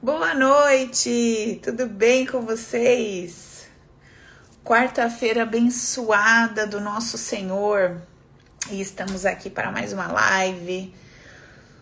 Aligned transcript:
Boa 0.00 0.32
noite, 0.32 1.60
tudo 1.60 1.84
bem 1.88 2.24
com 2.24 2.42
vocês? 2.42 3.66
Quarta-feira 4.64 5.42
abençoada 5.42 6.68
do 6.68 6.80
nosso 6.80 7.18
Senhor 7.18 8.00
e 8.70 8.80
estamos 8.80 9.26
aqui 9.26 9.50
para 9.50 9.72
mais 9.72 9.92
uma 9.92 10.06
live, 10.06 10.94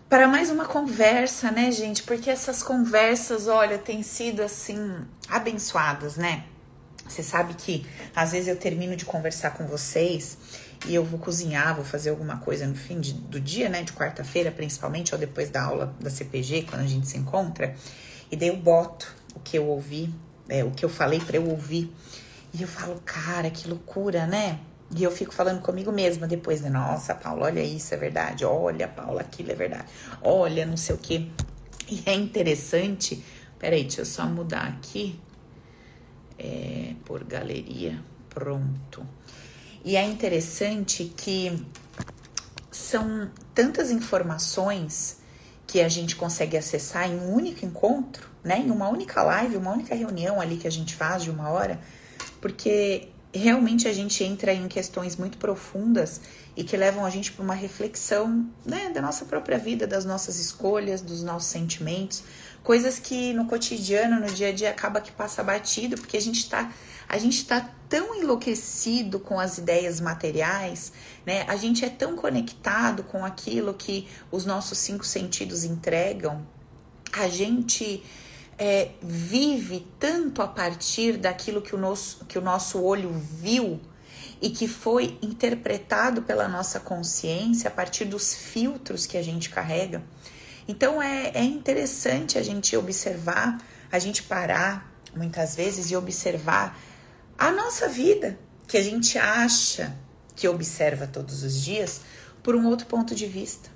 para 0.08 0.26
mais 0.26 0.50
uma 0.50 0.64
conversa, 0.64 1.50
né, 1.50 1.70
gente? 1.70 2.04
Porque 2.04 2.30
essas 2.30 2.62
conversas, 2.62 3.48
olha, 3.48 3.76
têm 3.76 4.02
sido 4.02 4.40
assim 4.40 5.06
abençoadas, 5.28 6.16
né? 6.16 6.44
Você 7.08 7.22
sabe 7.22 7.54
que 7.54 7.86
às 8.14 8.32
vezes 8.32 8.48
eu 8.48 8.56
termino 8.56 8.96
de 8.96 9.04
conversar 9.04 9.52
com 9.52 9.66
vocês 9.66 10.38
e 10.86 10.94
eu 10.94 11.04
vou 11.04 11.18
cozinhar, 11.18 11.74
vou 11.74 11.84
fazer 11.84 12.10
alguma 12.10 12.38
coisa 12.38 12.66
no 12.66 12.74
fim 12.74 13.00
de, 13.00 13.12
do 13.12 13.40
dia, 13.40 13.68
né, 13.68 13.82
de 13.82 13.92
quarta-feira, 13.92 14.50
principalmente, 14.50 15.14
ou 15.14 15.18
depois 15.18 15.50
da 15.50 15.62
aula 15.62 15.94
da 16.00 16.10
CPG, 16.10 16.62
quando 16.62 16.82
a 16.82 16.86
gente 16.86 17.08
se 17.08 17.16
encontra, 17.16 17.74
e 18.30 18.36
daí 18.36 18.48
eu 18.48 18.56
boto 18.56 19.14
o 19.34 19.40
que 19.40 19.56
eu 19.56 19.66
ouvi, 19.66 20.12
é, 20.48 20.62
o 20.64 20.70
que 20.70 20.84
eu 20.84 20.88
falei 20.88 21.20
para 21.20 21.36
eu 21.36 21.48
ouvir, 21.48 21.92
e 22.52 22.62
eu 22.62 22.68
falo, 22.68 23.00
cara, 23.04 23.50
que 23.50 23.68
loucura, 23.68 24.26
né? 24.26 24.58
E 24.94 25.02
eu 25.02 25.10
fico 25.10 25.34
falando 25.34 25.60
comigo 25.60 25.90
mesma 25.90 26.26
depois, 26.26 26.60
né? 26.60 26.70
Nossa, 26.70 27.14
Paula, 27.14 27.46
olha 27.46 27.60
isso, 27.60 27.92
é 27.92 27.96
verdade. 27.96 28.44
Olha, 28.44 28.86
Paula, 28.86 29.20
aquilo 29.20 29.50
é 29.50 29.54
verdade. 29.54 29.84
Olha, 30.22 30.64
não 30.64 30.76
sei 30.76 30.94
o 30.94 30.98
quê. 30.98 31.26
E 31.88 32.02
é 32.06 32.14
interessante. 32.14 33.22
Peraí, 33.58 33.82
deixa 33.82 34.02
eu 34.02 34.06
só 34.06 34.24
mudar 34.26 34.68
aqui. 34.68 35.20
É, 36.38 36.94
por 37.04 37.24
galeria. 37.24 38.02
Pronto. 38.28 39.06
E 39.84 39.96
é 39.96 40.04
interessante 40.04 41.12
que 41.16 41.64
são 42.70 43.30
tantas 43.54 43.90
informações 43.90 45.18
que 45.66 45.80
a 45.80 45.88
gente 45.88 46.14
consegue 46.14 46.56
acessar 46.56 47.10
em 47.10 47.16
um 47.16 47.32
único 47.32 47.64
encontro, 47.64 48.28
né? 48.44 48.60
Em 48.60 48.70
uma 48.70 48.88
única 48.88 49.22
live, 49.22 49.56
uma 49.56 49.72
única 49.72 49.94
reunião 49.94 50.40
ali 50.40 50.56
que 50.56 50.66
a 50.66 50.70
gente 50.70 50.94
faz 50.94 51.22
de 51.22 51.30
uma 51.30 51.48
hora, 51.48 51.80
porque 52.40 53.08
realmente 53.32 53.88
a 53.88 53.92
gente 53.92 54.22
entra 54.24 54.52
em 54.52 54.68
questões 54.68 55.16
muito 55.16 55.38
profundas 55.38 56.20
e 56.56 56.64
que 56.64 56.76
levam 56.76 57.04
a 57.04 57.10
gente 57.10 57.32
para 57.32 57.44
uma 57.44 57.54
reflexão 57.54 58.48
né, 58.64 58.90
da 58.90 59.02
nossa 59.02 59.24
própria 59.24 59.58
vida, 59.58 59.86
das 59.86 60.04
nossas 60.04 60.38
escolhas, 60.38 61.02
dos 61.02 61.22
nossos 61.22 61.48
sentimentos, 61.48 62.22
coisas 62.66 62.98
que 62.98 63.32
no 63.32 63.46
cotidiano, 63.46 64.18
no 64.18 64.26
dia 64.26 64.48
a 64.48 64.52
dia, 64.52 64.70
acaba 64.70 65.00
que 65.00 65.12
passa 65.12 65.40
batido, 65.40 65.96
porque 65.96 66.16
a 66.16 66.20
gente 66.20 66.40
está 66.40 66.72
a 67.08 67.16
gente 67.16 67.36
está 67.36 67.60
tão 67.88 68.16
enlouquecido 68.16 69.20
com 69.20 69.38
as 69.38 69.58
ideias 69.58 70.00
materiais, 70.00 70.92
né? 71.24 71.44
A 71.46 71.54
gente 71.54 71.84
é 71.84 71.88
tão 71.88 72.16
conectado 72.16 73.04
com 73.04 73.24
aquilo 73.24 73.72
que 73.72 74.08
os 74.32 74.44
nossos 74.44 74.78
cinco 74.78 75.06
sentidos 75.06 75.62
entregam. 75.62 76.44
A 77.12 77.28
gente 77.28 78.02
é, 78.58 78.90
vive 79.00 79.86
tanto 80.00 80.42
a 80.42 80.48
partir 80.48 81.18
daquilo 81.18 81.62
que 81.62 81.72
o, 81.72 81.78
nosso, 81.78 82.24
que 82.24 82.36
o 82.36 82.42
nosso 82.42 82.82
olho 82.82 83.12
viu 83.12 83.80
e 84.42 84.50
que 84.50 84.66
foi 84.66 85.16
interpretado 85.22 86.22
pela 86.22 86.48
nossa 86.48 86.80
consciência 86.80 87.68
a 87.68 87.70
partir 87.70 88.06
dos 88.06 88.34
filtros 88.34 89.06
que 89.06 89.16
a 89.16 89.22
gente 89.22 89.50
carrega. 89.50 90.02
Então 90.68 91.00
é, 91.00 91.30
é 91.34 91.44
interessante 91.44 92.38
a 92.38 92.42
gente 92.42 92.76
observar, 92.76 93.58
a 93.90 93.98
gente 93.98 94.22
parar 94.22 94.92
muitas 95.14 95.54
vezes 95.54 95.90
e 95.90 95.96
observar 95.96 96.78
a 97.38 97.50
nossa 97.50 97.88
vida, 97.88 98.38
que 98.66 98.76
a 98.76 98.82
gente 98.82 99.18
acha 99.18 99.96
que 100.34 100.48
observa 100.48 101.06
todos 101.06 101.42
os 101.42 101.62
dias, 101.62 102.02
por 102.42 102.54
um 102.54 102.66
outro 102.66 102.86
ponto 102.86 103.14
de 103.14 103.26
vista. 103.26 103.70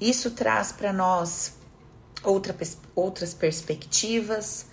Isso 0.00 0.30
traz 0.30 0.72
para 0.72 0.92
nós 0.92 1.54
outra, 2.22 2.56
outras 2.94 3.34
perspectivas, 3.34 4.66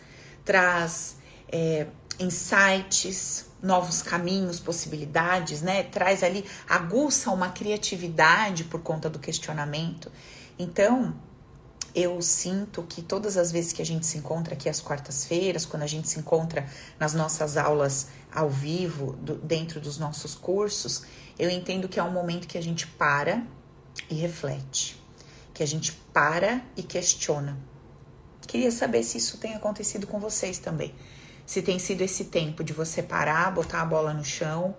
traz 0.45 1.17
é, 1.51 1.87
insights, 2.19 3.45
novos 3.61 4.01
caminhos, 4.01 4.59
possibilidades, 4.59 5.61
né? 5.61 5.83
Traz 5.83 6.23
ali, 6.23 6.45
aguça 6.67 7.31
uma 7.31 7.49
criatividade 7.49 8.63
por 8.65 8.81
conta 8.81 9.09
do 9.09 9.19
questionamento. 9.19 10.11
Então, 10.57 11.15
eu 11.97 12.21
sinto 12.21 12.83
que 12.83 13.01
todas 13.01 13.37
as 13.37 13.51
vezes 13.51 13.73
que 13.73 13.81
a 13.81 13.85
gente 13.85 14.05
se 14.05 14.19
encontra 14.19 14.53
aqui 14.53 14.69
às 14.69 14.79
quartas-feiras, 14.79 15.65
quando 15.65 15.81
a 15.81 15.87
gente 15.87 16.07
se 16.07 16.19
encontra 16.19 16.63
nas 16.99 17.15
nossas 17.15 17.57
aulas 17.57 18.09
ao 18.31 18.51
vivo, 18.51 19.13
do, 19.13 19.33
dentro 19.35 19.81
dos 19.81 19.97
nossos 19.97 20.35
cursos, 20.35 21.01
eu 21.39 21.49
entendo 21.49 21.89
que 21.89 21.99
é 21.99 22.03
um 22.03 22.11
momento 22.11 22.47
que 22.47 22.55
a 22.55 22.61
gente 22.61 22.85
para 22.85 23.41
e 24.11 24.13
reflete, 24.13 25.03
que 25.55 25.63
a 25.63 25.65
gente 25.65 25.91
para 26.13 26.61
e 26.75 26.83
questiona. 26.83 27.57
Queria 28.45 28.71
saber 28.71 29.01
se 29.01 29.17
isso 29.17 29.39
tem 29.39 29.55
acontecido 29.55 30.05
com 30.05 30.19
vocês 30.19 30.59
também. 30.59 30.93
Se 31.47 31.63
tem 31.63 31.79
sido 31.79 32.01
esse 32.01 32.25
tempo 32.25 32.63
de 32.63 32.73
você 32.73 33.01
parar, 33.01 33.51
botar 33.51 33.81
a 33.81 33.85
bola 33.85 34.13
no 34.13 34.23
chão, 34.23 34.75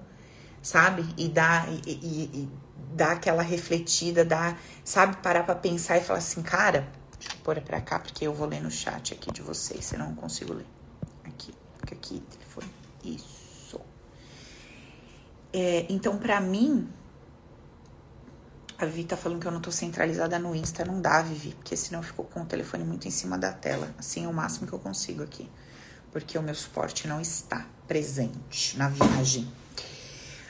sabe? 0.63 1.05
E 1.17 1.29
dar, 1.29 1.69
e, 1.69 1.81
e, 1.85 2.25
e 2.33 2.49
dar 2.95 3.13
aquela 3.13 3.43
refletida, 3.43 4.25
dar, 4.25 4.57
sabe? 4.85 5.17
Parar 5.17 5.43
para 5.43 5.57
pensar 5.57 5.99
e 5.99 6.01
falar 6.01 6.21
assim, 6.21 6.43
cara, 6.43 6.87
pôr 7.37 7.61
pra 7.61 7.81
cá 7.81 7.99
porque 7.99 8.27
eu 8.27 8.35
vou 8.35 8.47
ler 8.47 8.61
no 8.61 8.71
chat 8.71 9.15
aqui 9.15 9.31
de 9.33 9.43
vocês, 9.43 9.85
senão 9.85 10.09
não 10.09 10.15
consigo 10.15 10.53
ler. 10.53 10.67
Aqui, 11.25 11.55
fica 11.81 11.95
aqui, 11.95 12.23
telefone. 12.31 12.69
Isso. 13.05 13.81
É, 15.53 15.87
então, 15.89 16.19
para 16.19 16.41
mim, 16.41 16.89
a 18.79 18.87
Vivi 18.87 19.05
tá 19.05 19.17
falando 19.17 19.41
que 19.41 19.47
eu 19.47 19.51
não 19.51 19.61
tô 19.61 19.73
centralizada 19.73 20.39
no 20.39 20.55
Insta. 20.55 20.85
Não 20.85 21.01
dá, 21.01 21.21
Vivi, 21.21 21.53
porque 21.55 21.77
senão 21.77 21.99
eu 22.01 22.05
fico 22.05 22.23
com 22.25 22.43
o 22.43 22.47
telefone 22.47 22.85
muito 22.85 23.09
em 23.09 23.11
cima 23.11 23.37
da 23.37 23.53
tela. 23.53 23.93
Assim 23.99 24.25
é 24.25 24.29
o 24.29 24.33
máximo 24.33 24.69
que 24.69 24.73
eu 24.73 24.79
consigo 24.79 25.23
aqui. 25.23 25.51
Porque 26.13 26.39
o 26.39 26.43
meu 26.43 26.55
suporte 26.55 27.09
não 27.09 27.21
está 27.21 27.67
presente 27.89 28.79
na 28.79 28.89
viagem. 28.89 29.45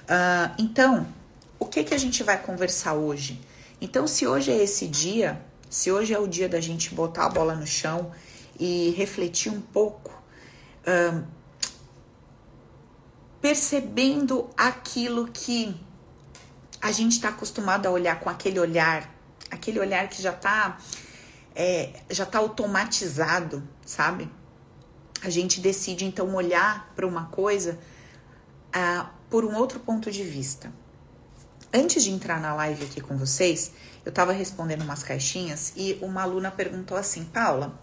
Uh, 0.05 0.55
então, 0.59 1.07
o 1.59 1.65
que 1.65 1.83
que 1.85 1.95
a 1.95 1.99
gente 1.99 2.23
vai 2.23 2.41
conversar 2.43 2.95
hoje? 2.95 3.41
Então, 3.81 4.07
se 4.07 4.27
hoje 4.27 4.51
é 4.51 4.63
esse 4.63 4.87
dia, 4.87 5.41
se 5.71 5.91
hoje 5.93 6.15
é 6.15 6.19
o 6.19 6.27
dia 6.27 6.49
da 6.49 6.61
gente 6.61 6.95
botar 6.95 7.27
a 7.27 7.29
bola 7.29 7.55
no 7.55 7.67
chão 7.67 8.13
e 8.59 8.91
refletir 8.97 9.53
um 9.53 9.61
pouco, 9.61 10.11
percebendo 13.41 14.49
aquilo 14.57 15.29
que 15.29 15.75
a 16.81 16.91
gente 16.93 17.13
está 17.13 17.29
acostumado 17.29 17.87
a 17.87 17.91
olhar 17.91 18.21
com 18.21 18.31
aquele 18.31 18.59
olhar, 18.59 19.13
aquele 19.51 19.79
olhar 19.79 20.09
que 20.09 20.23
já 20.23 20.31
está 20.31 20.79
é, 21.55 21.91
já 22.09 22.25
tá 22.25 22.39
automatizado, 22.39 23.67
sabe? 23.85 24.31
A 25.23 25.29
gente 25.29 25.61
decide 25.61 26.05
então 26.05 26.33
olhar 26.37 26.93
para 26.95 27.05
uma 27.05 27.27
coisa 27.27 27.77
uh, 28.69 29.09
por 29.29 29.45
um 29.45 29.57
outro 29.57 29.81
ponto 29.81 30.09
de 30.09 30.23
vista. 30.23 30.73
Antes 31.73 32.03
de 32.03 32.11
entrar 32.11 32.41
na 32.41 32.55
live 32.55 32.85
aqui 32.85 33.01
com 33.01 33.17
vocês, 33.19 33.73
eu 34.05 34.09
estava 34.09 34.33
respondendo 34.33 34.83
umas 34.83 35.03
caixinhas 35.03 35.75
e 35.77 35.99
uma 36.01 36.23
aluna 36.23 36.51
perguntou 36.51 36.97
assim: 36.97 37.25
Paula, 37.25 37.79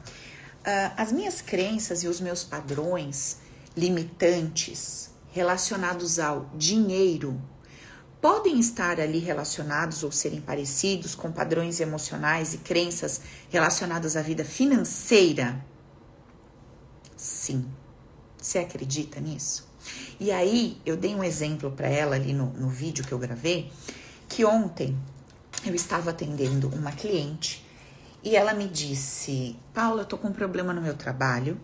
uh, 0.61 0.93
as 0.97 1.11
minhas 1.11 1.39
crenças 1.39 2.03
e 2.03 2.07
os 2.07 2.19
meus 2.19 2.43
padrões 2.43 3.37
limitantes 3.77 5.11
relacionados 5.31 6.17
ao 6.17 6.49
dinheiro 6.55 7.39
podem 8.19 8.59
estar 8.59 8.99
ali 8.99 9.19
relacionados 9.19 10.01
ou 10.01 10.11
serem 10.11 10.41
parecidos 10.41 11.13
com 11.13 11.31
padrões 11.31 11.79
emocionais 11.79 12.55
e 12.55 12.57
crenças 12.57 13.21
relacionadas 13.51 14.17
à 14.17 14.23
vida 14.23 14.43
financeira? 14.43 15.63
Sim. 17.15 17.69
Você 18.35 18.57
acredita 18.57 19.19
nisso? 19.19 19.67
E 20.19 20.31
aí, 20.31 20.77
eu 20.85 20.95
dei 20.95 21.13
um 21.13 21.23
exemplo 21.23 21.71
para 21.71 21.87
ela 21.87 22.15
ali 22.15 22.33
no, 22.33 22.47
no 22.53 22.69
vídeo 22.69 23.05
que 23.05 23.11
eu 23.11 23.19
gravei, 23.19 23.71
que 24.29 24.45
ontem 24.45 24.97
eu 25.65 25.75
estava 25.75 26.11
atendendo 26.11 26.69
uma 26.69 26.91
cliente 26.91 27.65
e 28.23 28.35
ela 28.35 28.53
me 28.53 28.67
disse: 28.67 29.55
Paula, 29.73 30.01
eu 30.01 30.05
tô 30.05 30.17
com 30.17 30.29
um 30.29 30.33
problema 30.33 30.73
no 30.73 30.81
meu 30.81 30.95
trabalho 30.95 31.59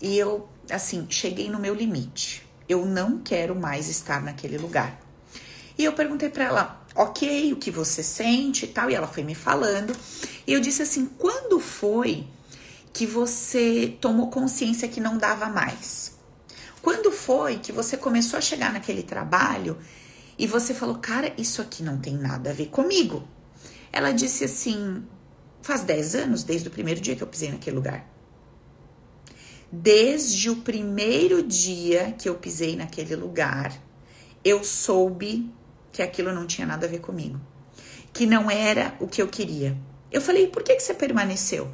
e 0.00 0.16
eu, 0.18 0.48
assim, 0.70 1.06
cheguei 1.08 1.48
no 1.48 1.58
meu 1.58 1.74
limite 1.74 2.46
eu 2.68 2.84
não 2.84 3.18
quero 3.18 3.54
mais 3.54 3.88
estar 3.88 4.22
naquele 4.22 4.58
lugar. 4.58 5.00
E 5.78 5.84
eu 5.84 5.92
perguntei 5.92 6.28
para 6.28 6.44
ela, 6.44 6.86
ok, 6.94 7.52
o 7.52 7.56
que 7.56 7.70
você 7.70 8.02
sente 8.02 8.64
e 8.64 8.68
tal, 8.68 8.90
e 8.90 8.94
ela 8.94 9.06
foi 9.06 9.22
me 9.22 9.34
falando. 9.34 9.94
E 10.46 10.52
eu 10.52 10.60
disse 10.60 10.82
assim: 10.82 11.06
quando 11.18 11.60
foi 11.60 12.26
que 12.92 13.06
você 13.06 13.96
tomou 14.00 14.30
consciência 14.30 14.88
que 14.88 15.00
não 15.00 15.18
dava 15.18 15.46
mais? 15.46 16.15
Quando 16.86 17.10
foi 17.10 17.58
que 17.58 17.72
você 17.72 17.96
começou 17.96 18.38
a 18.38 18.40
chegar 18.40 18.72
naquele 18.72 19.02
trabalho 19.02 19.76
e 20.38 20.46
você 20.46 20.72
falou, 20.72 20.98
cara, 20.98 21.34
isso 21.36 21.60
aqui 21.60 21.82
não 21.82 21.98
tem 21.98 22.14
nada 22.14 22.50
a 22.50 22.52
ver 22.52 22.66
comigo? 22.66 23.26
Ela 23.92 24.12
disse 24.12 24.44
assim: 24.44 25.04
faz 25.60 25.82
10 25.82 26.14
anos, 26.14 26.44
desde 26.44 26.68
o 26.68 26.70
primeiro 26.70 27.00
dia 27.00 27.16
que 27.16 27.24
eu 27.24 27.26
pisei 27.26 27.50
naquele 27.50 27.74
lugar. 27.74 28.08
Desde 29.68 30.48
o 30.48 30.58
primeiro 30.58 31.42
dia 31.42 32.14
que 32.16 32.28
eu 32.28 32.36
pisei 32.36 32.76
naquele 32.76 33.16
lugar, 33.16 33.72
eu 34.44 34.62
soube 34.62 35.52
que 35.90 36.02
aquilo 36.02 36.32
não 36.32 36.46
tinha 36.46 36.68
nada 36.68 36.86
a 36.86 36.88
ver 36.88 37.00
comigo, 37.00 37.40
que 38.12 38.26
não 38.26 38.48
era 38.48 38.94
o 39.00 39.08
que 39.08 39.20
eu 39.20 39.26
queria. 39.26 39.76
Eu 40.12 40.20
falei, 40.20 40.46
por 40.46 40.62
que, 40.62 40.76
que 40.76 40.82
você 40.84 40.94
permaneceu? 40.94 41.68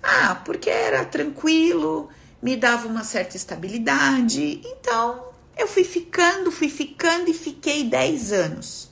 Ah, 0.00 0.36
porque 0.36 0.70
era 0.70 1.04
tranquilo, 1.04 2.08
me 2.42 2.56
dava 2.56 2.88
uma 2.88 3.04
certa 3.04 3.36
estabilidade. 3.36 4.60
Então, 4.64 5.24
eu 5.56 5.68
fui 5.68 5.84
ficando, 5.84 6.50
fui 6.50 6.68
ficando 6.68 7.30
e 7.30 7.34
fiquei 7.34 7.84
10 7.84 8.32
anos. 8.32 8.90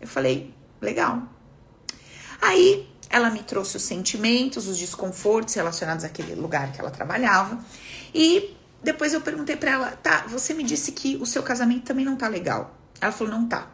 Eu 0.00 0.06
falei, 0.06 0.54
legal. 0.80 1.22
Aí 2.40 2.86
ela 3.08 3.30
me 3.30 3.42
trouxe 3.42 3.76
os 3.76 3.82
sentimentos, 3.82 4.68
os 4.68 4.76
desconfortos 4.76 5.54
relacionados 5.54 6.04
àquele 6.04 6.34
lugar 6.34 6.72
que 6.72 6.80
ela 6.80 6.90
trabalhava. 6.90 7.58
E 8.14 8.54
depois 8.82 9.14
eu 9.14 9.20
perguntei 9.22 9.56
para 9.56 9.70
ela, 9.70 9.90
tá, 9.92 10.26
você 10.28 10.52
me 10.52 10.62
disse 10.62 10.92
que 10.92 11.16
o 11.16 11.24
seu 11.24 11.42
casamento 11.42 11.84
também 11.84 12.04
não 12.04 12.16
tá 12.16 12.28
legal. 12.28 12.76
Ela 13.00 13.12
falou, 13.12 13.32
não 13.32 13.48
tá. 13.48 13.70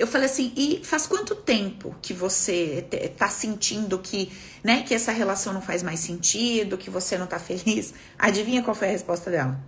Eu 0.00 0.06
falei 0.06 0.30
assim, 0.30 0.50
e 0.56 0.80
faz 0.82 1.06
quanto 1.06 1.34
tempo 1.34 1.94
que 2.00 2.14
você 2.14 2.86
tá 3.18 3.28
sentindo 3.28 3.98
que, 3.98 4.32
né, 4.64 4.82
que 4.82 4.94
essa 4.94 5.12
relação 5.12 5.52
não 5.52 5.60
faz 5.60 5.82
mais 5.82 6.00
sentido, 6.00 6.78
que 6.78 6.88
você 6.88 7.18
não 7.18 7.26
tá 7.26 7.38
feliz? 7.38 7.92
Adivinha 8.18 8.62
qual 8.62 8.74
foi 8.74 8.88
a 8.88 8.92
resposta 8.92 9.30
dela? 9.30 9.60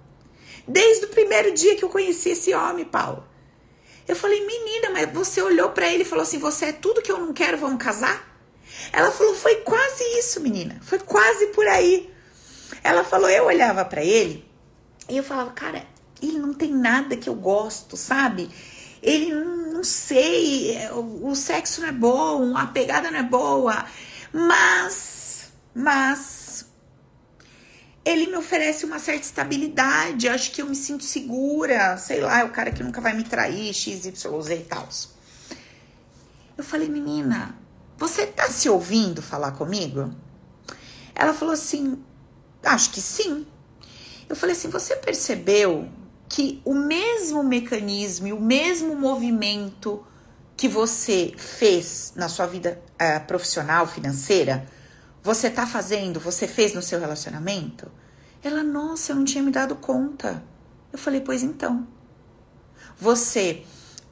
Desde 0.66 1.04
o 1.04 1.08
primeiro 1.08 1.52
dia 1.52 1.76
que 1.76 1.84
eu 1.84 1.90
conheci 1.90 2.30
esse 2.30 2.54
homem, 2.54 2.82
Paulo. 2.82 3.22
Eu 4.08 4.16
falei, 4.16 4.40
menina, 4.46 4.88
mas 4.88 5.12
você 5.12 5.42
olhou 5.42 5.68
para 5.68 5.86
ele 5.86 6.02
e 6.02 6.06
falou 6.06 6.22
assim: 6.22 6.38
você 6.38 6.66
é 6.66 6.72
tudo 6.72 7.02
que 7.02 7.12
eu 7.12 7.18
não 7.18 7.34
quero, 7.34 7.58
vamos 7.58 7.84
casar? 7.84 8.26
Ela 8.90 9.10
falou, 9.10 9.34
foi 9.34 9.56
quase 9.56 10.02
isso, 10.18 10.40
menina. 10.40 10.80
Foi 10.82 10.98
quase 10.98 11.48
por 11.48 11.66
aí. 11.66 12.10
Ela 12.82 13.04
falou, 13.04 13.28
eu 13.28 13.44
olhava 13.44 13.84
para 13.84 14.02
ele 14.02 14.48
e 15.10 15.18
eu 15.18 15.22
falava, 15.22 15.50
cara, 15.50 15.84
ele 16.22 16.38
não 16.38 16.54
tem 16.54 16.72
nada 16.72 17.18
que 17.18 17.28
eu 17.28 17.34
gosto, 17.34 17.98
sabe? 17.98 18.48
ele 19.02 19.34
não 19.34 19.61
sei, 19.84 20.78
o, 20.92 21.34
sexo 21.34 21.80
não 21.80 21.88
é 21.88 21.92
bom, 21.92 22.56
a 22.56 22.66
pegada 22.66 23.10
não 23.10 23.18
é 23.18 23.22
boa, 23.22 23.84
mas, 24.32 25.52
mas 25.74 26.66
ele 28.04 28.26
me 28.26 28.36
oferece 28.36 28.84
uma 28.84 28.98
certa 28.98 29.22
estabilidade, 29.22 30.28
acho 30.28 30.52
que 30.52 30.62
eu 30.62 30.66
me 30.66 30.76
sinto 30.76 31.04
segura, 31.04 31.96
sei 31.96 32.20
lá, 32.20 32.40
é 32.40 32.44
o 32.44 32.50
cara 32.50 32.70
que 32.70 32.82
nunca 32.82 33.00
vai 33.00 33.14
me 33.14 33.24
trair, 33.24 33.72
XYZ 33.72 34.24
e 34.50 34.64
tal. 34.68 34.88
Eu 36.56 36.64
falei, 36.64 36.88
menina, 36.88 37.56
você 37.96 38.26
tá 38.26 38.48
se 38.48 38.68
ouvindo 38.68 39.22
falar 39.22 39.52
comigo? 39.52 40.14
Ela 41.14 41.32
falou 41.32 41.54
assim, 41.54 42.02
acho 42.62 42.90
que 42.90 43.00
sim. 43.00 43.46
Eu 44.28 44.36
falei 44.36 44.54
assim, 44.54 44.68
você 44.68 44.96
percebeu 44.96 45.88
que 46.32 46.62
o 46.64 46.72
mesmo 46.72 47.44
mecanismo 47.44 48.26
e 48.26 48.32
o 48.32 48.40
mesmo 48.40 48.96
movimento 48.96 50.02
que 50.56 50.66
você 50.66 51.34
fez 51.36 52.14
na 52.16 52.26
sua 52.26 52.46
vida 52.46 52.82
uh, 52.94 53.26
profissional, 53.26 53.86
financeira, 53.86 54.66
você 55.22 55.50
tá 55.50 55.66
fazendo, 55.66 56.18
você 56.18 56.48
fez 56.48 56.72
no 56.72 56.80
seu 56.80 56.98
relacionamento? 56.98 57.92
Ela, 58.42 58.62
nossa, 58.62 59.12
eu 59.12 59.16
não 59.16 59.26
tinha 59.26 59.44
me 59.44 59.50
dado 59.50 59.76
conta. 59.76 60.42
Eu 60.90 60.98
falei, 60.98 61.20
pois 61.20 61.42
então. 61.42 61.86
Você 62.98 63.64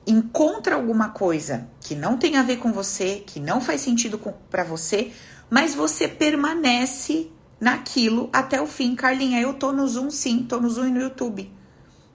encontra 0.07 0.75
alguma 0.75 1.09
coisa 1.09 1.71
que 1.81 1.95
não 1.95 2.19
tem 2.19 2.37
a 2.37 2.43
ver 2.43 2.59
com 2.59 2.71
você, 2.71 3.25
que 3.27 3.41
não 3.41 3.63
faz 3.63 3.81
sentido 3.81 4.21
para 4.51 4.63
você, 4.63 5.11
mas 5.49 5.75
você 5.75 6.07
permanece 6.07 7.33
naquilo 7.59 8.29
até 8.31 8.61
o 8.61 8.67
fim. 8.67 8.95
Carlinha, 8.95 9.41
eu 9.41 9.55
tô 9.55 9.73
no 9.73 9.89
Zoom 9.89 10.11
sim, 10.11 10.45
tô 10.47 10.61
no 10.61 10.69
Zoom 10.69 10.89
e 10.89 10.91
no 10.91 11.01
YouTube 11.01 11.60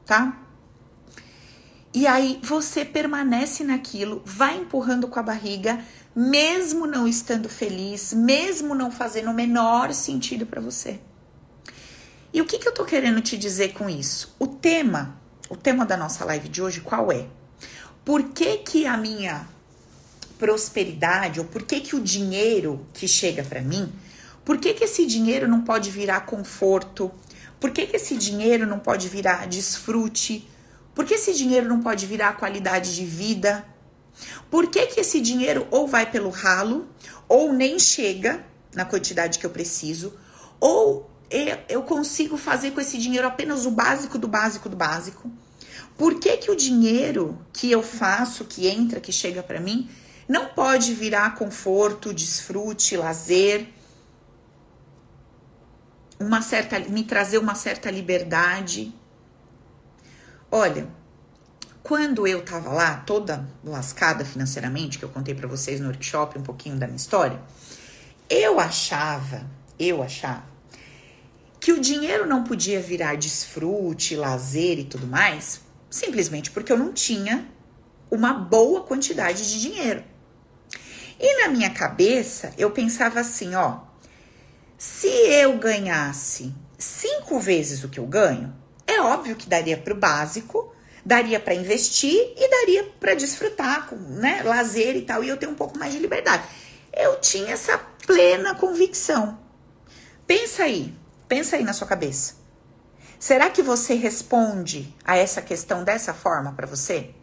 tá? 0.05 0.41
E 1.93 2.05
aí 2.05 2.39
você 2.43 2.83
permanece 2.83 3.63
naquilo, 3.63 4.21
vai 4.25 4.57
empurrando 4.57 5.07
com 5.07 5.17
a 5.17 5.23
barriga, 5.23 5.79
mesmo 6.13 6.85
não 6.85 7.07
estando 7.07 7.47
feliz, 7.47 8.13
mesmo 8.13 8.75
não 8.75 8.91
fazendo 8.91 9.31
o 9.31 9.33
menor 9.33 9.93
sentido 9.93 10.45
para 10.45 10.61
você. 10.61 10.99
E 12.33 12.41
o 12.41 12.45
que, 12.45 12.59
que 12.59 12.67
eu 12.67 12.73
tô 12.73 12.83
querendo 12.83 13.21
te 13.21 13.37
dizer 13.37 13.73
com 13.73 13.89
isso? 13.89 14.35
O 14.37 14.45
tema, 14.45 15.17
o 15.49 15.55
tema 15.55 15.85
da 15.85 15.95
nossa 15.95 16.25
live 16.25 16.49
de 16.49 16.61
hoje, 16.61 16.81
qual 16.81 17.11
é? 17.11 17.27
Por 18.03 18.23
que 18.23 18.57
que 18.57 18.85
a 18.85 18.97
minha 18.97 19.47
prosperidade, 20.37 21.39
ou 21.39 21.45
por 21.45 21.63
que 21.63 21.79
que 21.79 21.95
o 21.95 22.01
dinheiro 22.01 22.85
que 22.93 23.07
chega 23.07 23.41
para 23.41 23.61
mim, 23.61 23.89
por 24.43 24.57
que 24.57 24.73
que 24.73 24.83
esse 24.83 25.05
dinheiro 25.05 25.47
não 25.47 25.61
pode 25.61 25.89
virar 25.89 26.25
conforto, 26.25 27.09
por 27.65 27.71
que, 27.71 27.87
que 27.87 27.95
esse 27.95 28.15
dinheiro 28.15 28.67
não 28.67 28.77
pode 28.77 29.09
virar 29.09 29.47
desfrute? 29.47 30.47
Por 30.93 31.03
que 31.03 31.15
esse 31.15 31.33
dinheiro 31.33 31.67
não 31.67 31.81
pode 31.81 32.05
virar 32.05 32.37
qualidade 32.37 32.95
de 32.95 33.03
vida? 33.03 33.65
Por 34.51 34.67
que, 34.67 34.85
que 34.85 34.99
esse 34.99 35.19
dinheiro 35.19 35.67
ou 35.71 35.87
vai 35.87 36.05
pelo 36.11 36.29
ralo, 36.29 36.87
ou 37.27 37.51
nem 37.51 37.79
chega 37.79 38.45
na 38.75 38.85
quantidade 38.85 39.39
que 39.39 39.47
eu 39.47 39.49
preciso, 39.49 40.13
ou 40.59 41.09
eu 41.67 41.81
consigo 41.81 42.37
fazer 42.37 42.69
com 42.69 42.79
esse 42.79 42.99
dinheiro 42.99 43.25
apenas 43.25 43.65
o 43.65 43.71
básico 43.71 44.19
do 44.19 44.27
básico 44.27 44.69
do 44.69 44.77
básico? 44.77 45.31
Por 45.97 46.19
que, 46.19 46.37
que 46.37 46.51
o 46.51 46.55
dinheiro 46.55 47.35
que 47.51 47.71
eu 47.71 47.81
faço, 47.81 48.45
que 48.45 48.67
entra, 48.67 48.99
que 48.99 49.11
chega 49.11 49.41
para 49.41 49.59
mim, 49.59 49.89
não 50.29 50.49
pode 50.49 50.93
virar 50.93 51.33
conforto, 51.33 52.13
desfrute, 52.13 52.95
lazer? 52.95 53.69
Uma 56.19 56.41
certa, 56.41 56.79
me 56.79 57.03
trazer 57.03 57.37
uma 57.37 57.55
certa 57.55 57.91
liberdade. 57.91 58.93
Olha, 60.51 60.87
quando 61.83 62.25
eu 62.25 62.43
tava 62.43 62.71
lá, 62.71 62.97
toda 62.97 63.47
lascada 63.63 64.25
financeiramente, 64.25 64.97
que 64.97 65.05
eu 65.05 65.09
contei 65.09 65.35
para 65.35 65.47
vocês 65.47 65.79
no 65.79 65.87
workshop 65.87 66.39
um 66.39 66.43
pouquinho 66.43 66.77
da 66.77 66.87
minha 66.87 66.97
história, 66.97 67.39
eu 68.29 68.59
achava, 68.59 69.45
eu 69.77 70.01
achava 70.01 70.55
que 71.59 71.71
o 71.71 71.79
dinheiro 71.79 72.27
não 72.27 72.43
podia 72.43 72.79
virar 72.79 73.15
desfrute, 73.15 74.15
lazer 74.15 74.77
e 74.79 74.83
tudo 74.83 75.07
mais, 75.07 75.61
simplesmente 75.89 76.51
porque 76.51 76.71
eu 76.71 76.77
não 76.77 76.93
tinha 76.93 77.47
uma 78.09 78.33
boa 78.33 78.83
quantidade 78.83 79.47
de 79.51 79.61
dinheiro. 79.61 80.03
E 81.19 81.41
na 81.41 81.47
minha 81.47 81.69
cabeça, 81.71 82.53
eu 82.57 82.69
pensava 82.71 83.19
assim, 83.19 83.55
ó, 83.55 83.79
se 84.77 85.07
eu 85.07 85.57
ganhasse 85.57 86.53
cinco 86.77 87.39
vezes 87.39 87.83
o 87.83 87.89
que 87.89 87.99
eu 87.99 88.05
ganho, 88.05 88.53
é 88.85 89.01
óbvio 89.01 89.35
que 89.35 89.47
daria 89.47 89.77
para 89.77 89.93
o 89.93 89.97
básico, 89.97 90.73
daria 91.05 91.39
para 91.39 91.53
investir 91.53 92.33
e 92.35 92.49
daria 92.49 92.83
para 92.99 93.13
desfrutar 93.13 93.87
com 93.87 93.95
né, 93.95 94.41
lazer 94.43 94.95
e 94.95 95.01
tal, 95.01 95.23
e 95.23 95.29
eu 95.29 95.37
tenho 95.37 95.51
um 95.51 95.55
pouco 95.55 95.77
mais 95.77 95.93
de 95.93 95.99
liberdade. 95.99 96.43
Eu 96.91 97.19
tinha 97.19 97.53
essa 97.53 97.77
plena 98.05 98.55
convicção. 98.55 99.39
Pensa 100.27 100.63
aí, 100.63 100.93
pensa 101.27 101.55
aí 101.55 101.63
na 101.63 101.73
sua 101.73 101.87
cabeça. 101.87 102.35
Será 103.19 103.49
que 103.49 103.61
você 103.61 103.95
responde 103.95 104.93
a 105.03 105.17
essa 105.17 105.41
questão 105.41 105.83
dessa 105.83 106.13
forma 106.13 106.53
para 106.53 106.67
você? 106.67 107.13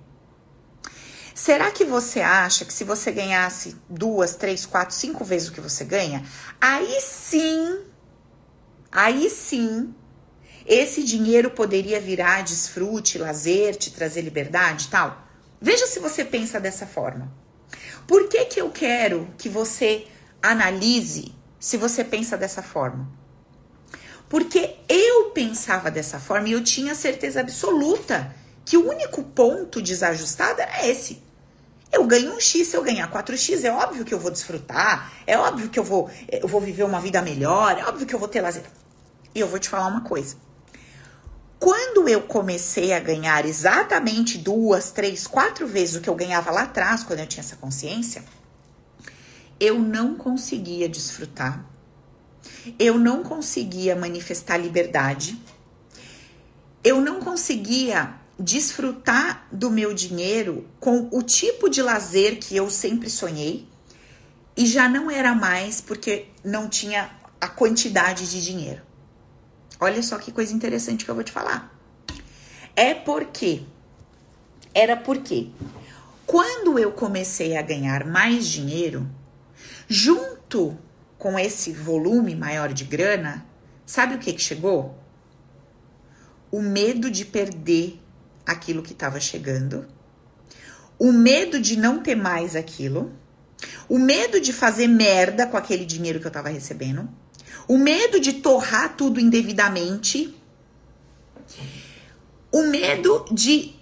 Será 1.45 1.73
que 1.73 1.85
você 1.85 2.21
acha 2.21 2.65
que 2.65 2.73
se 2.73 2.85
você 2.85 3.11
ganhasse 3.11 3.75
duas, 3.89 4.37
três, 4.37 4.65
quatro, 4.65 4.95
cinco 4.95 5.25
vezes 5.25 5.49
o 5.49 5.53
que 5.53 5.61
você 5.61 5.85
ganha, 5.85 6.25
aí 6.61 7.01
sim, 7.01 7.81
aí 8.93 9.29
sim, 9.29 9.93
esse 10.65 11.03
dinheiro 11.03 11.51
poderia 11.51 12.01
virar 12.01 12.45
desfrute, 12.45 13.19
lazer, 13.19 13.75
te 13.75 13.91
trazer 13.91 14.21
liberdade 14.21 14.87
tal? 14.87 15.27
Veja 15.61 15.85
se 15.89 15.99
você 15.99 16.25
pensa 16.25 16.61
dessa 16.61 16.87
forma. 16.87 17.29
Por 18.07 18.29
que, 18.29 18.45
que 18.45 18.61
eu 18.61 18.71
quero 18.71 19.29
que 19.37 19.49
você 19.49 20.07
analise 20.41 21.35
se 21.59 21.77
você 21.77 22.05
pensa 22.05 22.37
dessa 22.37 22.63
forma? 22.63 23.11
Porque 24.29 24.77
eu 24.89 25.31
pensava 25.31 25.91
dessa 25.91 26.21
forma 26.21 26.49
e 26.49 26.53
eu 26.53 26.63
tinha 26.63 26.95
certeza 26.95 27.41
absoluta 27.41 28.33
que 28.65 28.77
o 28.77 28.89
único 28.89 29.25
ponto 29.25 29.83
desajustado 29.83 30.61
era 30.61 30.87
esse. 30.87 31.32
Eu 31.93 32.07
ganho 32.07 32.35
um 32.35 32.41
X, 32.41 32.69
se 32.69 32.77
eu 32.77 32.83
ganhar 32.83 33.11
4X, 33.13 33.65
é 33.65 33.71
óbvio 33.71 34.03
que 34.03 34.15
eu 34.15 34.19
vou 34.19 34.31
desfrutar, 34.31 35.13
é 35.27 35.37
óbvio 35.37 35.69
que 35.69 35.79
eu 35.79 35.85
vou, 35.85 36.11
eu 36.27 36.49
vou 36.49 36.59
viver 36.59 36.85
uma 36.85 36.99
vida 36.99 37.21
melhor, 37.21 37.79
é 37.79 37.85
óbvio 37.85 38.07
que 38.07 38.15
eu 38.15 38.19
vou 38.19 38.29
ter 38.29 38.41
lazer. 38.41 38.65
E 39.35 39.41
eu 39.41 39.47
vou 39.47 39.59
te 39.59 39.69
falar 39.69 39.89
uma 39.89 40.01
coisa. 40.01 40.37
Quando 41.59 42.09
eu 42.09 42.23
comecei 42.23 42.95
a 42.95 42.99
ganhar 42.99 43.45
exatamente 43.45 44.39
duas, 44.39 44.91
três, 44.91 45.27
quatro 45.27 45.67
vezes 45.67 45.97
o 45.97 46.01
que 46.01 46.09
eu 46.09 46.15
ganhava 46.15 46.51
lá 46.51 46.63
atrás, 46.63 47.05
quando 47.05 47.21
eu 47.21 47.27
tinha 47.27 47.43
essa 47.43 47.57
consciência, 47.57 48.25
eu 49.61 49.79
não 49.79 50.17
conseguia 50.17 50.89
desfrutar, 50.89 51.65
eu 52.79 52.99
não 52.99 53.23
conseguia 53.23 53.95
manifestar 53.95 54.57
liberdade, 54.57 55.41
eu 56.83 57.01
não 57.01 57.21
conseguia 57.21 58.22
desfrutar 58.39 59.47
do 59.53 59.71
meu 59.71 59.95
dinheiro 59.95 60.67
com 60.81 61.09
o 61.13 61.23
tipo 61.23 61.69
de 61.69 61.83
lazer 61.83 62.39
que 62.39 62.57
eu 62.57 62.71
sempre 62.71 63.09
sonhei 63.11 63.69
e 64.57 64.67
já 64.67 64.89
não 64.89 65.11
era 65.11 65.35
mais 65.35 65.81
porque 65.81 66.27
não 66.45 66.69
tinha 66.69 67.11
a 67.41 67.49
quantidade 67.49 68.31
de 68.31 68.43
dinheiro. 68.45 68.83
Olha 69.81 70.03
só 70.03 70.19
que 70.19 70.31
coisa 70.31 70.53
interessante 70.55 71.05
que 71.05 71.11
eu 71.11 71.15
vou 71.15 71.25
te 71.25 71.33
falar. 71.33 71.77
É 72.75 72.95
porque 72.95 73.63
era 74.75 74.97
porque 74.97 75.51
quando 76.27 76.79
eu 76.79 76.93
comecei 76.93 77.57
a 77.57 77.63
ganhar 77.63 78.07
mais 78.07 78.47
dinheiro, 78.47 79.09
junto 79.89 80.79
com 81.19 81.39
esse 81.39 81.73
volume 81.73 82.35
maior 82.35 82.73
de 82.73 82.85
grana, 82.85 83.47
sabe 83.85 84.15
o 84.15 84.19
que, 84.19 84.33
que 84.33 84.41
chegou? 84.41 84.99
O 86.51 86.61
medo 86.61 87.11
de 87.11 87.25
perder 87.25 88.02
aquilo 88.47 88.83
que 88.83 88.93
estava 88.93 89.21
chegando, 89.21 89.87
o 90.99 91.13
medo 91.13 91.61
de 91.61 91.77
não 91.77 92.01
ter 92.01 92.15
mais 92.15 92.55
aquilo, 92.55 93.13
o 93.89 93.99
medo 93.99 94.41
de 94.41 94.53
fazer 94.53 94.87
merda 94.87 95.47
com 95.47 95.57
aquele 95.57 95.85
dinheiro 95.85 96.21
que 96.21 96.27
eu 96.27 96.31
estava 96.31 96.49
recebendo, 96.49 97.09
o 97.69 97.79
medo 97.79 98.21
de 98.21 98.35
torrar 98.35 98.97
tudo 98.97 99.21
indevidamente, 99.21 100.35
o 102.51 102.63
medo 102.63 103.25
de 103.31 103.75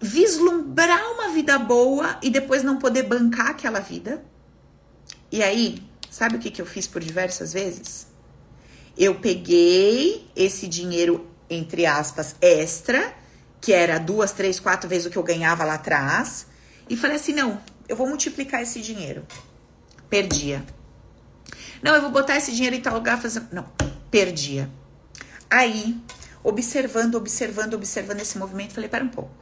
vislumbrar 0.00 1.12
uma 1.12 1.30
vida 1.30 1.58
boa 1.58 2.18
e 2.22 2.30
depois 2.30 2.62
não 2.62 2.78
poder 2.78 3.04
bancar 3.04 3.50
aquela 3.50 3.80
vida. 3.80 4.22
E 5.30 5.42
aí, 5.42 5.82
sabe 6.10 6.36
o 6.36 6.38
que, 6.38 6.50
que 6.50 6.60
eu 6.60 6.66
fiz 6.66 6.86
por 6.86 7.02
diversas 7.02 7.52
vezes? 7.52 8.06
Eu 8.96 9.16
peguei 9.16 10.30
esse 10.34 10.66
dinheiro, 10.66 11.26
entre 11.50 11.84
aspas, 11.84 12.36
extra, 12.40 13.14
que 13.66 13.72
era 13.72 13.98
duas, 13.98 14.30
três, 14.30 14.60
quatro 14.60 14.88
vezes 14.88 15.08
o 15.08 15.10
que 15.10 15.16
eu 15.16 15.24
ganhava 15.24 15.64
lá 15.64 15.74
atrás, 15.74 16.46
e 16.88 16.96
falei 16.96 17.16
assim: 17.16 17.32
não, 17.32 17.60
eu 17.88 17.96
vou 17.96 18.06
multiplicar 18.06 18.62
esse 18.62 18.80
dinheiro. 18.80 19.26
Perdia. 20.08 20.64
Não, 21.82 21.92
eu 21.96 22.00
vou 22.00 22.12
botar 22.12 22.36
esse 22.36 22.52
dinheiro 22.52 22.76
em 22.76 22.80
tal 22.80 22.94
lugar, 22.94 23.20
fazer. 23.20 23.42
Não, 23.50 23.64
perdia. 24.08 24.70
Aí, 25.50 26.00
observando, 26.44 27.16
observando, 27.16 27.74
observando 27.74 28.20
esse 28.20 28.38
movimento, 28.38 28.72
falei: 28.72 28.88
para 28.88 29.02
um 29.02 29.08
pouco. 29.08 29.34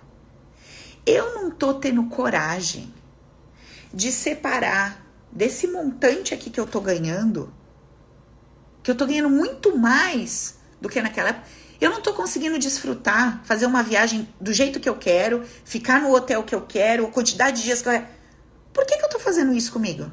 Eu 1.05 1.35
não 1.35 1.51
tô 1.51 1.75
tendo 1.75 2.03
coragem 2.05 2.95
de 3.93 4.11
separar 4.11 5.05
desse 5.31 5.67
montante 5.67 6.33
aqui 6.33 6.49
que 6.49 6.59
eu 6.59 6.67
tô 6.67 6.81
ganhando, 6.81 7.53
que 8.83 8.91
eu 8.91 8.95
tô 8.95 9.05
ganhando 9.05 9.29
muito 9.29 9.77
mais 9.77 10.57
do 10.81 10.89
que 10.89 11.03
naquela 11.03 11.29
época. 11.29 11.47
Eu 11.81 11.91
não 11.91 12.01
tô 12.01 12.13
conseguindo 12.13 12.59
desfrutar, 12.59 13.43
fazer 13.45 13.67
uma 13.67 13.83
viagem 13.83 14.29
do 14.41 14.53
jeito 14.53 14.81
que 14.81 14.89
eu 14.89 14.97
quero, 14.97 15.45
ficar 15.65 16.01
no 16.01 16.15
hotel 16.15 16.43
que 16.43 16.55
eu 16.55 16.63
quero, 16.63 17.07
a 17.07 17.11
quantidade 17.11 17.59
de 17.59 17.65
dias 17.65 17.83
que 17.83 17.89
eu 17.89 17.93
quero. 17.93 18.07
Por 18.73 18.87
que, 18.87 18.97
que 18.97 19.05
eu 19.05 19.09
tô 19.09 19.19
fazendo 19.19 19.53
isso 19.55 19.73
comigo? 19.73 20.11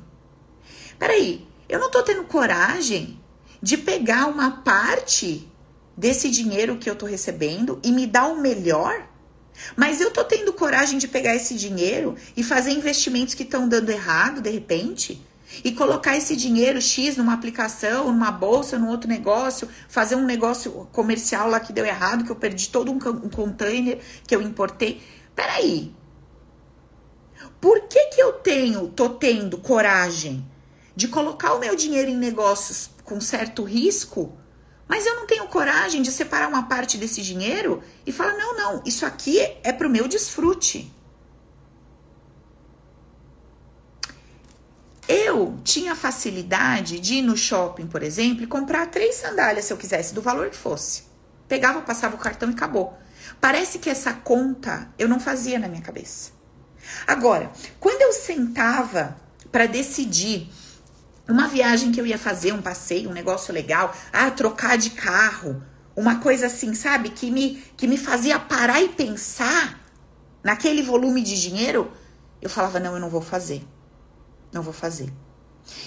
Peraí, 0.99 1.47
eu 1.67 1.79
não 1.79 1.89
tô 1.89 2.03
tendo 2.03 2.23
coragem 2.25 3.19
de 3.61 3.77
pegar 3.77 4.27
uma 4.27 4.61
parte 4.61 5.47
desse 5.95 6.29
dinheiro 6.29 6.77
que 6.77 6.89
eu 6.89 6.95
tô 6.95 7.05
recebendo 7.05 7.79
e 7.83 7.91
me 7.91 8.05
dar 8.05 8.27
o 8.27 8.39
melhor? 8.39 9.07
Mas 9.75 10.01
eu 10.01 10.11
tô 10.11 10.23
tendo 10.23 10.53
coragem 10.53 10.97
de 10.97 11.07
pegar 11.07 11.35
esse 11.35 11.55
dinheiro 11.55 12.15
e 12.35 12.43
fazer 12.43 12.71
investimentos 12.71 13.33
que 13.33 13.43
estão 13.43 13.67
dando 13.67 13.89
errado 13.89 14.41
de 14.41 14.49
repente? 14.49 15.21
E 15.63 15.71
colocar 15.71 16.15
esse 16.15 16.35
dinheiro 16.35 16.81
X 16.81 17.17
numa 17.17 17.33
aplicação, 17.33 18.07
numa 18.07 18.31
bolsa, 18.31 18.79
num 18.79 18.89
outro 18.89 19.09
negócio, 19.09 19.67
fazer 19.87 20.15
um 20.15 20.25
negócio 20.25 20.87
comercial 20.91 21.49
lá 21.49 21.59
que 21.59 21.73
deu 21.73 21.85
errado, 21.85 22.23
que 22.23 22.31
eu 22.31 22.35
perdi 22.35 22.69
todo 22.69 22.91
um, 22.91 22.95
um 22.95 23.29
container 23.29 23.99
que 24.25 24.35
eu 24.35 24.41
importei. 24.41 25.01
Peraí. 25.35 25.93
Por 27.59 27.81
que 27.87 28.07
que 28.07 28.21
eu 28.21 28.33
tenho, 28.33 28.87
tô 28.89 29.09
tendo 29.09 29.57
coragem 29.57 30.45
de 30.95 31.07
colocar 31.07 31.53
o 31.53 31.59
meu 31.59 31.75
dinheiro 31.75 32.09
em 32.09 32.17
negócios 32.17 32.89
com 33.03 33.19
certo 33.19 33.63
risco 33.63 34.37
mas 34.91 35.05
eu 35.05 35.15
não 35.15 35.25
tenho 35.25 35.47
coragem 35.47 36.01
de 36.01 36.11
separar 36.11 36.49
uma 36.49 36.63
parte 36.63 36.97
desse 36.97 37.21
dinheiro 37.21 37.81
e 38.05 38.11
falar: 38.11 38.33
não, 38.33 38.57
não, 38.57 38.83
isso 38.85 39.05
aqui 39.05 39.39
é 39.63 39.71
para 39.71 39.87
o 39.87 39.89
meu 39.89 40.05
desfrute. 40.05 40.93
Eu 45.11 45.57
tinha 45.63 45.93
facilidade 45.93 46.99
de 46.99 47.15
ir 47.15 47.21
no 47.21 47.35
shopping, 47.35 47.85
por 47.85 48.01
exemplo, 48.01 48.43
e 48.43 48.47
comprar 48.47 48.87
três 48.87 49.15
sandálias 49.15 49.65
se 49.65 49.73
eu 49.73 49.77
quisesse, 49.77 50.13
do 50.13 50.21
valor 50.21 50.49
que 50.49 50.55
fosse. 50.55 51.03
Pegava, 51.49 51.81
passava 51.81 52.15
o 52.15 52.19
cartão 52.19 52.49
e 52.49 52.53
acabou. 52.53 52.97
Parece 53.41 53.77
que 53.77 53.89
essa 53.89 54.13
conta 54.13 54.87
eu 54.97 55.09
não 55.09 55.19
fazia 55.19 55.59
na 55.59 55.67
minha 55.67 55.81
cabeça. 55.81 56.31
Agora, 57.05 57.51
quando 57.77 58.01
eu 58.01 58.13
sentava 58.13 59.17
para 59.51 59.65
decidir 59.65 60.49
uma 61.27 61.49
viagem 61.49 61.91
que 61.91 61.99
eu 61.99 62.07
ia 62.07 62.17
fazer, 62.17 62.53
um 62.53 62.61
passeio, 62.61 63.09
um 63.09 63.13
negócio 63.13 63.53
legal, 63.53 63.93
ah, 64.13 64.31
trocar 64.31 64.77
de 64.77 64.91
carro, 64.91 65.61
uma 65.93 66.19
coisa 66.19 66.45
assim, 66.45 66.73
sabe, 66.73 67.09
que 67.09 67.29
me 67.29 67.61
que 67.75 67.85
me 67.85 67.97
fazia 67.97 68.39
parar 68.39 68.81
e 68.81 68.87
pensar 68.87 69.77
naquele 70.41 70.81
volume 70.81 71.21
de 71.21 71.39
dinheiro, 71.39 71.91
eu 72.41 72.49
falava 72.49 72.79
não, 72.79 72.93
eu 72.93 72.99
não 73.01 73.09
vou 73.09 73.21
fazer. 73.21 73.61
Não 74.51 74.61
vou 74.61 74.73
fazer. 74.73 75.11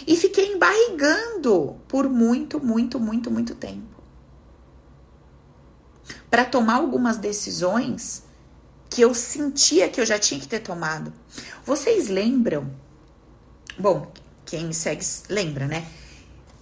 E 0.06 0.16
fiquei 0.16 0.52
embarrigando 0.52 1.76
por 1.88 2.08
muito, 2.08 2.64
muito, 2.64 2.98
muito, 2.98 3.30
muito 3.30 3.54
tempo. 3.54 4.02
Para 6.30 6.44
tomar 6.44 6.76
algumas 6.76 7.16
decisões 7.16 8.24
que 8.90 9.02
eu 9.02 9.14
sentia 9.14 9.88
que 9.88 10.00
eu 10.00 10.06
já 10.06 10.18
tinha 10.18 10.40
que 10.40 10.46
ter 10.46 10.60
tomado. 10.60 11.12
Vocês 11.64 12.08
lembram? 12.08 12.70
Bom, 13.78 14.12
quem 14.44 14.66
me 14.66 14.74
segue 14.74 15.04
lembra, 15.28 15.66
né? 15.66 15.86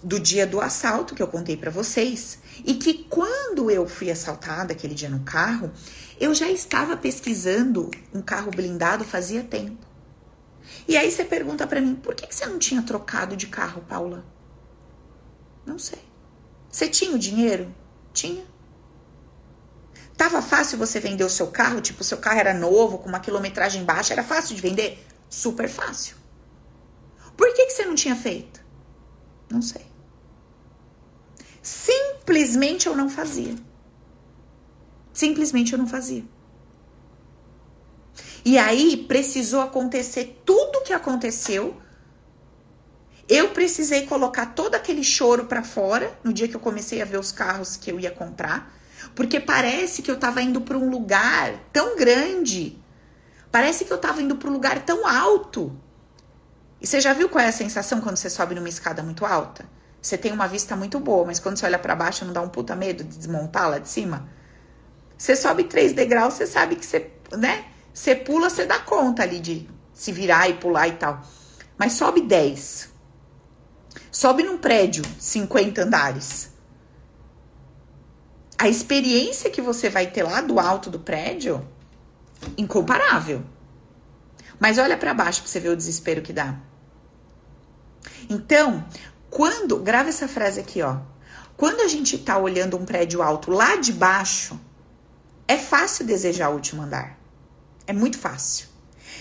Do 0.01 0.19
dia 0.19 0.45
do 0.45 0.59
assalto 0.59 1.15
que 1.15 1.21
eu 1.21 1.27
contei 1.27 1.55
para 1.55 1.71
vocês 1.71 2.39
e 2.65 2.73
que 2.73 3.05
quando 3.05 3.69
eu 3.69 3.87
fui 3.87 4.09
assaltada 4.09 4.73
aquele 4.73 4.93
dia 4.93 5.09
no 5.09 5.21
carro, 5.21 5.71
eu 6.19 6.33
já 6.33 6.49
estava 6.49 6.97
pesquisando 6.97 7.89
um 8.13 8.21
carro 8.21 8.51
blindado 8.51 9.03
fazia 9.03 9.43
tempo. 9.43 9.92
E 10.87 10.97
aí 10.97 11.11
você 11.11 11.23
pergunta 11.23 11.67
para 11.67 11.81
mim, 11.81 11.95
por 11.95 12.15
que, 12.15 12.27
que 12.27 12.35
você 12.35 12.45
não 12.45 12.59
tinha 12.59 12.81
trocado 12.81 13.35
de 13.35 13.47
carro, 13.47 13.83
Paula? 13.87 14.25
Não 15.65 15.79
sei. 15.79 15.99
Você 16.69 16.87
tinha 16.87 17.15
o 17.15 17.19
dinheiro? 17.19 17.73
Tinha. 18.13 18.45
Tava 20.17 20.41
fácil 20.41 20.77
você 20.77 20.99
vender 20.99 21.23
o 21.23 21.29
seu 21.29 21.47
carro? 21.47 21.81
Tipo, 21.81 22.03
seu 22.03 22.17
carro 22.17 22.39
era 22.39 22.53
novo, 22.53 22.97
com 22.97 23.09
uma 23.09 23.19
quilometragem 23.19 23.83
baixa, 23.83 24.13
era 24.13 24.23
fácil 24.23 24.55
de 24.55 24.61
vender? 24.61 25.05
Super 25.29 25.67
fácil. 25.67 26.15
Por 27.35 27.53
que, 27.53 27.65
que 27.65 27.71
você 27.71 27.85
não 27.85 27.95
tinha 27.95 28.15
feito? 28.15 28.63
Não 29.49 29.61
sei. 29.61 29.85
Simplesmente 31.61 32.87
eu 32.87 32.95
não 32.95 33.09
fazia. 33.09 33.55
Simplesmente 35.13 35.73
eu 35.73 35.79
não 35.79 35.87
fazia. 35.87 36.23
E 38.45 38.57
aí 38.57 38.97
precisou 38.97 39.61
acontecer 39.61 40.41
tudo 40.45 40.79
o 40.79 40.81
que 40.81 40.93
aconteceu. 40.93 41.77
Eu 43.27 43.49
precisei 43.49 44.05
colocar 44.05 44.47
todo 44.47 44.75
aquele 44.75 45.03
choro 45.03 45.45
para 45.45 45.63
fora 45.63 46.17
no 46.23 46.33
dia 46.33 46.47
que 46.47 46.55
eu 46.55 46.59
comecei 46.59 47.01
a 47.01 47.05
ver 47.05 47.17
os 47.17 47.31
carros 47.31 47.77
que 47.77 47.89
eu 47.89 47.99
ia 47.99 48.11
comprar, 48.11 48.77
porque 49.15 49.39
parece 49.39 50.01
que 50.01 50.11
eu 50.11 50.19
tava 50.19 50.41
indo 50.41 50.61
para 50.61 50.77
um 50.77 50.89
lugar 50.89 51.53
tão 51.71 51.95
grande. 51.95 52.77
Parece 53.49 53.85
que 53.85 53.93
eu 53.93 53.97
tava 53.97 54.21
indo 54.21 54.35
para 54.35 54.49
um 54.49 54.53
lugar 54.53 54.83
tão 54.83 55.07
alto 55.07 55.79
e 56.83 56.85
você 56.85 56.99
já 56.99 57.13
viu 57.13 57.29
qual 57.29 57.41
é 57.41 57.47
a 57.47 57.51
sensação 57.51 58.01
quando 58.01 58.17
você 58.17 58.29
sobe 58.29 58.53
numa 58.53 58.67
escada 58.67 59.01
muito 59.01 59.25
alta? 59.25 59.63
Você 60.01 60.17
tem 60.17 60.33
uma 60.33 60.47
vista 60.47 60.75
muito 60.75 60.99
boa, 60.99 61.25
mas 61.25 61.39
quando 61.39 61.57
você 61.57 61.65
olha 61.65 61.79
para 61.79 61.95
baixo 61.95 62.25
não 62.25 62.33
dá 62.33 62.41
um 62.41 62.49
puta 62.49 62.75
medo 62.75 63.05
de 63.05 63.17
desmontar 63.17 63.69
lá 63.69 63.79
de 63.79 63.87
cima? 63.87 64.27
Você 65.17 65.33
sobe 65.33 65.63
três 65.63 65.93
degraus, 65.93 66.33
você 66.33 66.45
sabe 66.45 66.75
que 66.75 66.85
você, 66.85 67.09
né? 67.37 67.67
Você 67.93 68.15
pula, 68.15 68.49
você 68.49 68.65
dá 68.65 68.79
conta 68.79 69.21
ali 69.21 69.39
de 69.39 69.69
se 69.93 70.11
virar 70.11 70.49
e 70.49 70.55
pular 70.55 70.87
e 70.87 70.93
tal. 70.93 71.21
Mas 71.77 71.93
sobe 71.93 72.21
10. 72.21 72.91
Sobe 74.11 74.43
num 74.43 74.57
prédio, 74.57 75.03
50 75.19 75.83
andares. 75.83 76.51
A 78.57 78.67
experiência 78.67 79.49
que 79.49 79.61
você 79.61 79.89
vai 79.89 80.07
ter 80.07 80.23
lá 80.23 80.41
do 80.41 80.59
alto 80.59 80.89
do 80.89 80.99
prédio, 80.99 81.67
incomparável. 82.57 83.43
Mas 84.59 84.77
olha 84.77 84.97
para 84.97 85.13
baixo 85.13 85.41
para 85.41 85.51
você 85.51 85.59
ver 85.59 85.69
o 85.69 85.75
desespero 85.75 86.21
que 86.21 86.31
dá. 86.31 86.57
Então, 88.29 88.85
quando, 89.29 89.77
grava 89.79 90.09
essa 90.09 90.27
frase 90.27 90.59
aqui, 90.59 90.81
ó. 90.81 90.99
Quando 91.57 91.81
a 91.81 91.87
gente 91.87 92.17
tá 92.17 92.37
olhando 92.37 92.77
um 92.77 92.85
prédio 92.85 93.21
alto 93.21 93.51
lá 93.51 93.75
de 93.75 93.91
baixo, 93.91 94.59
é 95.47 95.57
fácil 95.57 96.05
desejar 96.05 96.49
o 96.49 96.53
último 96.53 96.81
andar. 96.81 97.22
É 97.85 97.93
muito 97.93 98.17
fácil. 98.17 98.67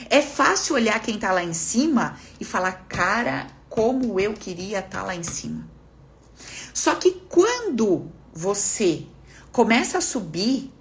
É 0.09 0.23
fácil 0.23 0.75
olhar 0.75 1.01
quem 1.01 1.19
tá 1.19 1.33
lá 1.33 1.43
em 1.43 1.53
cima 1.53 2.19
e 2.41 2.45
falar, 2.45 2.87
cara, 2.89 3.47
como 3.69 4.19
eu 4.21 4.35
queria 4.35 4.79
estar 4.79 5.01
tá 5.01 5.03
lá 5.03 5.15
em 5.15 5.23
cima. 5.23 5.69
Só 6.73 6.95
que 6.95 7.23
quando 7.29 8.11
você 8.33 9.07
começa 9.51 9.99
a 9.99 10.01
subir 10.01 10.73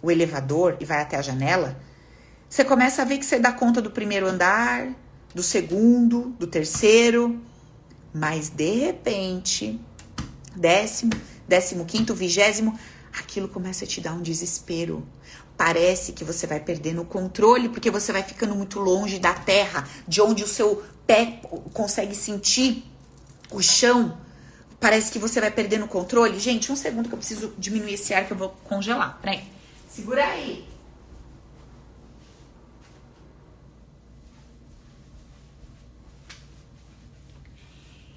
o 0.00 0.10
elevador 0.10 0.76
e 0.80 0.84
vai 0.84 1.02
até 1.02 1.16
a 1.16 1.22
janela, 1.22 1.80
você 2.48 2.64
começa 2.64 3.02
a 3.02 3.04
ver 3.04 3.18
que 3.18 3.26
você 3.26 3.38
dá 3.38 3.52
conta 3.52 3.82
do 3.82 3.90
primeiro 3.90 4.26
andar, 4.26 4.88
do 5.34 5.42
segundo, 5.42 6.30
do 6.38 6.46
terceiro, 6.46 7.40
mas 8.14 8.48
de 8.48 8.76
repente, 8.76 9.80
décimo, 10.54 11.12
décimo 11.46 11.84
quinto, 11.84 12.14
vigésimo, 12.14 12.78
aquilo 13.12 13.48
começa 13.48 13.84
a 13.84 13.88
te 13.88 14.00
dar 14.00 14.14
um 14.14 14.22
desespero. 14.22 15.06
Parece 15.56 16.12
que 16.12 16.24
você 16.24 16.46
vai 16.46 16.60
perdendo 16.60 17.02
o 17.02 17.04
controle 17.04 17.68
porque 17.68 17.90
você 17.90 18.12
vai 18.12 18.22
ficando 18.22 18.54
muito 18.54 18.78
longe 18.78 19.18
da 19.18 19.32
terra, 19.32 19.88
de 20.06 20.20
onde 20.20 20.44
o 20.44 20.48
seu 20.48 20.82
pé 21.06 21.40
consegue 21.72 22.14
sentir 22.14 22.84
o 23.50 23.62
chão 23.62 24.18
parece 24.80 25.10
que 25.10 25.18
você 25.18 25.40
vai 25.40 25.50
perdendo 25.50 25.84
o 25.84 25.88
controle. 25.88 26.38
Gente, 26.38 26.70
um 26.70 26.76
segundo 26.76 27.08
que 27.08 27.14
eu 27.14 27.18
preciso 27.18 27.52
diminuir 27.58 27.94
esse 27.94 28.14
ar 28.14 28.26
que 28.26 28.32
eu 28.32 28.36
vou 28.36 28.50
congelar. 28.64 29.18
Peraí. 29.20 29.42
Segura 29.88 30.24
aí. 30.24 30.64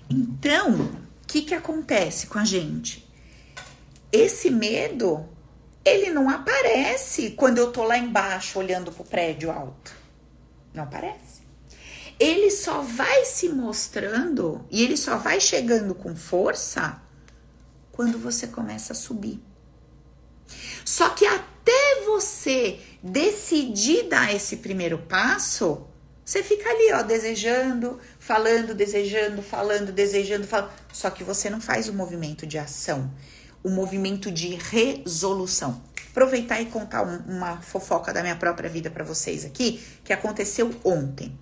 Então, 0.09 0.75
o 0.75 1.27
que, 1.27 1.43
que 1.43 1.53
acontece 1.53 2.27
com 2.27 2.39
a 2.39 2.45
gente? 2.45 3.07
Esse 4.11 4.49
medo, 4.49 5.27
ele 5.89 6.11
não 6.11 6.29
aparece 6.29 7.31
quando 7.31 7.57
eu 7.57 7.71
tô 7.71 7.83
lá 7.83 7.97
embaixo 7.97 8.59
olhando 8.59 8.91
pro 8.91 9.03
prédio 9.03 9.51
alto. 9.51 9.93
Não 10.73 10.83
aparece. 10.83 11.41
Ele 12.19 12.51
só 12.51 12.81
vai 12.81 13.23
se 13.25 13.49
mostrando 13.49 14.65
e 14.69 14.83
ele 14.83 14.97
só 14.97 15.17
vai 15.17 15.39
chegando 15.39 15.95
com 15.95 16.15
força 16.15 17.01
quando 17.91 18.17
você 18.17 18.47
começa 18.47 18.93
a 18.93 18.95
subir. 18.95 19.41
Só 20.83 21.09
que 21.09 21.25
até 21.25 22.03
você 22.05 22.79
decidir 23.01 24.09
dar 24.09 24.33
esse 24.33 24.57
primeiro 24.57 24.97
passo, 24.97 25.87
você 26.25 26.43
fica 26.43 26.69
ali, 26.69 26.93
ó, 26.93 27.01
desejando, 27.01 27.99
falando, 28.19 28.75
desejando, 28.75 29.41
falando, 29.41 29.91
desejando, 29.91 30.45
falando. 30.45 30.71
Só 30.91 31.09
que 31.09 31.23
você 31.23 31.49
não 31.49 31.61
faz 31.61 31.87
o 31.87 31.93
movimento 31.93 32.45
de 32.45 32.57
ação, 32.57 33.11
o 33.63 33.69
movimento 33.69 34.31
de 34.31 34.55
resolução. 34.55 35.81
Aproveitar 36.11 36.59
e 36.61 36.65
contar 36.65 37.03
um, 37.03 37.37
uma 37.37 37.61
fofoca 37.61 38.11
da 38.11 38.21
minha 38.21 38.35
própria 38.35 38.69
vida 38.69 38.89
para 38.89 39.03
vocês 39.03 39.45
aqui, 39.45 39.81
que 40.03 40.11
aconteceu 40.11 40.73
ontem. 40.83 41.37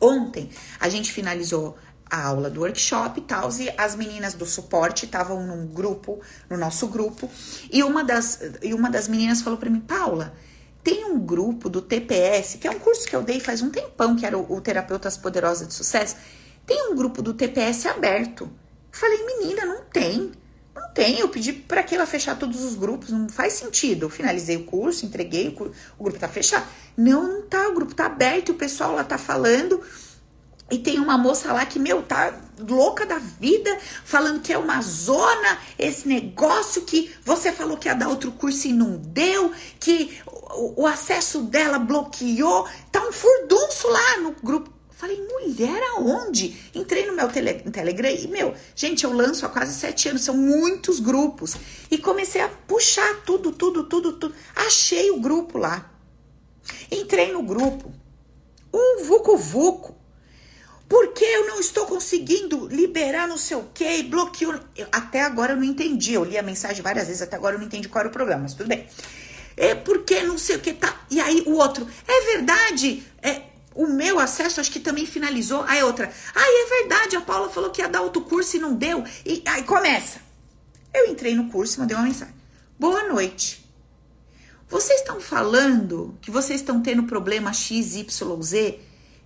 Ontem 0.00 0.50
a 0.78 0.88
gente 0.88 1.12
finalizou 1.12 1.76
a 2.08 2.24
aula 2.26 2.48
do 2.48 2.60
workshop 2.60 3.18
e 3.18 3.22
tal, 3.22 3.50
e 3.58 3.68
as 3.76 3.96
meninas 3.96 4.34
do 4.34 4.46
suporte 4.46 5.06
estavam 5.06 5.44
num 5.44 5.66
grupo, 5.66 6.20
no 6.48 6.56
nosso 6.56 6.86
grupo, 6.86 7.28
e 7.70 7.82
uma 7.82 8.04
das, 8.04 8.40
e 8.62 8.72
uma 8.72 8.88
das 8.88 9.08
meninas 9.08 9.42
falou 9.42 9.58
para 9.58 9.68
mim, 9.68 9.80
Paula, 9.80 10.32
tem 10.84 11.04
um 11.04 11.18
grupo 11.18 11.68
do 11.68 11.82
TPS, 11.82 12.58
que 12.60 12.68
é 12.68 12.70
um 12.70 12.78
curso 12.78 13.08
que 13.08 13.16
eu 13.16 13.22
dei 13.22 13.40
faz 13.40 13.60
um 13.60 13.70
tempão, 13.70 14.14
que 14.14 14.24
era 14.24 14.38
o, 14.38 14.52
o 14.52 14.60
Terapeutas 14.60 15.16
Poderosas 15.16 15.66
de 15.66 15.74
Sucesso. 15.74 16.14
Tem 16.64 16.90
um 16.90 16.94
grupo 16.94 17.20
do 17.22 17.34
TPS 17.34 17.86
aberto. 17.86 18.44
Eu 18.44 18.50
falei, 18.92 19.26
menina, 19.26 19.64
não 19.64 19.82
tem. 19.86 20.30
Tem. 20.96 21.20
Eu 21.20 21.28
pedi 21.28 21.52
para 21.52 21.82
que 21.82 21.94
ela 21.94 22.06
fechar 22.06 22.38
todos 22.38 22.64
os 22.64 22.74
grupos. 22.74 23.10
Não 23.10 23.28
faz 23.28 23.52
sentido. 23.52 24.06
Eu 24.06 24.10
finalizei 24.10 24.56
o 24.56 24.64
curso, 24.64 25.04
entreguei, 25.04 25.48
o, 25.48 25.70
o 25.98 26.04
grupo 26.04 26.18
tá 26.18 26.26
fechado. 26.26 26.66
Não, 26.96 27.22
não 27.22 27.42
tá. 27.42 27.68
O 27.68 27.74
grupo 27.74 27.94
tá 27.94 28.06
aberto 28.06 28.52
o 28.52 28.54
pessoal 28.54 28.94
lá 28.94 29.04
tá 29.04 29.18
falando. 29.18 29.82
E 30.70 30.78
tem 30.78 30.98
uma 30.98 31.16
moça 31.16 31.52
lá 31.52 31.64
que, 31.66 31.78
meu, 31.78 32.02
tá 32.02 32.34
louca 32.58 33.06
da 33.06 33.18
vida, 33.18 33.78
falando 34.04 34.40
que 34.40 34.52
é 34.52 34.58
uma 34.58 34.80
zona, 34.82 35.58
esse 35.78 36.08
negócio 36.08 36.82
que 36.82 37.14
você 37.24 37.52
falou 37.52 37.76
que 37.76 37.86
ia 37.86 37.94
dar 37.94 38.08
outro 38.08 38.32
curso 38.32 38.66
e 38.66 38.72
não 38.72 38.96
deu, 38.96 39.52
que 39.78 40.18
o, 40.26 40.82
o 40.82 40.86
acesso 40.86 41.42
dela 41.42 41.78
bloqueou, 41.78 42.66
tá 42.90 43.00
um 43.06 43.12
furdunço 43.12 43.86
lá 43.86 44.20
no 44.22 44.32
grupo. 44.42 44.75
Falei, 44.96 45.20
mulher, 45.20 45.78
aonde? 45.94 46.56
Entrei 46.74 47.04
no 47.04 47.14
meu 47.14 47.28
tele, 47.28 47.52
Telegram 47.70 48.10
e, 48.10 48.26
meu, 48.28 48.54
gente, 48.74 49.04
eu 49.04 49.12
lanço 49.12 49.44
há 49.44 49.48
quase 49.50 49.74
sete 49.74 50.08
anos, 50.08 50.22
são 50.22 50.34
muitos 50.34 51.00
grupos. 51.00 51.54
E 51.90 51.98
comecei 51.98 52.40
a 52.40 52.48
puxar 52.48 53.22
tudo, 53.26 53.52
tudo, 53.52 53.84
tudo, 53.84 54.14
tudo. 54.14 54.34
Achei 54.54 55.10
o 55.10 55.20
grupo 55.20 55.58
lá. 55.58 55.90
Entrei 56.90 57.30
no 57.30 57.42
grupo. 57.42 57.92
Um 58.72 59.04
vucu-vucu 59.04 59.94
porque 60.88 61.24
eu 61.24 61.48
não 61.48 61.60
estou 61.60 61.84
conseguindo 61.86 62.68
liberar 62.68 63.26
não 63.26 63.36
sei 63.36 63.56
o 63.56 63.64
que, 63.74 64.02
bloqueou. 64.04 64.54
Eu, 64.76 64.86
até 64.92 65.22
agora 65.22 65.52
eu 65.52 65.56
não 65.56 65.64
entendi. 65.64 66.14
Eu 66.14 66.24
li 66.24 66.38
a 66.38 66.42
mensagem 66.42 66.82
várias 66.82 67.06
vezes, 67.06 67.22
até 67.22 67.36
agora 67.36 67.56
eu 67.56 67.58
não 67.58 67.66
entendi 67.66 67.88
qual 67.88 68.00
era 68.00 68.08
o 68.08 68.12
problema, 68.12 68.42
mas 68.42 68.54
tudo 68.54 68.68
bem. 68.68 68.86
É 69.56 69.74
porque 69.74 70.22
não 70.22 70.38
sei 70.38 70.56
o 70.56 70.60
que 70.60 70.72
tá. 70.72 71.04
E 71.10 71.20
aí 71.20 71.42
o 71.46 71.52
outro, 71.52 71.86
é 72.06 72.36
verdade, 72.36 73.02
é, 73.22 73.42
o 73.76 73.86
meu 73.86 74.18
acesso 74.18 74.60
acho 74.60 74.70
que 74.70 74.80
também 74.80 75.06
finalizou. 75.06 75.62
Aí 75.68 75.82
outra, 75.82 76.10
ai, 76.34 76.48
é 76.48 76.80
verdade, 76.80 77.16
a 77.16 77.20
Paula 77.20 77.50
falou 77.50 77.70
que 77.70 77.82
ia 77.82 77.88
dar 77.88 78.00
outro 78.00 78.22
curso 78.22 78.56
e 78.56 78.60
não 78.60 78.74
deu. 78.74 79.04
E 79.24 79.42
aí 79.46 79.62
começa. 79.62 80.20
Eu 80.92 81.06
entrei 81.06 81.34
no 81.34 81.50
curso 81.50 81.76
e 81.76 81.80
mandei 81.80 81.96
uma 81.96 82.06
mensagem. 82.06 82.34
Boa 82.78 83.04
noite. 83.08 83.64
Vocês 84.68 85.00
estão 85.00 85.20
falando 85.20 86.18
que 86.20 86.30
vocês 86.30 86.60
estão 86.60 86.80
tendo 86.82 87.04
problema 87.04 87.52
XYZ 87.52 88.06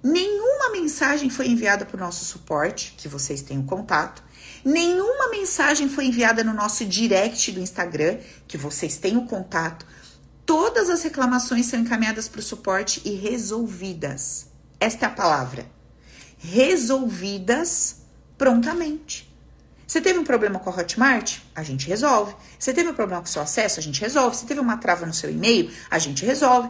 Nenhuma 0.03 0.71
mensagem 0.73 1.29
foi 1.29 1.47
enviada 1.49 1.85
para 1.85 1.97
o 1.97 2.01
nosso 2.01 2.25
suporte, 2.25 2.95
que 2.97 3.07
vocês 3.07 3.43
têm 3.43 3.59
o 3.59 3.65
contato. 3.65 4.23
Nenhuma 4.65 5.29
mensagem 5.29 5.91
foi 5.91 6.07
enviada 6.07 6.43
no 6.43 6.55
nosso 6.55 6.87
direct 6.87 7.53
do 7.53 7.61
Instagram, 7.61 8.19
que 8.49 8.57
vocês 8.57 8.97
têm 8.97 9.19
o 9.19 9.27
contato. 9.27 9.85
Todas 10.51 10.91
as 10.91 11.05
reclamações 11.05 11.67
são 11.67 11.79
encaminhadas 11.79 12.29
para 12.29 12.41
o 12.41 12.43
suporte 12.43 13.01
e 13.05 13.11
resolvidas. 13.11 14.49
Esta 14.81 15.07
é 15.07 15.09
a 15.09 15.13
palavra. 15.13 15.65
Resolvidas 16.39 17.99
prontamente. 18.37 19.33
Você 19.87 20.01
teve 20.01 20.19
um 20.19 20.25
problema 20.25 20.59
com 20.59 20.69
a 20.69 20.75
Hotmart? 20.75 21.39
A 21.55 21.63
gente 21.63 21.87
resolve. 21.87 22.35
Você 22.59 22.75
teve 22.75 22.89
um 22.91 22.95
problema 22.95 23.23
com 23.23 23.29
o 23.29 23.31
seu 23.31 23.41
acesso? 23.41 23.79
A 23.79 23.83
gente 23.83 24.01
resolve. 24.01 24.37
Você 24.37 24.45
teve 24.45 24.59
uma 24.59 24.77
trava 24.77 25.07
no 25.07 25.15
seu 25.15 25.31
e-mail? 25.31 25.71
A 25.89 26.01
gente 26.01 26.27
resolve. 26.27 26.69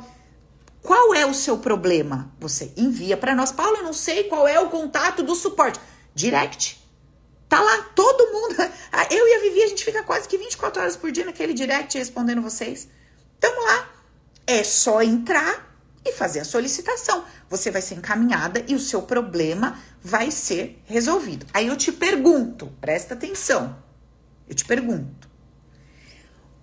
Qual 0.82 1.14
é 1.14 1.24
o 1.24 1.32
seu 1.32 1.56
problema? 1.56 2.30
Você 2.38 2.74
envia 2.76 3.16
para 3.16 3.34
nós. 3.34 3.50
Paulo, 3.50 3.78
eu 3.78 3.84
não 3.84 3.94
sei 3.94 4.24
qual 4.24 4.46
é 4.46 4.60
o 4.60 4.68
contato 4.68 5.22
do 5.22 5.34
suporte. 5.34 5.80
Direct. 6.14 6.78
Tá 7.48 7.58
lá 7.58 7.78
todo 7.94 8.30
mundo. 8.30 8.56
Eu 9.10 9.26
e 9.26 9.34
a 9.36 9.40
Vivi, 9.40 9.62
a 9.62 9.68
gente 9.68 9.86
fica 9.86 10.02
quase 10.02 10.28
que 10.28 10.36
24 10.36 10.82
horas 10.82 10.98
por 10.98 11.10
dia 11.10 11.24
naquele 11.24 11.54
direct 11.54 11.96
respondendo 11.96 12.42
vocês. 12.42 12.86
Tamo 13.40 13.62
lá. 13.62 13.88
É 14.46 14.62
só 14.62 15.03
entrar 15.03 15.74
e 16.05 16.12
fazer 16.12 16.40
a 16.40 16.44
solicitação. 16.44 17.24
Você 17.48 17.70
vai 17.70 17.83
ser 17.83 17.94
encaminhada 17.94 18.64
e 18.68 18.74
o 18.74 18.81
seu 18.81 19.03
problema 19.03 19.81
vai 20.03 20.31
ser 20.31 20.81
resolvido. 20.85 21.46
Aí 21.53 21.66
eu 21.66 21.76
te 21.76 21.90
pergunto, 21.90 22.66
presta 22.81 23.14
atenção. 23.14 23.76
Eu 24.48 24.55
te 24.55 24.64
pergunto. 24.64 25.29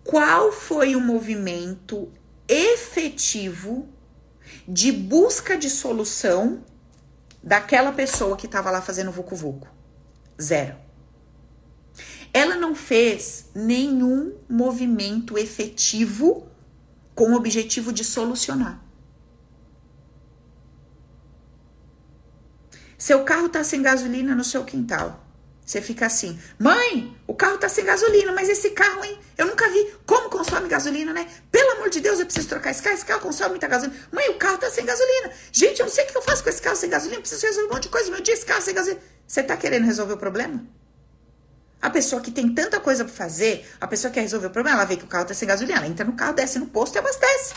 Qual 0.04 0.52
foi 0.52 0.96
o 0.96 1.02
movimento 1.02 2.12
efetivo 2.48 3.90
de 4.68 4.92
busca 4.92 5.58
de 5.58 5.70
solução 5.70 6.64
daquela 7.44 7.92
pessoa 7.92 8.38
que 8.38 8.46
estava 8.46 8.72
lá 8.72 8.82
fazendo 8.82 9.12
vucu 9.12 9.36
vucu. 9.36 9.68
Zero. 10.42 10.76
Ela 12.34 12.56
não 12.56 12.76
fez 12.76 13.50
nenhum 13.56 14.36
movimento 14.50 15.38
efetivo 15.38 16.48
com 17.18 17.32
o 17.32 17.36
objetivo 17.36 17.92
de 17.92 18.06
solucionar. 18.06 18.80
Seu 22.96 23.24
carro 23.24 23.48
está 23.48 23.64
sem 23.64 23.82
gasolina 23.82 24.36
no 24.36 24.44
seu 24.44 24.64
quintal. 24.64 25.26
Você 25.66 25.82
fica 25.82 26.06
assim, 26.06 26.40
mãe, 26.60 27.18
o 27.26 27.34
carro 27.34 27.58
tá 27.58 27.68
sem 27.68 27.84
gasolina, 27.84 28.32
mas 28.34 28.48
esse 28.50 28.70
carro, 28.70 29.04
hein? 29.04 29.20
Eu 29.36 29.48
nunca 29.48 29.68
vi 29.68 29.96
como 30.06 30.30
consome 30.30 30.70
gasolina, 30.70 31.12
né? 31.12 31.28
Pelo 31.52 31.72
amor 31.72 31.90
de 31.90 32.00
Deus, 32.02 32.20
eu 32.20 32.26
preciso 32.26 32.50
trocar 32.50 32.70
esse 32.70 32.84
carro. 32.84 32.96
Esse 32.96 33.06
carro 33.06 33.22
consome 33.22 33.50
muita 33.50 33.68
gasolina. 33.68 34.00
Mãe, 34.12 34.30
o 34.30 34.36
carro 34.36 34.60
tá 34.60 34.70
sem 34.70 34.86
gasolina. 34.86 35.32
Gente, 35.52 35.80
eu 35.80 35.88
não 35.88 35.94
sei 35.94 36.06
o 36.06 36.08
que 36.08 36.18
eu 36.18 36.22
faço 36.22 36.44
com 36.44 36.50
esse 36.50 36.62
carro 36.62 36.76
sem 36.76 36.90
gasolina. 36.90 37.18
Eu 37.18 37.22
preciso 37.22 37.46
resolver 37.48 37.68
um 37.68 37.74
monte 37.74 37.84
de 37.84 37.90
coisa. 37.90 38.12
Meu 38.12 38.22
dia, 38.22 38.36
esse 38.36 38.46
carro 38.46 38.62
sem 38.62 38.76
gasolina. 38.76 39.02
Você 39.28 39.42
tá 39.42 39.58
querendo 39.58 39.86
resolver 39.86 40.14
o 40.14 40.18
problema? 40.18 40.64
A 41.82 41.90
pessoa 41.90 42.22
que 42.22 42.32
tem 42.32 42.54
tanta 42.54 42.80
coisa 42.80 43.06
pra 43.06 43.14
fazer, 43.14 43.70
a 43.80 43.88
pessoa 43.88 44.10
que 44.10 44.16
quer 44.16 44.22
resolver 44.22 44.48
o 44.48 44.52
problema, 44.52 44.78
ela 44.78 44.86
vê 44.86 44.98
que 44.98 45.04
o 45.04 45.08
carro 45.08 45.26
tá 45.26 45.34
sem 45.34 45.48
gasolina. 45.48 45.78
Ela 45.78 45.88
entra 45.88 46.06
no 46.06 46.14
carro, 46.14 46.34
desce 46.34 46.58
no 46.58 46.68
posto 46.68 46.96
e 46.96 47.00
abastece. 47.00 47.54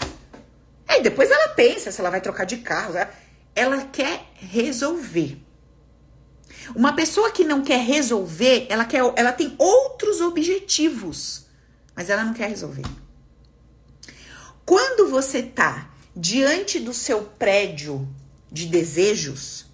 Aí 0.87 1.03
depois 1.03 1.31
ela 1.31 1.49
pensa 1.55 1.91
se 1.91 2.01
ela 2.01 2.11
vai 2.11 2.21
trocar 2.21 2.45
de 2.45 2.59
carro. 2.59 2.95
Ela 3.55 3.85
quer 3.87 4.25
resolver. 4.35 5.41
Uma 6.75 6.95
pessoa 6.95 7.31
que 7.31 7.45
não 7.45 7.63
quer 7.63 7.83
resolver, 7.83 8.67
ela 8.69 8.85
quer, 8.85 9.01
ela 9.17 9.33
tem 9.33 9.55
outros 9.59 10.21
objetivos, 10.21 11.47
mas 11.95 12.11
ela 12.11 12.23
não 12.23 12.35
quer 12.35 12.49
resolver. 12.49 12.85
Quando 14.65 15.09
você 15.09 15.43
tá 15.43 15.91
diante 16.15 16.79
do 16.79 16.93
seu 16.93 17.23
prédio 17.23 18.09
de 18.53 18.67
desejos 18.67 19.67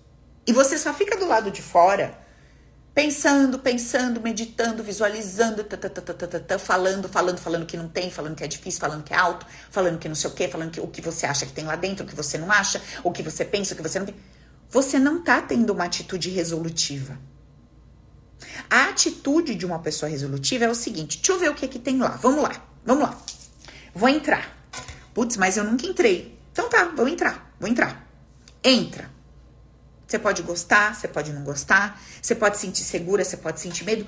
e 0.46 0.52
você 0.52 0.78
só 0.78 0.94
fica 0.94 1.16
do 1.16 1.26
lado 1.26 1.50
de 1.50 1.60
fora, 1.60 2.18
pensando, 2.96 3.58
pensando, 3.58 4.22
meditando, 4.22 4.82
visualizando, 4.82 5.62
tá, 5.64 5.76
tá, 5.76 5.90
tá, 5.90 6.58
falando, 6.58 7.06
falando, 7.10 7.36
falando 7.36 7.66
que 7.66 7.76
não 7.76 7.88
tem, 7.88 8.10
falando 8.10 8.34
que 8.34 8.42
é 8.42 8.46
difícil, 8.46 8.80
falando 8.80 9.04
que 9.04 9.12
é 9.12 9.16
alto, 9.18 9.44
falando 9.70 9.98
que 9.98 10.08
não 10.08 10.14
sei 10.14 10.30
o 10.30 10.32
que, 10.32 10.48
falando 10.48 10.70
que 10.70 10.80
o 10.80 10.86
que 10.86 11.02
você 11.02 11.26
acha 11.26 11.44
que 11.44 11.52
tem 11.52 11.66
lá 11.66 11.76
dentro, 11.76 12.06
o 12.06 12.08
que 12.08 12.14
você 12.14 12.38
não 12.38 12.50
acha, 12.50 12.80
o 13.04 13.12
que 13.12 13.22
você 13.22 13.44
pensa, 13.44 13.74
o 13.74 13.76
que 13.76 13.82
você 13.82 13.98
não 13.98 14.06
tem 14.06 14.14
você 14.70 14.98
não 14.98 15.18
está 15.18 15.42
tendo 15.42 15.74
uma 15.74 15.84
atitude 15.84 16.30
resolutiva. 16.30 17.18
A 18.70 18.88
atitude 18.88 19.54
de 19.54 19.66
uma 19.66 19.78
pessoa 19.78 20.10
resolutiva 20.10 20.64
é 20.64 20.68
o 20.70 20.74
seguinte: 20.74 21.18
deixa 21.18 21.32
eu 21.32 21.38
ver 21.38 21.50
o 21.50 21.54
que, 21.54 21.68
que 21.68 21.78
tem 21.78 21.98
lá. 21.98 22.16
Vamos 22.16 22.42
lá, 22.42 22.66
vamos 22.82 23.04
lá. 23.04 23.18
Vou 23.94 24.08
entrar. 24.08 24.56
Putz, 25.12 25.36
mas 25.36 25.58
eu 25.58 25.64
nunca 25.64 25.86
entrei. 25.86 26.36
Então 26.50 26.68
tá, 26.70 26.86
vou 26.96 27.06
entrar, 27.06 27.54
vou 27.60 27.68
entrar. 27.68 28.08
Entra. 28.64 29.15
Você 30.06 30.18
pode 30.18 30.42
gostar, 30.42 30.94
você 30.94 31.08
pode 31.08 31.32
não 31.32 31.42
gostar, 31.42 32.00
você 32.22 32.34
pode 32.34 32.58
sentir 32.58 32.84
segura, 32.84 33.24
você 33.24 33.36
pode 33.36 33.60
sentir 33.60 33.84
medo. 33.84 34.06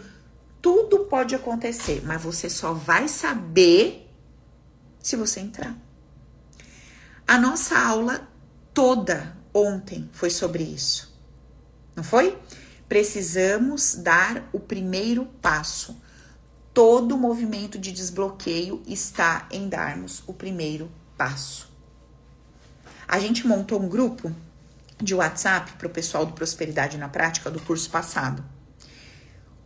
Tudo 0.62 1.00
pode 1.06 1.34
acontecer, 1.34 2.02
mas 2.04 2.22
você 2.22 2.48
só 2.48 2.72
vai 2.72 3.08
saber 3.08 4.08
se 5.00 5.16
você 5.16 5.40
entrar. 5.40 5.76
A 7.26 7.38
nossa 7.38 7.78
aula 7.78 8.28
toda 8.72 9.37
ontem 9.52 10.08
foi 10.12 10.30
sobre 10.30 10.62
isso. 10.62 11.14
Não 11.96 12.04
foi? 12.04 12.38
Precisamos 12.88 13.96
dar 13.96 14.48
o 14.52 14.61
primeiro 14.61 15.26
passo. 15.42 16.00
Todo 16.72 17.18
movimento 17.18 17.78
de 17.78 17.90
desbloqueio 17.90 18.82
está 18.87 19.48
em 19.50 19.68
darmos 19.68 20.22
o 20.26 20.32
primeiro 20.32 20.90
passo. 21.16 21.68
A 23.06 23.18
gente 23.18 23.46
montou 23.46 23.82
um 23.82 23.88
grupo 23.88 24.32
de 25.00 25.14
WhatsApp 25.14 25.72
para 25.72 25.87
o 25.87 25.90
pessoal 25.90 26.26
do 26.26 26.32
Prosperidade 26.32 26.98
na 26.98 27.08
Prática 27.08 27.50
do 27.50 27.61
curso 27.61 27.88
passado. 27.90 28.44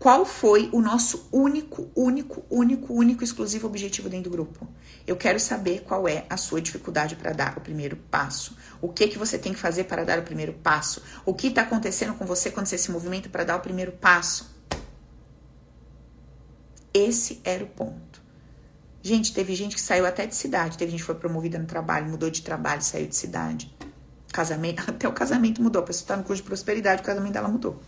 Qual 0.02 0.26
foi 0.26 0.68
o 0.72 0.80
nosso 0.80 1.28
único, 1.30 1.88
único, 1.94 2.44
único, 2.50 2.92
único, 2.92 3.22
exclusivo 3.22 3.68
objetivo 3.68 4.08
dentro 4.08 4.30
do 4.30 4.36
grupo? 4.36 4.66
Eu 5.06 5.16
quero 5.16 5.38
saber 5.38 5.82
qual 5.82 6.08
é 6.08 6.26
a 6.28 6.36
sua 6.36 6.60
dificuldade 6.60 7.14
para 7.14 7.32
dar 7.32 7.56
o 7.56 7.60
primeiro 7.60 7.96
passo. 8.10 8.56
O 8.80 8.88
que 8.88 9.06
que 9.06 9.16
você 9.16 9.38
tem 9.38 9.52
que 9.52 9.60
fazer 9.60 9.84
para 9.84 10.04
dar 10.04 10.18
o 10.18 10.22
primeiro 10.22 10.54
passo? 10.54 11.00
O 11.24 11.32
que 11.32 11.46
está 11.46 11.62
acontecendo 11.62 12.14
com 12.14 12.26
você 12.26 12.50
quando 12.50 12.66
você 12.66 12.76
se 12.76 12.90
movimenta 12.90 13.28
para 13.28 13.44
dar 13.44 13.56
o 13.56 13.60
primeiro 13.60 13.92
passo? 13.92 14.50
Esse 16.92 17.40
era 17.44 17.62
o 17.62 17.68
ponto. 17.68 18.20
Gente, 19.02 19.32
teve 19.32 19.54
gente 19.54 19.76
que 19.76 19.80
saiu 19.80 20.04
até 20.04 20.26
de 20.26 20.34
cidade, 20.34 20.76
teve 20.76 20.90
gente 20.90 21.00
que 21.00 21.06
foi 21.06 21.14
promovida 21.14 21.60
no 21.60 21.66
trabalho, 21.66 22.10
mudou 22.10 22.28
de 22.28 22.42
trabalho, 22.42 22.82
saiu 22.82 23.06
de 23.06 23.14
cidade. 23.14 23.72
Casamento, 24.32 24.82
até 24.88 25.06
o 25.06 25.12
casamento 25.12 25.62
mudou. 25.62 25.82
A 25.82 25.86
pessoa 25.86 26.02
está 26.02 26.16
no 26.16 26.24
curso 26.24 26.42
de 26.42 26.48
prosperidade, 26.48 27.02
o 27.02 27.04
casamento 27.04 27.32
dela 27.34 27.48
mudou. 27.48 27.80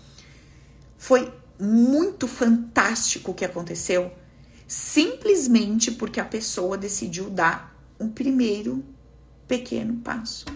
Foi 0.98 1.32
muito 1.58 2.26
fantástico 2.28 3.30
o 3.30 3.34
que 3.34 3.44
aconteceu, 3.44 4.12
simplesmente 4.66 5.92
porque 5.92 6.20
a 6.20 6.24
pessoa 6.24 6.76
decidiu 6.76 7.30
dar 7.30 7.74
um 7.98 8.08
primeiro 8.08 8.84
pequeno 9.46 9.96
passo. 9.96 10.46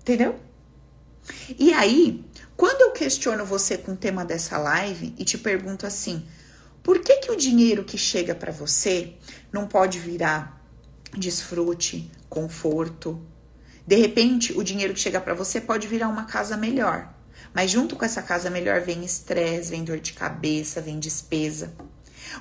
Entendeu? 0.00 0.38
E 1.58 1.72
aí, 1.72 2.24
quando 2.56 2.82
eu 2.82 2.92
questiono 2.92 3.44
você 3.44 3.78
com 3.78 3.92
o 3.92 3.96
tema 3.96 4.24
dessa 4.24 4.58
live 4.58 5.14
e 5.18 5.24
te 5.24 5.38
pergunto 5.38 5.86
assim, 5.86 6.24
por 6.82 7.00
que 7.00 7.16
que 7.16 7.30
o 7.30 7.36
dinheiro 7.36 7.84
que 7.84 7.98
chega 7.98 8.34
para 8.34 8.52
você 8.52 9.14
não 9.52 9.66
pode 9.66 9.98
virar 9.98 10.60
desfrute, 11.16 12.10
conforto, 12.28 13.20
de 13.90 13.96
repente, 13.96 14.56
o 14.56 14.62
dinheiro 14.62 14.94
que 14.94 15.00
chega 15.00 15.20
para 15.20 15.34
você 15.34 15.60
pode 15.60 15.88
virar 15.88 16.06
uma 16.06 16.24
casa 16.24 16.56
melhor. 16.56 17.12
Mas 17.52 17.72
junto 17.72 17.96
com 17.96 18.04
essa 18.04 18.22
casa 18.22 18.48
melhor 18.48 18.80
vem 18.82 19.04
estresse, 19.04 19.68
vem 19.68 19.82
dor 19.82 19.98
de 19.98 20.12
cabeça, 20.12 20.80
vem 20.80 21.00
despesa. 21.00 21.74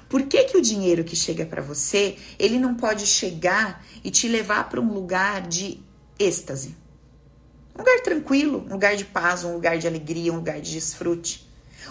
Por 0.08 0.28
que, 0.28 0.44
que 0.44 0.56
o 0.56 0.62
dinheiro 0.62 1.04
que 1.04 1.16
chega 1.16 1.48
para 1.48 1.60
você, 1.60 2.18
ele 2.38 2.60
não 2.60 2.76
pode 2.76 3.08
chegar 3.08 3.84
e 4.04 4.12
te 4.12 4.28
levar 4.28 4.70
para 4.70 4.80
um 4.80 4.94
lugar 4.94 5.42
de 5.42 5.80
êxtase? 6.20 6.76
Um 7.74 7.80
lugar 7.80 8.00
tranquilo, 8.02 8.64
um 8.70 8.74
lugar 8.74 8.96
de 8.96 9.06
paz, 9.06 9.44
um 9.44 9.54
lugar 9.54 9.80
de 9.80 9.88
alegria, 9.88 10.32
um 10.32 10.36
lugar 10.36 10.62
de 10.62 10.74
desfrute. 10.74 11.50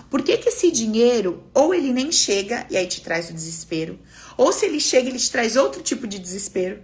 Por 0.08 0.22
que, 0.22 0.38
que 0.38 0.50
esse 0.50 0.70
dinheiro, 0.70 1.42
ou 1.52 1.74
ele 1.74 1.92
nem 1.92 2.12
chega 2.12 2.64
e 2.70 2.76
aí 2.76 2.86
te 2.86 3.00
traz 3.00 3.28
o 3.28 3.32
desespero, 3.32 3.98
ou 4.36 4.52
se 4.52 4.66
ele 4.66 4.78
chega, 4.78 5.08
ele 5.08 5.18
te 5.18 5.32
traz 5.32 5.56
outro 5.56 5.82
tipo 5.82 6.06
de 6.06 6.20
desespero? 6.20 6.80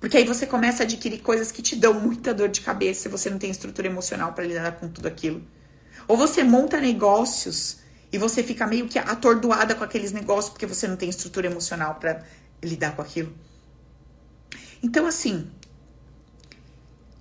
Porque 0.00 0.16
aí 0.16 0.24
você 0.24 0.46
começa 0.46 0.82
a 0.82 0.84
adquirir 0.84 1.18
coisas 1.18 1.52
que 1.52 1.60
te 1.60 1.76
dão 1.76 2.00
muita 2.00 2.32
dor 2.32 2.48
de 2.48 2.62
cabeça 2.62 3.06
e 3.06 3.10
você 3.10 3.28
não 3.28 3.38
tem 3.38 3.50
estrutura 3.50 3.86
emocional 3.86 4.32
para 4.32 4.44
lidar 4.44 4.72
com 4.72 4.88
tudo 4.88 5.06
aquilo. 5.06 5.42
Ou 6.08 6.16
você 6.16 6.42
monta 6.42 6.80
negócios 6.80 7.76
e 8.10 8.16
você 8.16 8.42
fica 8.42 8.66
meio 8.66 8.88
que 8.88 8.98
atordoada 8.98 9.74
com 9.74 9.84
aqueles 9.84 10.10
negócios 10.10 10.50
porque 10.50 10.66
você 10.66 10.88
não 10.88 10.96
tem 10.96 11.10
estrutura 11.10 11.46
emocional 11.46 11.96
para 11.96 12.24
lidar 12.62 12.96
com 12.96 13.02
aquilo. 13.02 13.32
Então, 14.82 15.06
assim, 15.06 15.50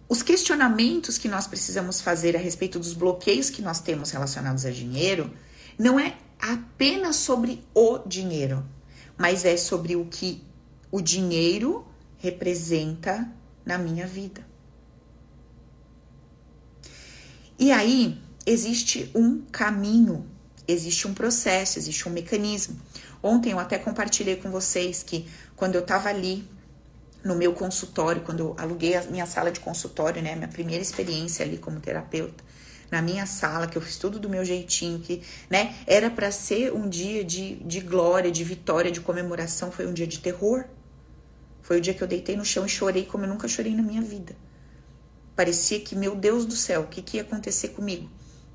os 0.08 0.24
questionamentos 0.24 1.18
que 1.18 1.28
nós 1.28 1.48
precisamos 1.48 2.00
fazer 2.00 2.36
a 2.36 2.40
respeito 2.40 2.80
dos 2.80 2.94
bloqueios 2.94 3.50
que 3.50 3.62
nós 3.62 3.82
temos 3.82 4.10
relacionados 4.12 4.66
a 4.66 4.72
dinheiro 4.72 5.32
não 5.78 6.00
é 6.00 6.16
apenas 6.42 7.18
sobre 7.18 7.62
o 7.74 8.00
dinheiro, 8.00 8.66
mas 9.18 9.44
é 9.44 9.58
sobre 9.58 9.98
o 9.98 10.06
que 10.06 10.42
o 10.90 11.02
dinheiro 11.02 11.86
representa 12.20 13.30
na 13.66 13.78
minha 13.78 14.06
vida. 14.06 14.46
E 17.58 17.72
aí 17.72 18.18
existe 18.46 19.12
um 19.14 19.42
caminho, 19.52 20.26
existe 20.68 21.08
um 21.08 21.14
processo, 21.14 21.78
existe 21.78 22.08
um 22.08 22.12
mecanismo. 22.12 22.80
Ontem 23.22 23.52
eu 23.52 23.60
até 23.60 23.78
compartilhei 23.78 24.38
com 24.38 24.50
vocês 24.50 25.04
que 25.04 25.28
quando 25.56 25.76
eu 25.76 25.82
estava 25.82 26.10
ali 26.10 26.48
no 27.24 27.36
meu 27.36 27.54
consultório, 27.54 28.22
quando 28.22 28.40
eu 28.40 28.56
aluguei 28.58 28.96
a 28.96 29.04
minha 29.04 29.26
sala 29.26 29.52
de 29.52 29.60
consultório, 29.60 30.22
né, 30.22 30.36
minha 30.36 30.48
primeira 30.48 30.82
experiência 30.82 31.46
ali 31.46 31.58
como 31.58 31.80
terapeuta, 31.80 32.44
na 32.90 33.02
minha 33.02 33.26
sala, 33.26 33.68
que 33.68 33.78
eu 33.78 33.82
fiz 33.82 33.98
tudo 33.98 34.20
do 34.20 34.30
meu 34.30 34.44
jeitinho, 34.44 35.00
que, 35.00 35.22
né, 35.50 35.76
era 35.86 36.10
para 36.10 36.32
ser 36.32 36.74
um 36.74 36.90
dia 36.90 37.24
de, 37.24 37.56
de 37.58 37.82
glória, 37.82 38.32
de 38.32 38.44
vitória, 38.44 38.90
de 38.90 39.02
comemoração, 39.02 39.72
foi 39.72 39.86
um 39.86 39.94
dia 39.94 40.08
de 40.08 40.20
terror. 40.20 40.66
Foi 41.70 41.78
o 41.78 41.82
dia 41.82 41.94
que 41.94 42.02
eu 42.02 42.08
deitei 42.08 42.36
no 42.36 42.44
chão 42.44 42.66
e 42.66 42.68
chorei 42.68 43.06
como 43.06 43.26
eu 43.26 43.30
nunca 43.30 43.48
chorei 43.48 43.76
na 43.76 43.84
minha 43.84 44.02
vida. 44.02 44.36
Parecia 45.36 45.80
que, 45.80 45.96
meu 45.96 46.16
Deus 46.16 46.44
do 46.44 46.56
céu, 46.56 46.82
o 46.82 46.88
que, 46.88 47.00
que 47.00 47.18
ia 47.18 47.22
acontecer 47.22 47.68
comigo? 47.68 48.10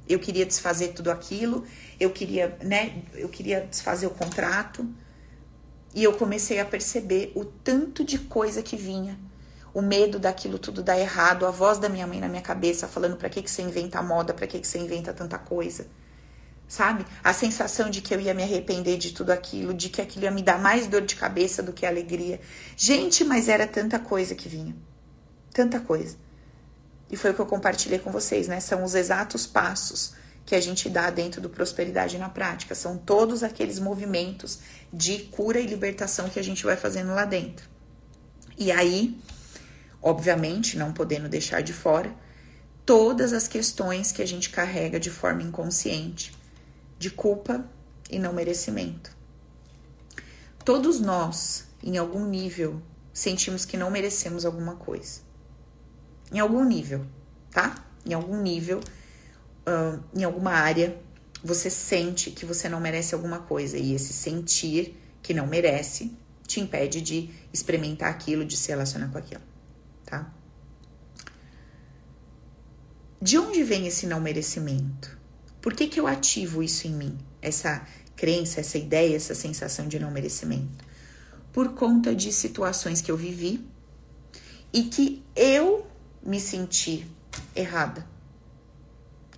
Eu 0.09 0.19
queria 0.19 0.45
desfazer 0.45 0.89
tudo 0.89 1.13
aquilo, 1.13 1.65
eu 2.01 2.11
queria, 2.11 2.59
né, 2.61 3.05
eu 3.15 3.29
queria 3.29 3.61
desfazer 3.61 4.09
o 4.09 4.11
contrato. 4.11 4.85
E 5.95 6.03
eu 6.03 6.15
comecei 6.15 6.59
a 6.59 6.65
perceber 6.65 7.31
o 7.37 7.45
tanto 7.45 8.03
de 8.03 8.19
coisa 8.19 8.61
que 8.65 8.77
vinha. 8.77 9.17
O 9.73 9.81
medo 9.81 10.19
daquilo 10.19 10.59
tudo 10.59 10.83
dar 10.83 10.99
errado, 10.99 11.47
a 11.47 11.53
voz 11.53 11.79
da 11.79 11.89
minha 11.89 12.09
mãe 12.09 12.19
na 12.19 12.29
minha 12.29 12.43
cabeça 12.43 12.89
falando 12.89 13.17
para 13.17 13.29
que 13.29 13.43
que 13.43 13.51
você 13.51 13.63
inventa 13.63 14.03
moda, 14.03 14.35
para 14.35 14.49
que 14.49 14.59
que 14.59 14.67
você 14.67 14.81
inventa 14.81 15.13
tanta 15.13 15.39
coisa 15.39 15.87
sabe? 16.67 17.05
A 17.23 17.33
sensação 17.33 17.91
de 17.91 18.01
que 18.01 18.15
eu 18.15 18.21
ia 18.21 18.35
me 18.35 18.43
arrepender 18.43 18.99
de 18.99 19.13
tudo 19.13 19.31
aquilo, 19.31 19.75
de 19.75 19.89
que 19.89 20.01
aquilo 20.01 20.25
ia 20.25 20.31
me 20.31 20.43
dar 20.43 20.59
mais 20.59 20.87
dor 20.87 21.03
de 21.03 21.17
cabeça 21.17 21.63
do 21.63 21.73
que 21.73 21.87
alegria. 21.87 22.41
Gente, 22.77 23.25
mas 23.25 23.49
era 23.49 23.67
tanta 23.67 23.99
coisa 23.99 24.35
que 24.35 24.49
vinha. 24.49 24.75
Tanta 25.53 25.79
coisa. 25.79 26.17
E 27.11 27.17
foi 27.17 27.31
o 27.31 27.35
que 27.35 27.41
eu 27.41 27.47
compartilhei 27.47 27.99
com 27.99 28.11
vocês, 28.11 28.49
né? 28.49 28.61
São 28.61 28.83
os 28.83 28.95
exatos 28.95 29.47
passos 29.47 30.15
que 30.45 30.55
a 30.55 30.61
gente 30.61 30.89
dá 30.91 31.11
dentro 31.11 31.41
do 31.41 31.49
prosperidade 31.49 32.19
na 32.19 32.29
prática. 32.29 32.75
São 32.75 32.99
todos 32.99 33.43
aqueles 33.43 33.79
movimentos 33.79 34.59
de 34.93 35.21
cura 35.31 35.61
e 35.61 35.67
libertação 35.67 36.29
que 36.29 36.41
a 36.41 36.45
gente 36.45 36.65
vai 36.65 36.77
fazendo 36.77 37.15
lá 37.15 37.25
dentro. 37.25 37.69
E 38.59 38.71
aí, 38.71 39.19
obviamente, 40.03 40.77
não 40.77 40.93
podendo 40.93 41.29
deixar 41.29 41.63
de 41.63 41.73
fora 41.73 42.13
todas 42.85 43.33
as 43.33 43.49
questões 43.49 44.13
que 44.13 44.21
a 44.21 44.27
gente 44.27 44.51
carrega 44.51 45.01
de 45.01 45.11
forma 45.11 45.43
inconsciente 45.43 46.33
de 47.05 47.11
culpa 47.11 47.71
e 48.11 48.19
não 48.19 48.33
merecimento. 48.33 49.15
Todos 50.65 51.01
nós, 51.01 51.67
em 51.83 51.99
algum 51.99 52.25
nível, 52.25 52.81
sentimos 53.13 53.67
que 53.67 53.77
não 53.77 53.91
merecemos 53.91 54.47
alguma 54.47 54.77
coisa. 54.77 55.21
Em 56.33 56.39
algum 56.39 56.65
nível, 56.65 57.05
tá? 57.51 57.85
Em 58.07 58.15
algum 58.15 58.41
nível, 58.41 58.81
uh, 58.81 60.03
em 60.15 60.25
alguma 60.25 60.53
área, 60.53 60.99
você 61.43 61.69
sente 61.69 62.31
que 62.31 62.47
você 62.47 62.71
não 62.71 62.81
merece 62.81 63.15
alguma 63.15 63.41
coisa. 63.41 63.77
E 63.77 63.93
esse 63.93 64.15
sentir 64.15 64.99
que 65.23 65.35
não 65.35 65.47
merece 65.47 66.17
te 66.47 66.59
impede 66.59 67.03
de 67.03 67.29
experimentar 67.53 68.11
aquilo, 68.11 68.47
de 68.47 68.57
se 68.57 68.71
relacionar 68.71 69.09
com 69.09 69.19
aquilo, 69.19 69.43
tá? 70.07 70.33
De 73.21 73.37
onde 73.37 73.63
vem 73.63 73.87
esse 73.87 74.07
não 74.07 74.21
merecimento? 74.21 75.24
Por 75.65 75.73
que, 75.73 75.89
que 75.89 75.99
eu 75.99 76.07
ativo 76.07 76.63
isso 76.63 76.87
em 76.87 76.91
mim? 76.91 77.19
Essa 77.41 77.89
crença, 78.15 78.61
essa 78.61 78.77
ideia, 78.77 79.17
essa 79.17 79.35
sensação 79.35 79.89
de 79.89 79.99
não 79.99 80.11
merecimento? 80.11 80.85
Por 81.55 81.73
conta 81.73 82.15
de 82.15 82.31
situações 82.31 83.01
que 83.01 83.11
eu 83.11 83.17
vivi 83.17 83.67
e 84.75 84.83
que 84.83 85.25
eu 85.35 85.87
me 86.23 86.39
senti 86.39 87.11
errada. 87.57 88.07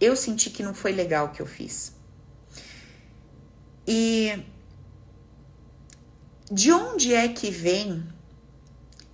Eu 0.00 0.16
senti 0.16 0.50
que 0.50 0.64
não 0.64 0.74
foi 0.74 0.90
legal 0.90 1.26
o 1.26 1.30
que 1.30 1.40
eu 1.40 1.46
fiz. 1.46 1.92
E 3.86 4.36
de 6.50 6.72
onde 6.72 7.14
é 7.14 7.28
que 7.28 7.52
vem 7.52 8.04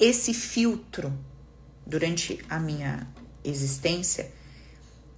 esse 0.01 0.33
filtro 0.33 1.13
durante 1.87 2.43
a 2.49 2.59
minha 2.59 3.07
existência 3.45 4.33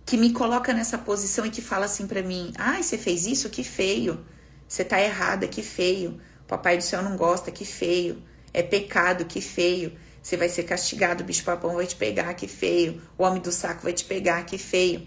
que 0.04 0.16
me 0.16 0.32
coloca 0.32 0.72
nessa 0.72 0.98
posição 0.98 1.46
e 1.46 1.50
que 1.50 1.62
fala 1.62 1.86
assim 1.86 2.06
para 2.06 2.22
mim: 2.22 2.52
"Ai, 2.58 2.82
você 2.82 2.98
fez 2.98 3.26
isso, 3.26 3.50
que 3.50 3.64
feio. 3.64 4.24
Você 4.68 4.84
tá 4.84 5.00
errada, 5.00 5.46
que 5.46 5.62
feio. 5.62 6.20
O 6.42 6.46
papai 6.46 6.76
do 6.76 6.82
céu 6.82 7.02
não 7.02 7.16
gosta, 7.16 7.50
que 7.50 7.64
feio. 7.64 8.22
É 8.52 8.62
pecado, 8.62 9.24
que 9.24 9.40
feio. 9.40 9.96
Você 10.22 10.36
vai 10.36 10.48
ser 10.48 10.62
castigado, 10.62 11.22
o 11.22 11.26
bicho 11.26 11.44
papão 11.44 11.74
vai 11.74 11.86
te 11.86 11.96
pegar, 11.96 12.32
que 12.34 12.48
feio. 12.48 13.02
O 13.18 13.24
homem 13.24 13.42
do 13.42 13.52
saco 13.52 13.82
vai 13.82 13.92
te 13.92 14.04
pegar, 14.04 14.42
que 14.44 14.56
feio. 14.56 15.06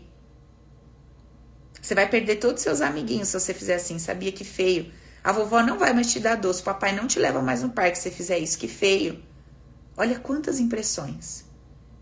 Você 1.81 1.95
vai 1.95 2.07
perder 2.07 2.36
todos 2.36 2.57
os 2.57 2.63
seus 2.63 2.81
amiguinhos 2.81 3.29
se 3.29 3.39
você 3.39 3.53
fizer 3.53 3.75
assim, 3.75 3.97
sabia 3.97 4.31
que 4.31 4.43
feio. 4.43 4.91
A 5.23 5.31
vovó 5.31 5.63
não 5.63 5.79
vai 5.79 5.91
mais 5.91 6.12
te 6.12 6.19
dar 6.19 6.36
doce, 6.36 6.62
o 6.62 6.65
papai 6.65 6.95
não 6.95 7.07
te 7.07 7.17
leva 7.17 7.41
mais 7.41 7.63
no 7.63 7.69
parque 7.69 7.97
se 7.97 8.03
você 8.03 8.12
fizer 8.12 8.38
isso, 8.38 8.60
que 8.60 8.67
feio. 8.67 9.23
Olha 9.95 10.19
quantas 10.19 10.60
impressões. 10.60 11.46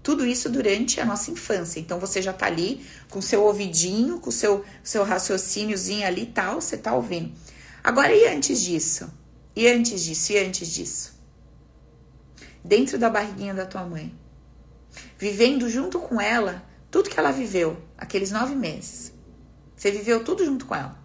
Tudo 0.05 0.25
isso 0.25 0.47
durante 0.47 1.01
a 1.01 1.05
nossa 1.05 1.31
infância. 1.31 1.81
Então 1.81 1.99
você 1.99 2.21
já 2.21 2.31
tá 2.31 2.45
ali 2.45 2.85
com 3.09 3.21
seu 3.21 3.43
ouvidinho, 3.43 4.19
com 4.19 4.31
seu 4.31 4.63
seu 4.81 5.03
raciocíniozinho 5.03 6.07
ali 6.07 6.21
e 6.21 6.27
tal, 6.27 6.61
você 6.61 6.77
tá 6.77 6.93
ouvindo. 6.93 7.33
Agora 7.83 8.13
e 8.13 8.25
antes 8.27 8.61
disso? 8.61 9.11
E 9.53 9.67
antes 9.67 10.01
disso? 10.01 10.31
E 10.31 10.37
antes 10.37 10.67
disso? 10.69 11.15
dentro 12.65 12.97
da 12.97 13.11
barriguinha 13.11 13.53
da 13.53 13.65
tua 13.65 13.83
mãe, 13.83 14.11
vivendo 15.19 15.69
junto 15.69 15.99
com 15.99 16.19
ela 16.19 16.65
tudo 16.89 17.09
que 17.09 17.19
ela 17.19 17.31
viveu, 17.31 17.77
aqueles 17.95 18.31
nove 18.31 18.55
meses. 18.55 19.13
Você 19.75 19.91
viveu 19.91 20.23
tudo 20.23 20.43
junto 20.43 20.65
com 20.65 20.73
ela. 20.73 20.97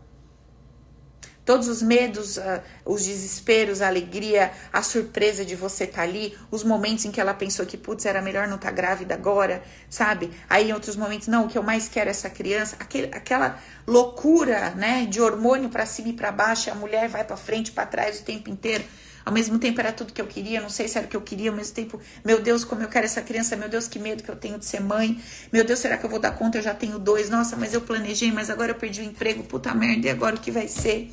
Todos 1.51 1.67
os 1.67 1.83
medos, 1.83 2.37
uh, 2.37 2.63
os 2.85 3.05
desesperos, 3.05 3.83
a 3.83 3.89
alegria, 3.89 4.53
a 4.73 4.85
surpresa 4.85 5.45
de 5.45 5.57
você 5.57 5.83
estar 5.83 5.97
tá 5.97 6.03
ali, 6.05 6.39
os 6.49 6.63
momentos 6.63 7.05
em 7.05 7.11
que 7.11 7.21
ela 7.21 7.35
pensou 7.35 7.67
que, 7.67 7.77
putz, 7.77 8.07
era 8.07 8.23
melhor 8.23 8.47
não 8.47 8.55
estar 8.55 8.69
tá 8.69 8.73
grávida 8.73 9.15
agora, 9.15 9.61
sabe? 9.89 10.31
Aí 10.49 10.71
em 10.71 10.73
outros 10.73 10.95
momentos, 10.95 11.27
não, 11.27 11.47
o 11.47 11.49
que 11.49 11.59
eu 11.59 11.63
mais 11.65 11.89
quero 11.89 12.07
é 12.07 12.13
essa 12.13 12.31
criança, 12.31 12.77
aquele, 12.79 13.09
aquela 13.13 13.59
loucura, 13.85 14.71
né, 14.77 15.07
de 15.07 15.21
hormônio 15.21 15.69
para 15.71 15.85
cima 15.87 16.11
e 16.11 16.13
para 16.13 16.31
baixo, 16.31 16.71
a 16.71 16.75
mulher 16.77 17.09
vai 17.09 17.25
para 17.25 17.37
frente, 17.37 17.73
para 17.73 17.85
trás 17.85 18.21
o 18.21 18.23
tempo 18.23 18.49
inteiro. 18.49 18.85
Ao 19.25 19.33
mesmo 19.33 19.59
tempo 19.59 19.81
era 19.81 19.91
tudo 19.91 20.13
que 20.13 20.21
eu 20.21 20.29
queria, 20.29 20.61
não 20.61 20.71
sei 20.71 20.87
se 20.87 20.99
era 20.99 21.09
o 21.09 21.11
que 21.11 21.17
eu 21.17 21.21
queria, 21.21 21.51
ao 21.51 21.57
mesmo 21.57 21.75
tempo, 21.75 22.01
meu 22.25 22.41
Deus, 22.41 22.63
como 22.63 22.83
eu 22.83 22.89
quero 22.89 23.07
essa 23.07 23.23
criança, 23.23 23.57
meu 23.57 23.69
Deus, 23.69 23.89
que 23.89 23.99
medo 23.99 24.23
que 24.23 24.31
eu 24.31 24.37
tenho 24.37 24.57
de 24.57 24.67
ser 24.67 24.81
mãe, 24.81 25.21
meu 25.53 25.65
Deus, 25.65 25.81
será 25.81 25.97
que 25.97 26.07
eu 26.07 26.11
vou 26.11 26.21
dar 26.21 26.31
conta? 26.31 26.59
Eu 26.59 26.63
já 26.63 26.75
tenho 26.75 26.97
dois, 26.97 27.29
nossa, 27.29 27.57
mas 27.57 27.75
eu 27.75 27.81
planejei, 27.81 28.31
mas 28.31 28.51
agora 28.51 28.71
eu 28.71 28.77
perdi 28.77 29.01
o 29.01 29.05
emprego, 29.05 29.43
puta 29.43 29.75
merda, 29.75 30.07
e 30.07 30.11
agora 30.11 30.37
o 30.37 30.39
que 30.39 30.53
vai 30.53 30.69
ser? 30.69 31.11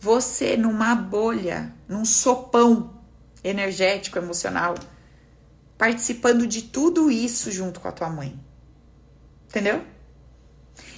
Você 0.00 0.56
numa 0.56 0.94
bolha, 0.94 1.74
num 1.86 2.04
sopão 2.04 2.98
energético, 3.44 4.18
emocional, 4.18 4.74
participando 5.76 6.46
de 6.46 6.62
tudo 6.62 7.10
isso 7.10 7.50
junto 7.50 7.80
com 7.80 7.88
a 7.88 7.92
tua 7.92 8.08
mãe. 8.08 8.38
Entendeu? 9.48 9.84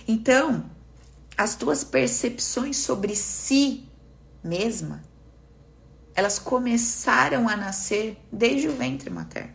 Então, 0.06 0.70
as 1.36 1.56
tuas 1.56 1.82
percepções 1.82 2.76
sobre 2.76 3.16
si 3.16 3.88
mesma 4.42 5.02
elas 6.14 6.38
começaram 6.38 7.48
a 7.48 7.56
nascer 7.56 8.18
desde 8.30 8.68
o 8.68 8.76
ventre 8.76 9.10
materno. 9.10 9.52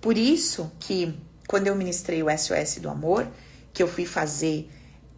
Por 0.00 0.16
isso 0.16 0.70
que 0.78 1.18
quando 1.48 1.66
eu 1.66 1.74
ministrei 1.74 2.22
o 2.22 2.26
SOS 2.30 2.76
do 2.76 2.88
amor, 2.88 3.26
que 3.72 3.82
eu 3.82 3.88
fui 3.88 4.04
fazer 4.04 4.70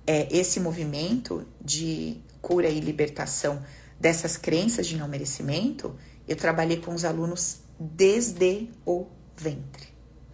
é, 0.06 0.28
esse 0.30 0.60
movimento 0.60 1.46
de 1.60 2.18
cura 2.40 2.68
e 2.68 2.80
libertação 2.80 3.62
dessas 3.98 4.36
crenças 4.36 4.86
de 4.86 4.96
não 4.96 5.08
merecimento, 5.08 5.96
eu 6.26 6.36
trabalhei 6.36 6.78
com 6.78 6.94
os 6.94 7.04
alunos 7.04 7.60
desde 7.78 8.68
o 8.84 9.06
ventre, 9.36 9.88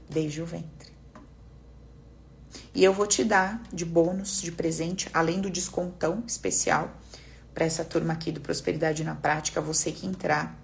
desde 0.09 0.43
o 0.43 0.47
ventre. 0.47 0.93
E 2.75 2.83
eu 2.83 2.93
vou 2.93 3.07
te 3.07 3.23
dar 3.23 3.63
de 3.73 3.85
bônus, 3.85 4.43
de 4.43 4.51
presente, 4.51 5.09
além 5.15 5.41
do 5.41 5.49
descontão 5.49 6.25
especial, 6.27 6.97
para 7.55 7.65
essa 7.65 7.85
turma 7.85 8.13
aqui 8.13 8.33
do 8.33 8.41
Prosperidade 8.41 9.05
na 9.05 9.15
Prática, 9.15 9.61
você 9.61 9.93
que 9.93 10.07
entrar, 10.07 10.59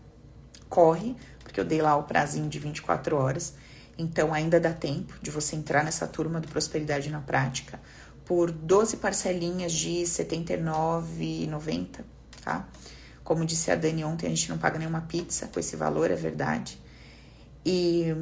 corre, 0.68 1.14
porque 1.38 1.60
eu 1.60 1.64
dei 1.64 1.80
lá 1.80 1.96
o 1.96 2.02
prazinho 2.02 2.48
de 2.48 2.58
24 2.58 3.16
horas. 3.16 3.54
Então 3.96 4.34
ainda 4.34 4.58
dá 4.58 4.72
tempo 4.72 5.14
de 5.22 5.30
você 5.30 5.54
entrar 5.54 5.84
nessa 5.84 6.06
turma 6.06 6.40
do 6.40 6.48
Prosperidade 6.48 7.08
na 7.10 7.20
Prática 7.20 7.78
por 8.30 8.52
12 8.52 8.98
parcelinhas 8.98 9.72
de 9.72 9.98
R$ 9.98 10.04
79,90, 10.04 12.04
tá? 12.44 12.68
Como 13.24 13.44
disse 13.44 13.72
a 13.72 13.74
Dani 13.74 14.04
ontem, 14.04 14.26
a 14.26 14.28
gente 14.28 14.48
não 14.48 14.56
paga 14.56 14.78
nenhuma 14.78 15.00
pizza 15.00 15.48
com 15.48 15.58
esse 15.58 15.74
valor, 15.74 16.12
é 16.12 16.14
verdade. 16.14 16.80
E 17.66 18.14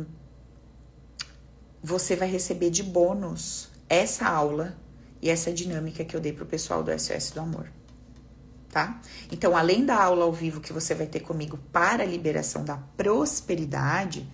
você 1.83 2.17
vai 2.17 2.27
receber 2.27 2.71
de 2.71 2.83
bônus 2.83 3.69
essa 3.87 4.27
aula 4.27 4.79
e 5.21 5.29
essa 5.29 5.53
dinâmica 5.53 6.03
que 6.07 6.17
eu 6.17 6.21
dei 6.21 6.33
pro 6.33 6.47
pessoal 6.47 6.83
do 6.83 6.91
SOS 6.99 7.33
do 7.33 7.41
Amor 7.41 7.71
tá? 8.71 8.99
Então, 9.31 9.55
além 9.55 9.85
da 9.85 10.03
aula 10.03 10.25
ao 10.25 10.33
vivo 10.33 10.61
que 10.61 10.73
você 10.73 10.95
vai 10.95 11.07
ter 11.07 11.21
comigo 11.21 11.59
para 11.71 12.03
a 12.03 12.07
liberação 12.07 12.65
da 12.65 12.79
prosperidade, 12.97 14.27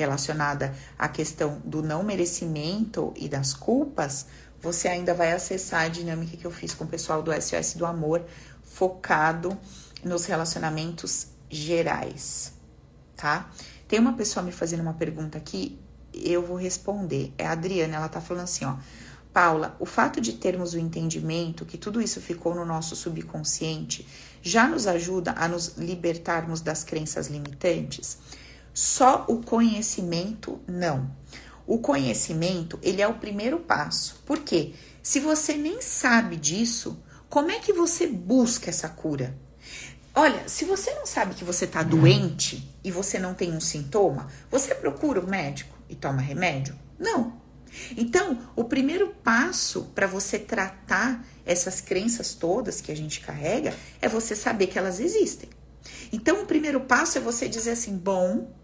relacionada 0.00 0.74
à 0.98 1.08
questão 1.08 1.60
do 1.64 1.82
não 1.82 2.02
merecimento 2.02 3.12
e 3.16 3.28
das 3.28 3.52
culpas, 3.52 4.26
você 4.60 4.88
ainda 4.88 5.14
vai 5.14 5.32
acessar 5.32 5.82
a 5.82 5.88
dinâmica 5.88 6.36
que 6.36 6.44
eu 6.44 6.50
fiz 6.50 6.74
com 6.74 6.84
o 6.84 6.88
pessoal 6.88 7.22
do 7.22 7.32
SOS 7.32 7.74
do 7.74 7.86
Amor, 7.86 8.24
focado 8.62 9.56
nos 10.04 10.24
relacionamentos 10.26 11.28
gerais, 11.48 12.52
tá? 13.16 13.50
Tem 13.88 13.98
uma 13.98 14.12
pessoa 14.12 14.44
me 14.44 14.52
fazendo 14.52 14.80
uma 14.80 14.94
pergunta 14.94 15.36
aqui, 15.36 15.78
eu 16.14 16.44
vou 16.44 16.56
responder. 16.56 17.32
É 17.36 17.46
a 17.46 17.52
Adriana, 17.52 17.96
ela 17.96 18.08
tá 18.08 18.20
falando 18.20 18.44
assim, 18.44 18.64
ó. 18.64 18.76
Paula, 19.32 19.76
o 19.78 19.86
fato 19.86 20.20
de 20.20 20.32
termos 20.32 20.74
o 20.74 20.78
entendimento 20.78 21.64
que 21.64 21.78
tudo 21.78 22.02
isso 22.02 22.20
ficou 22.20 22.52
no 22.52 22.64
nosso 22.64 22.96
subconsciente 22.96 24.06
já 24.42 24.66
nos 24.66 24.88
ajuda 24.88 25.34
a 25.36 25.46
nos 25.46 25.76
libertarmos 25.76 26.60
das 26.60 26.82
crenças 26.82 27.28
limitantes? 27.28 28.18
Só 28.74 29.24
o 29.28 29.40
conhecimento 29.42 30.60
não. 30.66 31.10
O 31.70 31.78
conhecimento, 31.78 32.80
ele 32.82 33.00
é 33.00 33.06
o 33.06 33.14
primeiro 33.14 33.60
passo. 33.60 34.20
Por 34.26 34.40
quê? 34.40 34.72
Se 35.00 35.20
você 35.20 35.54
nem 35.54 35.80
sabe 35.80 36.34
disso, 36.34 37.00
como 37.28 37.52
é 37.52 37.60
que 37.60 37.72
você 37.72 38.08
busca 38.08 38.68
essa 38.68 38.88
cura? 38.88 39.38
Olha, 40.12 40.48
se 40.48 40.64
você 40.64 40.92
não 40.94 41.06
sabe 41.06 41.36
que 41.36 41.44
você 41.44 41.66
está 41.66 41.84
doente 41.84 42.68
e 42.82 42.90
você 42.90 43.20
não 43.20 43.34
tem 43.34 43.52
um 43.52 43.60
sintoma, 43.60 44.28
você 44.50 44.74
procura 44.74 45.20
o 45.20 45.24
um 45.24 45.30
médico 45.30 45.78
e 45.88 45.94
toma 45.94 46.20
remédio? 46.20 46.76
Não. 46.98 47.40
Então, 47.96 48.50
o 48.56 48.64
primeiro 48.64 49.14
passo 49.22 49.92
para 49.94 50.08
você 50.08 50.40
tratar 50.40 51.24
essas 51.46 51.80
crenças 51.80 52.34
todas 52.34 52.80
que 52.80 52.90
a 52.90 52.96
gente 52.96 53.20
carrega 53.20 53.76
é 54.02 54.08
você 54.08 54.34
saber 54.34 54.66
que 54.66 54.76
elas 54.76 54.98
existem. 54.98 55.48
Então, 56.12 56.42
o 56.42 56.46
primeiro 56.46 56.80
passo 56.80 57.16
é 57.16 57.20
você 57.20 57.48
dizer 57.48 57.70
assim: 57.70 57.96
bom, 57.96 58.58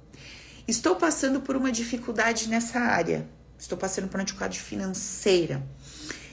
estou 0.66 0.96
passando 0.96 1.40
por 1.40 1.56
uma 1.56 1.70
dificuldade 1.70 2.48
nessa 2.48 2.78
área, 2.78 3.26
estou 3.58 3.78
passando 3.78 4.08
por 4.08 4.18
uma 4.18 4.24
dificuldade 4.24 4.60
financeira. 4.60 5.62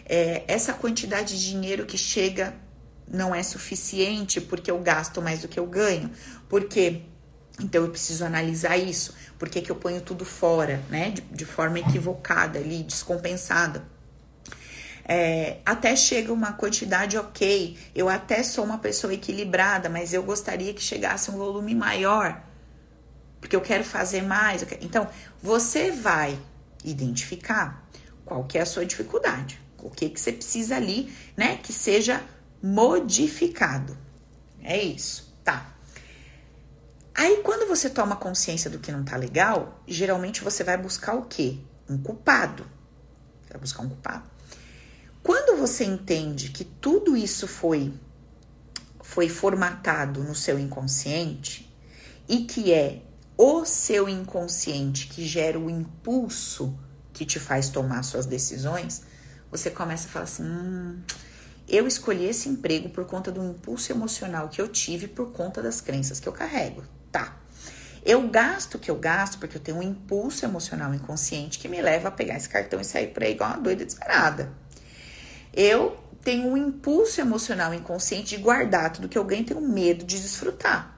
É, 0.06 0.44
essa 0.48 0.74
quantidade 0.74 1.40
de 1.40 1.50
dinheiro 1.50 1.86
que 1.86 1.98
chega 1.98 2.54
não 3.08 3.34
é 3.34 3.44
suficiente 3.44 4.42
porque 4.42 4.70
eu 4.70 4.80
gasto 4.80 5.22
mais 5.22 5.42
do 5.42 5.48
que 5.48 5.60
eu 5.60 5.66
ganho, 5.66 6.12
porque 6.50 7.04
então 7.60 7.84
eu 7.84 7.90
preciso 7.90 8.26
analisar 8.26 8.78
isso. 8.78 9.14
Por 9.38 9.48
que, 9.48 9.62
que 9.62 9.72
eu 9.72 9.76
ponho 9.76 10.02
tudo 10.02 10.26
fora, 10.26 10.82
né? 10.90 11.12
De, 11.12 11.22
de 11.22 11.46
forma 11.46 11.80
equivocada 11.80 12.60
ali, 12.60 12.84
descompensada. 12.84 13.86
É, 15.06 15.58
até 15.66 15.96
chega 15.96 16.32
uma 16.32 16.54
quantidade 16.54 17.18
ok. 17.18 17.78
Eu 17.94 18.10
até 18.10 18.42
sou 18.42 18.64
uma 18.64 18.80
pessoa 18.80 19.14
equilibrada, 19.14 19.90
mas 19.90 20.14
eu 20.14 20.24
gostaria 20.24 20.74
que 20.74 20.82
chegasse 20.82 21.30
um 21.30 21.38
volume 21.38 21.76
maior. 21.76 22.42
Porque 23.44 23.58
eu 23.58 23.62
quero 23.62 23.84
fazer 23.84 24.22
mais. 24.22 24.64
Quero... 24.64 24.86
Então, 24.86 25.10
você 25.42 25.92
vai 25.92 26.40
identificar 26.82 27.86
qual 28.24 28.46
que 28.46 28.58
é 28.58 28.62
a 28.62 28.66
sua 28.66 28.86
dificuldade. 28.86 29.60
O 29.80 29.90
que, 29.90 30.10
que 30.10 30.18
você 30.18 30.32
precisa 30.32 30.78
ali, 30.78 31.14
né? 31.36 31.58
Que 31.58 31.74
seja 31.74 32.24
modificado. 32.62 33.98
É 34.62 34.82
isso. 34.82 35.38
Tá. 35.44 35.76
Aí, 37.14 37.42
quando 37.44 37.68
você 37.68 37.90
toma 37.90 38.16
consciência 38.16 38.70
do 38.70 38.80
que 38.80 38.94
não 38.94 39.04
tá 39.04 39.18
legal, 39.18 39.84
geralmente 39.86 40.42
você 40.42 40.64
vai 40.64 40.78
buscar 40.78 41.14
o 41.14 41.24
quê? 41.24 41.58
Um 41.90 41.98
culpado. 41.98 42.66
Vai 43.50 43.60
buscar 43.60 43.84
um 43.84 43.90
culpado. 43.90 44.24
Quando 45.22 45.60
você 45.60 45.84
entende 45.84 46.50
que 46.52 46.64
tudo 46.64 47.18
isso 47.18 47.46
foi 47.46 47.94
foi 49.02 49.28
formatado 49.28 50.24
no 50.24 50.34
seu 50.34 50.58
inconsciente 50.58 51.70
e 52.26 52.46
que 52.46 52.72
é 52.72 53.02
o 53.46 53.66
seu 53.66 54.08
inconsciente 54.08 55.08
que 55.08 55.28
gera 55.28 55.60
o 55.60 55.70
impulso 55.70 56.80
que 57.12 57.26
te 57.26 57.42
faz 57.42 57.68
tomar 57.68 58.02
suas 58.04 58.26
decisões, 58.26 59.02
você 59.52 59.70
começa 59.70 60.08
a 60.08 60.12
falar 60.12 60.24
assim: 60.24 60.44
hum, 60.44 61.02
eu 61.68 61.86
escolhi 61.86 62.24
esse 62.24 62.48
emprego 62.48 62.88
por 62.88 63.04
conta 63.04 63.34
do 63.34 63.44
impulso 63.44 63.92
emocional 63.92 64.48
que 64.48 64.62
eu 64.62 64.70
tive 64.70 65.10
por 65.10 65.34
conta 65.34 65.62
das 65.62 65.82
crenças 65.82 66.22
que 66.22 66.28
eu 66.28 66.32
carrego. 66.32 66.86
Tá. 67.12 67.38
Eu 68.06 68.26
gasto 68.30 68.76
o 68.76 68.80
que 68.80 68.90
eu 68.90 68.96
gasto 68.96 69.38
porque 69.38 69.58
eu 69.58 69.62
tenho 69.62 69.78
um 69.80 69.84
impulso 69.84 70.46
emocional 70.46 70.94
inconsciente 70.94 71.60
que 71.60 71.68
me 71.68 71.82
leva 71.82 72.08
a 72.08 72.12
pegar 72.12 72.38
esse 72.38 72.48
cartão 72.48 72.80
e 72.80 72.86
sair 72.86 73.08
por 73.08 73.24
aí 73.24 73.34
igual 73.34 73.50
uma 73.50 73.60
doida 73.60 73.84
desesperada. 73.84 74.54
Eu 75.54 75.98
tenho 76.24 76.48
um 76.48 76.56
impulso 76.56 77.20
emocional 77.20 77.74
inconsciente 77.74 78.38
de 78.38 78.42
guardar 78.42 78.94
tudo 78.94 79.10
que 79.10 79.18
eu 79.18 79.26
ganho 79.26 79.44
tenho 79.44 79.60
medo 79.60 80.06
de 80.06 80.22
desfrutar. 80.22 80.93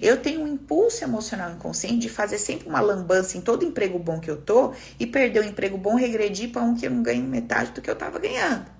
Eu 0.00 0.20
tenho 0.20 0.42
um 0.42 0.48
impulso 0.48 1.04
emocional 1.04 1.50
inconsciente 1.52 1.98
de 1.98 2.08
fazer 2.08 2.38
sempre 2.38 2.68
uma 2.68 2.80
lambança 2.80 3.36
em 3.36 3.40
todo 3.40 3.64
emprego 3.64 3.98
bom 3.98 4.20
que 4.20 4.30
eu 4.30 4.40
tô 4.40 4.74
e 4.98 5.06
perder 5.06 5.40
o 5.40 5.44
emprego 5.44 5.76
bom, 5.78 5.94
regredir 5.94 6.50
para 6.50 6.62
um 6.62 6.74
que 6.74 6.86
eu 6.86 6.90
não 6.90 7.02
ganho 7.02 7.24
metade 7.24 7.72
do 7.72 7.82
que 7.82 7.90
eu 7.90 7.96
tava 7.96 8.18
ganhando. 8.18 8.70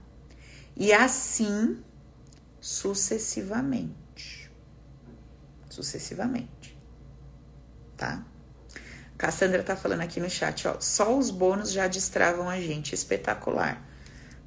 E 0.76 0.92
assim 0.92 1.78
sucessivamente. 2.60 4.50
Sucessivamente. 5.68 6.78
Tá? 7.96 8.24
Cassandra 9.18 9.62
tá 9.62 9.76
falando 9.76 10.00
aqui 10.00 10.18
no 10.18 10.28
chat, 10.28 10.66
ó, 10.66 10.80
só 10.80 11.16
os 11.16 11.30
bônus 11.30 11.70
já 11.70 11.86
destravam 11.86 12.48
a 12.48 12.60
gente, 12.60 12.94
espetacular. 12.94 13.80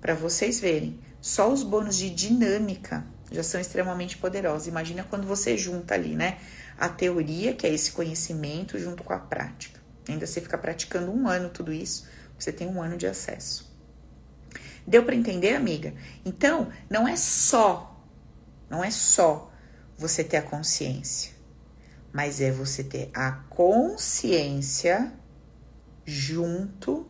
Para 0.02 0.14
vocês 0.14 0.60
verem, 0.60 1.00
só 1.22 1.52
os 1.52 1.64
bônus 1.64 1.96
de 1.96 2.10
dinâmica 2.10 3.06
já 3.32 3.44
são 3.44 3.60
extremamente 3.60 4.18
poderosos. 4.18 4.68
Imagina 4.68 5.04
quando 5.04 5.26
você 5.28 5.58
junta 5.58 5.94
ali, 5.94 6.16
né? 6.16 6.40
A 6.78 6.90
teoria, 6.90 7.54
que 7.54 7.66
é 7.66 7.74
esse 7.74 7.92
conhecimento, 7.92 8.78
junto 8.78 9.04
com 9.04 9.14
a 9.14 9.20
prática. 9.20 9.80
Ainda 10.08 10.28
você 10.28 10.42
fica 10.42 10.58
praticando 10.58 11.12
um 11.12 11.28
ano 11.28 11.50
tudo 11.50 11.74
isso, 11.74 12.08
você 12.38 12.52
tem 12.52 12.68
um 12.68 12.82
ano 12.82 12.98
de 12.98 13.08
acesso. 13.08 13.74
Deu 14.86 15.04
para 15.04 15.16
entender, 15.16 15.56
amiga? 15.56 15.94
Então, 16.24 16.72
não 16.90 17.08
é 17.08 17.16
só, 17.16 18.00
não 18.70 18.84
é 18.84 18.92
só 18.92 19.52
você 19.98 20.24
ter 20.24 20.38
a 20.38 20.42
consciência, 20.42 21.34
mas 22.14 22.40
é 22.40 22.52
você 22.52 22.84
ter 22.84 23.10
a 23.14 23.32
consciência 23.50 25.12
junto 26.06 27.10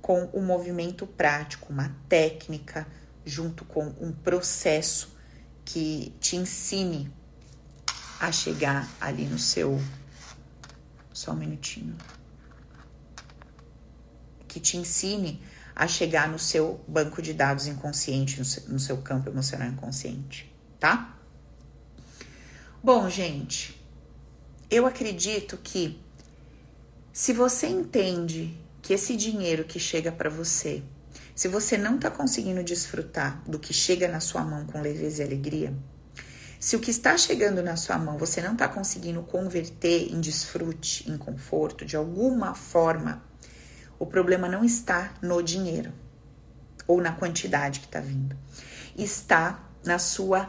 com 0.00 0.26
o 0.26 0.40
movimento 0.40 1.06
prático, 1.06 1.72
uma 1.72 1.96
técnica, 2.08 2.86
junto 3.24 3.64
com 3.64 3.86
um 4.00 4.12
processo 4.12 5.16
que 5.64 6.14
te 6.20 6.36
ensine 6.36 7.10
a 8.20 8.30
chegar 8.30 8.88
ali 9.00 9.24
no 9.24 9.38
seu. 9.38 9.80
Só 11.12 11.32
um 11.32 11.36
minutinho. 11.36 11.96
Que 14.46 14.60
te 14.60 14.76
ensine 14.76 15.40
a 15.74 15.88
chegar 15.88 16.28
no 16.28 16.38
seu 16.38 16.84
banco 16.86 17.20
de 17.20 17.32
dados 17.32 17.66
inconsciente, 17.66 18.38
no 18.38 18.44
seu, 18.44 18.68
no 18.68 18.78
seu 18.78 18.98
campo 18.98 19.28
emocional 19.28 19.68
inconsciente, 19.68 20.52
tá? 20.78 21.18
Bom, 22.82 23.08
gente, 23.10 23.80
eu 24.70 24.86
acredito 24.86 25.56
que 25.56 26.00
se 27.12 27.32
você 27.32 27.66
entende 27.66 28.56
que 28.82 28.92
esse 28.92 29.16
dinheiro 29.16 29.64
que 29.64 29.80
chega 29.80 30.12
para 30.12 30.28
você 30.28 30.82
se 31.34 31.48
você 31.48 31.76
não 31.76 31.96
está 31.96 32.10
conseguindo 32.10 32.62
desfrutar 32.62 33.42
do 33.46 33.58
que 33.58 33.72
chega 33.72 34.06
na 34.06 34.20
sua 34.20 34.42
mão 34.42 34.64
com 34.66 34.80
leveza 34.80 35.22
e 35.22 35.26
alegria, 35.26 35.74
se 36.60 36.76
o 36.76 36.80
que 36.80 36.90
está 36.90 37.16
chegando 37.18 37.62
na 37.62 37.76
sua 37.76 37.98
mão 37.98 38.16
você 38.16 38.40
não 38.40 38.52
está 38.52 38.68
conseguindo 38.68 39.22
converter 39.22 40.12
em 40.12 40.20
desfrute, 40.20 41.10
em 41.10 41.18
conforto, 41.18 41.84
de 41.84 41.96
alguma 41.96 42.54
forma, 42.54 43.22
o 43.98 44.06
problema 44.06 44.48
não 44.48 44.64
está 44.64 45.12
no 45.20 45.42
dinheiro 45.42 45.92
ou 46.86 47.00
na 47.00 47.12
quantidade 47.12 47.80
que 47.80 47.86
está 47.86 48.00
vindo. 48.00 48.36
Está 48.96 49.68
na 49.84 49.98
sua 49.98 50.48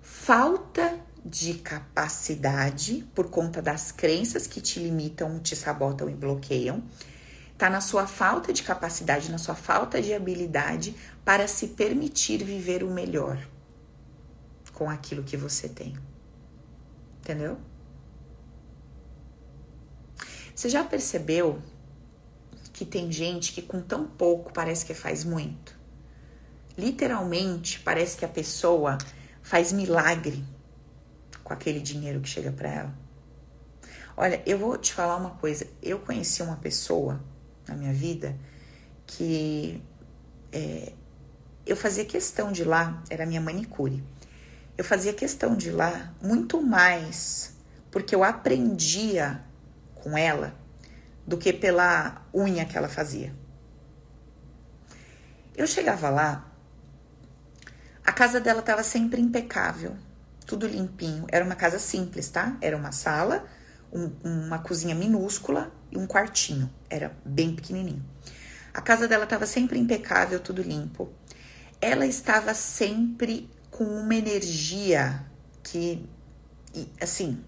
falta 0.00 0.98
de 1.24 1.54
capacidade 1.54 3.08
por 3.14 3.30
conta 3.30 3.62
das 3.62 3.92
crenças 3.92 4.46
que 4.46 4.60
te 4.60 4.80
limitam, 4.80 5.38
te 5.38 5.54
sabotam 5.54 6.08
e 6.08 6.14
bloqueiam 6.14 6.82
Está 7.62 7.70
na 7.70 7.80
sua 7.80 8.08
falta 8.08 8.52
de 8.52 8.64
capacidade, 8.64 9.30
na 9.30 9.38
sua 9.38 9.54
falta 9.54 10.02
de 10.02 10.12
habilidade 10.12 10.96
para 11.24 11.46
se 11.46 11.68
permitir 11.68 12.42
viver 12.42 12.82
o 12.82 12.90
melhor 12.90 13.38
com 14.72 14.90
aquilo 14.90 15.22
que 15.22 15.36
você 15.36 15.68
tem. 15.68 15.96
Entendeu? 17.20 17.56
Você 20.52 20.68
já 20.68 20.82
percebeu 20.82 21.62
que 22.72 22.84
tem 22.84 23.12
gente 23.12 23.52
que 23.52 23.62
com 23.62 23.80
tão 23.80 24.08
pouco 24.08 24.52
parece 24.52 24.84
que 24.84 24.92
faz 24.92 25.22
muito? 25.22 25.78
Literalmente, 26.76 27.78
parece 27.78 28.16
que 28.16 28.24
a 28.24 28.28
pessoa 28.28 28.98
faz 29.40 29.70
milagre 29.72 30.44
com 31.44 31.52
aquele 31.52 31.78
dinheiro 31.78 32.20
que 32.20 32.28
chega 32.28 32.50
para 32.50 32.68
ela. 32.68 32.94
Olha, 34.16 34.42
eu 34.44 34.58
vou 34.58 34.76
te 34.76 34.92
falar 34.92 35.14
uma 35.14 35.36
coisa. 35.36 35.64
Eu 35.80 36.00
conheci 36.00 36.42
uma 36.42 36.56
pessoa 36.56 37.20
na 37.66 37.74
minha 37.74 37.92
vida 37.92 38.36
que 39.06 39.82
é, 40.52 40.92
eu 41.66 41.76
fazia 41.76 42.04
questão 42.04 42.50
de 42.50 42.64
lá, 42.64 43.02
era 43.08 43.26
minha 43.26 43.40
manicure. 43.40 44.02
Eu 44.76 44.84
fazia 44.84 45.12
questão 45.12 45.54
de 45.54 45.70
lá 45.70 46.14
muito 46.20 46.62
mais 46.62 47.54
porque 47.90 48.14
eu 48.14 48.24
aprendia 48.24 49.44
com 49.94 50.16
ela 50.16 50.54
do 51.26 51.36
que 51.36 51.52
pela 51.52 52.26
unha 52.34 52.64
que 52.64 52.76
ela 52.76 52.88
fazia. 52.88 53.32
Eu 55.54 55.66
chegava 55.66 56.08
lá, 56.08 56.50
a 58.04 58.12
casa 58.12 58.40
dela 58.40 58.60
estava 58.60 58.82
sempre 58.82 59.20
impecável, 59.20 59.94
tudo 60.46 60.66
limpinho. 60.66 61.26
Era 61.28 61.44
uma 61.44 61.54
casa 61.54 61.78
simples, 61.78 62.30
tá? 62.30 62.56
Era 62.60 62.76
uma 62.76 62.90
sala, 62.90 63.46
um, 63.92 64.10
uma 64.24 64.58
cozinha 64.58 64.94
minúscula 64.94 65.72
e 65.90 65.98
um 65.98 66.06
quartinho. 66.06 66.70
Era 66.88 67.14
bem 67.24 67.54
pequenininho. 67.54 68.04
A 68.72 68.80
casa 68.80 69.06
dela 69.06 69.24
estava 69.24 69.46
sempre 69.46 69.78
impecável, 69.78 70.40
tudo 70.40 70.62
limpo. 70.62 71.12
Ela 71.80 72.06
estava 72.06 72.54
sempre 72.54 73.50
com 73.70 73.84
uma 73.84 74.14
energia 74.14 75.24
que, 75.62 76.08
assim, 77.00 77.42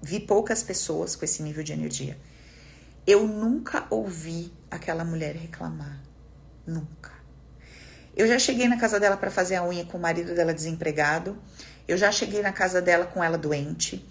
vi 0.00 0.20
poucas 0.20 0.62
pessoas 0.62 1.14
com 1.14 1.24
esse 1.24 1.42
nível 1.42 1.62
de 1.62 1.72
energia. 1.72 2.16
Eu 3.06 3.26
nunca 3.26 3.86
ouvi 3.90 4.52
aquela 4.70 5.04
mulher 5.04 5.36
reclamar. 5.36 6.00
Nunca. 6.66 7.12
Eu 8.16 8.26
já 8.26 8.38
cheguei 8.38 8.66
na 8.66 8.78
casa 8.78 8.98
dela 8.98 9.16
para 9.16 9.30
fazer 9.30 9.56
a 9.56 9.64
unha 9.64 9.84
com 9.84 9.98
o 9.98 10.00
marido 10.00 10.34
dela 10.34 10.54
desempregado. 10.54 11.36
Eu 11.86 11.98
já 11.98 12.10
cheguei 12.10 12.40
na 12.40 12.52
casa 12.52 12.80
dela 12.80 13.04
com 13.04 13.22
ela 13.22 13.36
doente. 13.36 14.04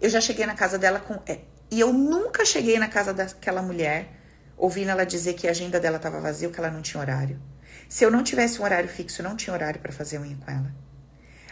Eu 0.00 0.08
já 0.08 0.20
cheguei 0.20 0.46
na 0.46 0.54
casa 0.54 0.78
dela 0.78 1.00
com. 1.00 1.14
É, 1.26 1.40
e 1.70 1.80
eu 1.80 1.92
nunca 1.92 2.44
cheguei 2.44 2.78
na 2.78 2.88
casa 2.88 3.12
daquela 3.12 3.62
mulher 3.62 4.18
ouvindo 4.56 4.90
ela 4.90 5.04
dizer 5.04 5.34
que 5.34 5.46
a 5.46 5.50
agenda 5.50 5.78
dela 5.78 5.96
estava 5.96 6.20
vazia, 6.20 6.48
que 6.50 6.58
ela 6.58 6.70
não 6.70 6.82
tinha 6.82 7.00
horário. 7.00 7.40
Se 7.88 8.04
eu 8.04 8.10
não 8.10 8.22
tivesse 8.22 8.60
um 8.60 8.64
horário 8.64 8.88
fixo, 8.88 9.22
eu 9.22 9.28
não 9.28 9.36
tinha 9.36 9.54
horário 9.54 9.80
para 9.80 9.92
fazer 9.92 10.18
unha 10.18 10.36
com 10.36 10.50
ela. 10.50 10.74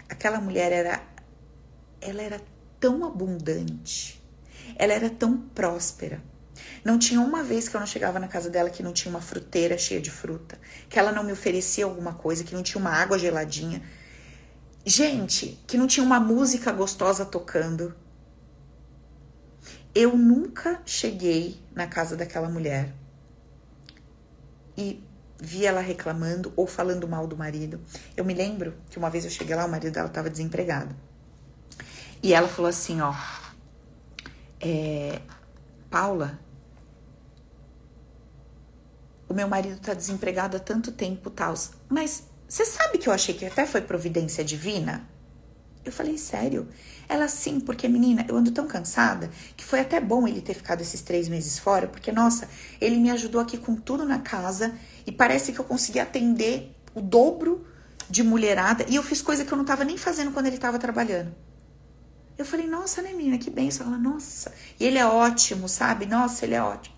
Aquela 0.09 0.41
mulher 0.41 0.73
era. 0.73 1.03
Ela 2.01 2.23
era 2.23 2.41
tão 2.79 3.05
abundante. 3.05 4.23
Ela 4.77 4.93
era 4.93 5.09
tão 5.09 5.39
próspera. 5.39 6.21
Não 6.85 6.99
tinha 6.99 7.21
uma 7.21 7.43
vez 7.43 7.69
que 7.69 7.77
eu 7.77 7.81
não 7.81 7.87
chegava 7.87 8.19
na 8.19 8.29
casa 8.29 8.51
dela 8.51 8.71
que 8.71 8.83
não 8.83 8.93
tinha 8.93 9.11
uma 9.11 9.21
fruteira 9.21 9.77
cheia 9.77 10.01
de 10.01 10.11
fruta, 10.11 10.59
que 10.89 10.99
ela 10.99 11.13
não 11.13 11.25
me 11.25 11.33
oferecia 11.33 11.85
alguma 11.85 12.15
coisa, 12.15 12.45
que 12.45 12.55
não 12.55 12.63
tinha 12.63 12.81
uma 12.81 12.91
água 12.91 13.19
geladinha. 13.19 13.83
Gente, 14.85 15.63
que 15.67 15.77
não 15.77 15.87
tinha 15.87 16.05
uma 16.05 16.21
música 16.21 16.71
gostosa 16.73 17.25
tocando, 17.25 17.95
eu 19.97 20.15
nunca 20.15 20.83
cheguei 20.85 21.59
na 21.75 21.87
casa 21.87 22.15
daquela 22.15 22.51
mulher 22.51 22.93
e 24.77 25.03
vi 25.41 25.65
ela 25.65 25.81
reclamando 25.81 26.53
ou 26.55 26.67
falando 26.67 27.09
mal 27.09 27.27
do 27.27 27.35
marido. 27.35 27.81
Eu 28.15 28.23
me 28.23 28.35
lembro 28.35 28.75
que 28.91 28.99
uma 28.99 29.09
vez 29.09 29.25
eu 29.25 29.31
cheguei 29.31 29.57
lá, 29.57 29.65
o 29.65 29.71
marido 29.71 29.95
dela 29.95 30.09
estava 30.09 30.29
desempregado. 30.29 30.95
E 32.23 32.35
ela 32.35 32.47
falou 32.47 32.69
assim, 32.69 33.01
ó, 33.01 33.15
é, 34.61 35.19
Paula, 35.89 36.39
o 39.27 39.33
meu 39.33 39.49
marido 39.49 39.81
tá 39.81 39.95
desempregado 39.95 40.59
há 40.59 40.61
tanto 40.61 40.93
tempo, 40.93 41.31
tal. 41.31 41.55
Mas 41.89 42.25
você 42.47 42.67
sabe 42.67 42.99
que 42.99 43.09
eu 43.09 43.15
achei 43.15 43.35
que 43.35 43.47
até 43.47 43.65
foi 43.65 43.81
providência 43.81 44.45
divina? 44.45 45.09
Eu 45.83 45.91
falei, 45.91 46.19
sério? 46.19 46.69
Ela, 47.09 47.29
sim, 47.29 47.61
porque 47.61 47.87
menina, 47.89 48.25
eu 48.29 48.37
ando 48.37 48.51
tão 48.51 48.67
cansada 48.67 49.31
que 49.57 49.65
foi 49.65 49.81
até 49.81 50.01
bom 50.01 50.27
ele 50.27 50.41
ter 50.41 50.55
ficado 50.55 50.81
esses 50.81 51.01
três 51.01 51.29
meses 51.29 51.59
fora, 51.59 51.87
porque 51.87 52.11
nossa, 52.11 52.49
ele 52.81 52.97
me 52.97 53.11
ajudou 53.11 53.41
aqui 53.41 53.57
com 53.57 53.77
tudo 53.77 54.05
na 54.05 54.19
casa 54.19 54.75
e 55.07 55.13
parece 55.13 55.53
que 55.53 55.59
eu 55.59 55.65
consegui 55.65 56.01
atender 56.01 56.75
o 56.95 57.01
dobro 57.01 57.67
de 58.11 58.23
mulherada 58.23 58.85
e 58.89 58.97
eu 58.97 59.03
fiz 59.03 59.23
coisa 59.23 59.45
que 59.45 59.53
eu 59.53 59.59
não 59.59 59.65
tava 59.65 59.85
nem 59.85 59.97
fazendo 59.97 60.33
quando 60.33 60.47
ele 60.47 60.59
tava 60.59 60.79
trabalhando. 60.79 61.35
Eu 62.37 62.45
falei, 62.45 62.67
nossa, 62.67 63.01
né, 63.01 63.13
menina, 63.13 63.39
que 63.39 63.51
bem. 63.51 63.71
Ela, 63.81 63.97
nossa, 63.97 64.53
e 64.79 64.85
ele 64.85 64.99
é 64.99 65.07
ótimo, 65.07 65.69
sabe? 65.69 66.07
Nossa, 66.07 66.45
ele 66.45 66.55
é 66.55 66.63
ótimo. 66.63 66.95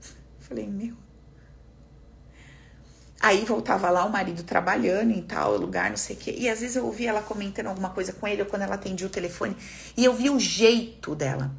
Eu 0.40 0.46
falei, 0.46 0.66
meu 0.66 0.99
Aí 3.22 3.44
voltava 3.44 3.90
lá 3.90 4.06
o 4.06 4.10
marido 4.10 4.42
trabalhando 4.42 5.10
em 5.10 5.20
tal 5.20 5.54
lugar, 5.58 5.90
não 5.90 5.96
sei 5.96 6.16
o 6.16 6.18
quê. 6.18 6.34
E 6.38 6.48
às 6.48 6.60
vezes 6.60 6.76
eu 6.76 6.86
ouvia 6.86 7.10
ela 7.10 7.20
comentando 7.20 7.66
alguma 7.66 7.90
coisa 7.90 8.14
com 8.14 8.26
ele, 8.26 8.40
ou 8.40 8.48
quando 8.48 8.62
ela 8.62 8.76
atendia 8.76 9.06
o 9.06 9.10
telefone, 9.10 9.54
e 9.94 10.04
eu 10.04 10.14
via 10.14 10.32
o 10.32 10.40
jeito 10.40 11.14
dela. 11.14 11.50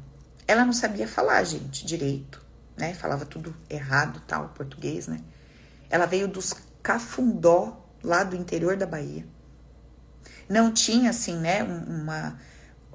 Ela 0.46 0.64
não 0.64 0.72
sabia 0.72 1.06
falar, 1.06 1.44
gente, 1.44 1.86
direito, 1.86 2.44
né? 2.76 2.94
Falava 2.94 3.24
tudo 3.24 3.54
errado, 3.70 4.20
tal, 4.26 4.48
português, 4.48 5.06
né? 5.06 5.20
Ela 5.88 6.04
veio 6.04 6.26
dos 6.26 6.52
Cafundó, 6.82 7.80
lá 8.02 8.24
do 8.24 8.34
interior 8.34 8.76
da 8.76 8.86
Bahia. 8.86 9.24
Não 10.48 10.72
tinha, 10.72 11.10
assim, 11.10 11.36
né, 11.36 11.62
uma. 11.62 12.38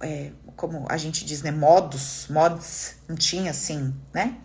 É, 0.01 0.31
como 0.57 0.85
a 0.89 0.97
gente 0.97 1.23
diz, 1.23 1.41
né? 1.41 1.51
Modos, 1.51 2.27
mods. 2.29 2.97
Não 3.07 3.15
tinha, 3.15 3.51
assim, 3.51 3.95
né? 4.13 4.37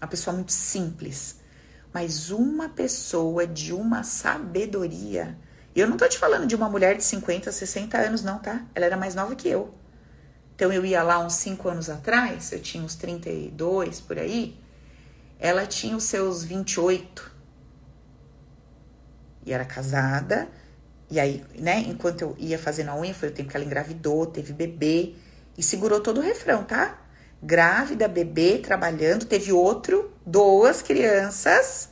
Uma 0.00 0.08
pessoa 0.08 0.34
muito 0.34 0.52
simples. 0.52 1.38
Mas 1.96 2.30
uma 2.30 2.68
pessoa 2.68 3.46
de 3.46 3.72
uma 3.72 4.02
sabedoria. 4.02 5.34
E 5.74 5.80
eu 5.80 5.88
não 5.88 5.96
tô 5.96 6.06
te 6.06 6.18
falando 6.18 6.46
de 6.46 6.54
uma 6.54 6.68
mulher 6.68 6.94
de 6.94 7.02
50, 7.02 7.50
60 7.50 7.96
anos, 7.96 8.22
não, 8.22 8.38
tá? 8.38 8.66
Ela 8.74 8.84
era 8.84 8.98
mais 8.98 9.14
nova 9.14 9.34
que 9.34 9.48
eu. 9.48 9.72
Então 10.54 10.70
eu 10.70 10.84
ia 10.84 11.02
lá 11.02 11.18
uns 11.18 11.32
5 11.36 11.66
anos 11.66 11.88
atrás, 11.88 12.52
eu 12.52 12.60
tinha 12.60 12.84
uns 12.84 12.96
32 12.96 13.98
por 14.02 14.18
aí. 14.18 14.60
Ela 15.38 15.64
tinha 15.64 15.96
os 15.96 16.04
seus 16.04 16.44
28. 16.44 17.32
E 19.46 19.54
era 19.54 19.64
casada. 19.64 20.48
E 21.10 21.18
aí, 21.18 21.42
né, 21.58 21.78
enquanto 21.78 22.20
eu 22.20 22.36
ia 22.38 22.58
fazendo 22.58 22.90
a 22.90 23.00
unha, 23.00 23.14
foi 23.14 23.30
o 23.30 23.32
tempo 23.32 23.48
que 23.48 23.56
ela 23.56 23.64
engravidou, 23.64 24.26
teve 24.26 24.52
bebê. 24.52 25.14
E 25.56 25.62
segurou 25.62 26.02
todo 26.02 26.18
o 26.18 26.22
refrão, 26.22 26.62
tá? 26.62 26.98
Grávida, 27.42 28.06
bebê, 28.06 28.58
trabalhando. 28.58 29.24
Teve 29.24 29.50
outro, 29.50 30.14
duas 30.26 30.82
crianças 30.82 31.90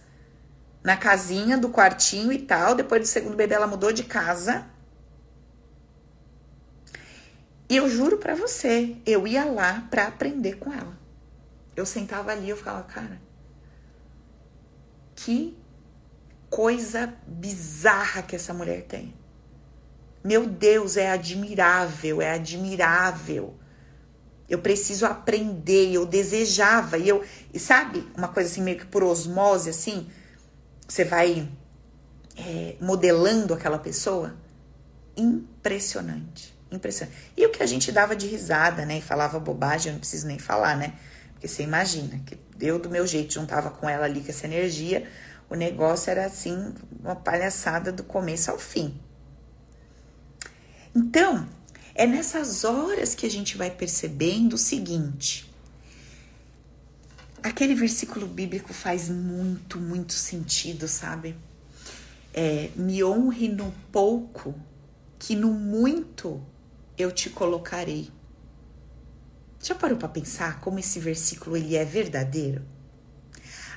na 0.83 0.97
casinha 0.97 1.57
do 1.57 1.71
quartinho 1.71 2.33
e 2.33 2.39
tal. 2.41 2.75
Depois 2.75 3.01
do 3.01 3.07
segundo 3.07 3.37
bebê, 3.37 3.55
ela 3.55 3.67
mudou 3.67 3.93
de 3.93 4.03
casa. 4.03 4.67
E 7.69 7.77
eu 7.77 7.89
juro 7.89 8.19
para 8.19 8.35
você, 8.35 8.97
eu 9.07 9.27
ia 9.27 9.45
lá 9.45 9.87
para 9.91 10.07
aprender 10.07 10.57
com 10.57 10.73
ela. 10.73 10.99
Eu 11.75 11.87
sentava 11.87 12.33
ali, 12.33 12.51
eu 12.51 12.57
ficava, 12.57 12.83
cara, 12.83 13.21
que 15.17 15.57
coisa 16.51 17.13
bizarra 17.27 18.23
que 18.23 18.37
essa 18.37 18.53
mulher 18.53 18.83
tem. 18.83 19.15
Meu 20.23 20.47
Deus, 20.47 20.97
é 20.97 21.11
admirável, 21.11 22.23
é 22.23 22.33
admirável. 22.33 23.57
Eu 24.49 24.59
preciso 24.59 25.07
aprender, 25.07 25.93
eu 25.93 26.05
desejava, 26.05 26.99
e 26.99 27.09
eu, 27.09 27.25
e 27.53 27.59
sabe, 27.59 28.07
uma 28.17 28.29
coisa 28.29 28.51
assim, 28.51 28.63
meio 28.63 28.79
que 28.79 28.87
por 28.87 29.03
osmose, 29.03 29.71
assim, 29.71 30.07
você 30.87 31.05
vai 31.05 31.49
é, 32.37 32.77
modelando 32.81 33.55
aquela 33.55 33.79
pessoa. 33.79 34.37
Impressionante, 35.17 36.55
impressionante. 36.71 37.17
E 37.37 37.47
o 37.47 37.51
que 37.51 37.63
a 37.63 37.67
gente 37.67 37.91
dava 37.91 38.15
de 38.15 38.27
risada, 38.27 38.85
né, 38.85 38.99
e 38.99 39.03
falava 39.03 39.39
bobagem, 39.39 39.89
eu 39.89 39.93
não 39.95 40.01
preciso 40.01 40.27
nem 40.27 40.39
falar, 40.39 40.77
né, 40.77 40.95
porque 41.33 41.49
você 41.49 41.63
imagina 41.63 42.21
que 42.27 42.39
eu, 42.61 42.79
do 42.79 42.91
meu 42.91 43.07
jeito, 43.07 43.35
juntava 43.35 43.71
com 43.71 43.89
ela 43.89 44.05
ali 44.05 44.21
com 44.21 44.31
essa 44.31 44.47
energia, 44.47 45.09
o 45.49 45.55
negócio 45.55 46.11
era 46.11 46.27
assim, 46.27 46.75
uma 47.01 47.17
palhaçada 47.17 47.93
do 47.93 48.03
começo 48.03 48.51
ao 48.51 48.59
fim. 48.59 48.99
Então, 50.95 51.47
é 51.95 52.07
nessas 52.07 52.65
horas 52.65 53.15
que 53.15 53.25
a 53.25 53.31
gente 53.31 53.57
vai 53.57 53.71
percebendo 53.71 54.55
o 54.55 54.59
seguinte. 54.59 55.49
Aquele 57.43 57.75
versículo 57.75 58.27
bíblico 58.27 58.75
faz 58.75 59.09
muito, 59.09 59.79
muito 59.79 60.13
sentido, 60.13 60.89
sabe? 60.89 61.37
É, 62.33 62.71
me 62.75 63.05
honre 63.05 63.49
no 63.49 63.73
pouco, 63.93 64.55
que 65.19 65.37
no 65.37 65.53
muito 65.53 66.45
eu 66.99 67.13
te 67.13 67.31
colocarei. 67.31 68.11
Já 69.63 69.75
parou 69.75 69.97
para 69.97 70.09
pensar 70.09 70.61
como 70.61 70.79
esse 70.79 70.99
versículo 70.99 71.57
ele 71.57 71.77
é 71.77 71.85
verdadeiro? 71.85 72.63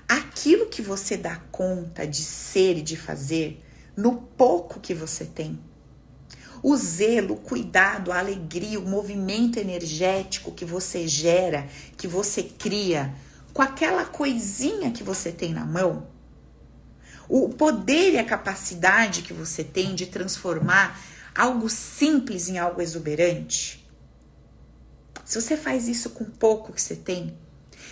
Aquilo 0.08 0.68
que 0.68 0.82
você 0.82 1.18
dá 1.18 1.36
conta 1.52 2.08
de 2.08 2.24
ser 2.24 2.78
e 2.78 2.82
de 2.82 2.98
fazer, 2.98 3.62
no 3.96 4.16
pouco 4.16 4.80
que 4.80 4.94
você 4.94 5.26
tem, 5.26 5.60
o 6.62 6.76
zelo, 6.76 7.36
o 7.36 7.38
cuidado, 7.38 8.12
a 8.12 8.20
alegria, 8.20 8.80
o 8.80 8.88
movimento 8.88 9.58
energético 9.58 10.52
que 10.52 10.66
você 10.66 11.08
gera, 11.08 11.68
que 11.96 12.08
você 12.08 12.44
cria, 12.44 13.14
com 13.54 13.62
aquela 13.62 14.06
coisinha 14.06 14.92
que 14.92 15.04
você 15.04 15.32
tem 15.32 15.54
na 15.54 15.66
mão, 15.66 16.08
o 17.30 17.50
poder 17.50 18.14
e 18.14 18.18
a 18.18 18.24
capacidade 18.24 19.22
que 19.22 19.34
você 19.34 19.64
tem 19.64 19.96
de 19.96 20.06
transformar 20.06 21.00
algo 21.36 21.70
simples 21.70 22.48
em 22.48 22.58
algo 22.58 22.82
exuberante. 22.82 23.86
Se 25.26 25.40
você 25.42 25.58
faz 25.58 25.88
isso 25.88 26.12
com 26.12 26.26
pouco 26.26 26.72
que 26.72 26.82
você 26.82 26.96
tem, 26.96 27.38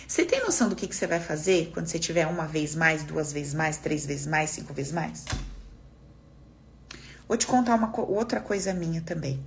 você 0.08 0.24
tem 0.24 0.40
noção 0.40 0.68
do 0.68 0.76
que, 0.76 0.86
que 0.86 0.94
você 0.94 1.06
vai 1.06 1.20
fazer 1.20 1.70
quando 1.72 1.86
você 1.86 1.98
tiver 1.98 2.26
uma 2.26 2.46
vez 2.46 2.74
mais, 2.74 3.02
duas 3.02 3.32
vezes 3.32 3.52
mais, 3.52 3.76
três 3.76 4.06
vezes 4.06 4.26
mais, 4.26 4.50
cinco 4.50 4.72
vezes 4.72 4.92
mais? 4.92 5.24
Vou 7.28 7.36
te 7.36 7.46
contar 7.46 7.74
uma 7.74 7.92
outra 8.00 8.40
coisa 8.40 8.72
minha 8.72 9.00
também. 9.00 9.42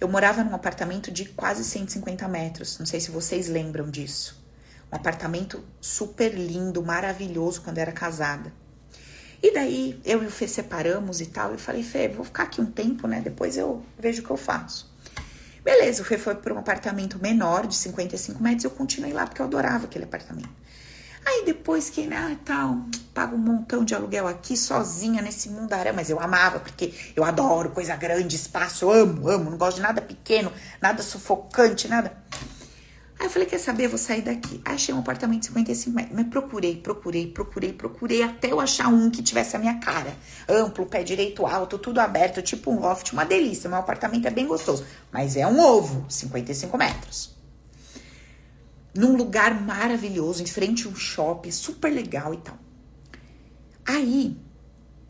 Eu 0.00 0.08
morava 0.08 0.42
num 0.42 0.54
apartamento 0.54 1.10
de 1.10 1.26
quase 1.26 1.62
150 1.64 2.26
metros. 2.26 2.78
Não 2.78 2.86
sei 2.86 2.98
se 2.98 3.10
vocês 3.10 3.46
lembram 3.46 3.90
disso. 3.90 4.42
Um 4.90 4.96
apartamento 4.96 5.62
super 5.80 6.34
lindo, 6.34 6.82
maravilhoso 6.82 7.60
quando 7.60 7.78
era 7.78 7.92
casada. 7.92 8.52
E 9.42 9.52
daí 9.52 10.00
eu 10.04 10.22
e 10.22 10.26
o 10.26 10.30
Fê 10.30 10.48
separamos 10.48 11.20
e 11.20 11.26
tal. 11.26 11.54
E 11.54 11.58
falei, 11.58 11.82
Fê, 11.82 12.08
vou 12.08 12.24
ficar 12.24 12.44
aqui 12.44 12.60
um 12.60 12.66
tempo, 12.66 13.06
né? 13.06 13.20
Depois 13.20 13.56
eu 13.56 13.84
vejo 13.98 14.22
o 14.22 14.24
que 14.24 14.30
eu 14.30 14.36
faço. 14.36 14.90
Beleza, 15.62 16.02
o 16.02 16.04
Fê 16.04 16.16
foi 16.16 16.34
para 16.34 16.54
um 16.54 16.58
apartamento 16.58 17.18
menor, 17.20 17.66
de 17.66 17.76
55 17.76 18.42
metros. 18.42 18.64
Eu 18.64 18.70
continuei 18.70 19.12
lá 19.12 19.26
porque 19.26 19.42
eu 19.42 19.46
adorava 19.46 19.84
aquele 19.84 20.04
apartamento. 20.04 20.50
Aí 21.24 21.44
depois 21.44 21.88
que, 21.88 22.06
né, 22.06 22.36
tal, 22.44 22.84
pago 23.14 23.36
um 23.36 23.38
montão 23.38 23.84
de 23.84 23.94
aluguel 23.94 24.26
aqui 24.26 24.56
sozinha 24.56 25.22
nesse 25.22 25.48
mundaréu, 25.48 25.94
mas 25.94 26.10
eu 26.10 26.18
amava 26.18 26.58
porque 26.58 26.92
eu 27.14 27.24
adoro 27.24 27.70
coisa 27.70 27.94
grande, 27.94 28.34
espaço, 28.34 28.84
eu 28.86 28.90
amo, 28.90 29.28
amo, 29.28 29.50
não 29.50 29.56
gosto 29.56 29.76
de 29.76 29.82
nada 29.82 30.02
pequeno, 30.02 30.52
nada 30.80 31.02
sufocante, 31.02 31.86
nada. 31.86 32.12
Aí 33.20 33.26
eu 33.26 33.30
falei, 33.30 33.46
quer 33.46 33.58
saber, 33.58 33.84
eu 33.84 33.90
vou 33.90 33.98
sair 33.98 34.22
daqui. 34.22 34.60
Aí 34.64 34.74
achei 34.74 34.92
um 34.92 34.98
apartamento 34.98 35.40
de 35.40 35.46
55 35.46 35.94
metros, 35.94 36.16
mas 36.16 36.26
procurei, 36.26 36.76
procurei, 36.76 37.26
procurei, 37.28 37.72
procurei, 37.72 38.22
até 38.24 38.50
eu 38.50 38.58
achar 38.58 38.88
um 38.88 39.08
que 39.08 39.22
tivesse 39.22 39.54
a 39.54 39.60
minha 39.60 39.78
cara. 39.78 40.12
Amplo, 40.48 40.86
pé 40.86 41.04
direito 41.04 41.46
alto, 41.46 41.78
tudo 41.78 42.00
aberto, 42.00 42.42
tipo 42.42 42.72
um 42.72 42.80
loft, 42.80 43.12
uma 43.12 43.24
delícia, 43.24 43.70
meu 43.70 43.78
apartamento 43.78 44.26
é 44.26 44.30
bem 44.30 44.46
gostoso. 44.46 44.84
Mas 45.12 45.36
é 45.36 45.46
um 45.46 45.60
ovo, 45.60 46.04
55 46.08 46.76
metros 46.76 47.41
num 48.94 49.16
lugar 49.16 49.60
maravilhoso, 49.60 50.42
em 50.42 50.46
frente 50.46 50.86
a 50.86 50.90
um 50.90 50.94
shopping, 50.94 51.50
super 51.50 51.90
legal 51.90 52.34
e 52.34 52.38
tal. 52.38 52.58
Aí 53.86 54.36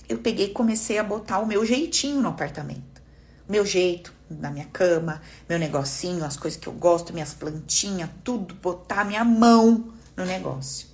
eu 0.09 0.19
peguei 0.19 0.47
e 0.47 0.53
comecei 0.53 0.99
a 0.99 1.05
botar 1.05 1.39
o 1.39 1.47
meu 1.47 1.65
jeitinho 1.65 2.21
no 2.21 2.29
apartamento. 2.29 3.03
Meu 3.49 3.67
jeito 3.67 4.13
na 4.31 4.51
minha 4.51 4.67
cama, 4.67 5.21
meu 5.49 5.59
negocinho, 5.59 6.25
as 6.25 6.37
coisas 6.37 6.59
que 6.59 6.67
eu 6.67 6.73
gosto, 6.73 7.13
minhas 7.13 7.35
plantinhas, 7.35 8.09
tudo, 8.25 8.55
botar 8.55 9.05
minha 9.05 9.25
mão 9.25 9.93
no 10.17 10.25
negócio. 10.25 10.87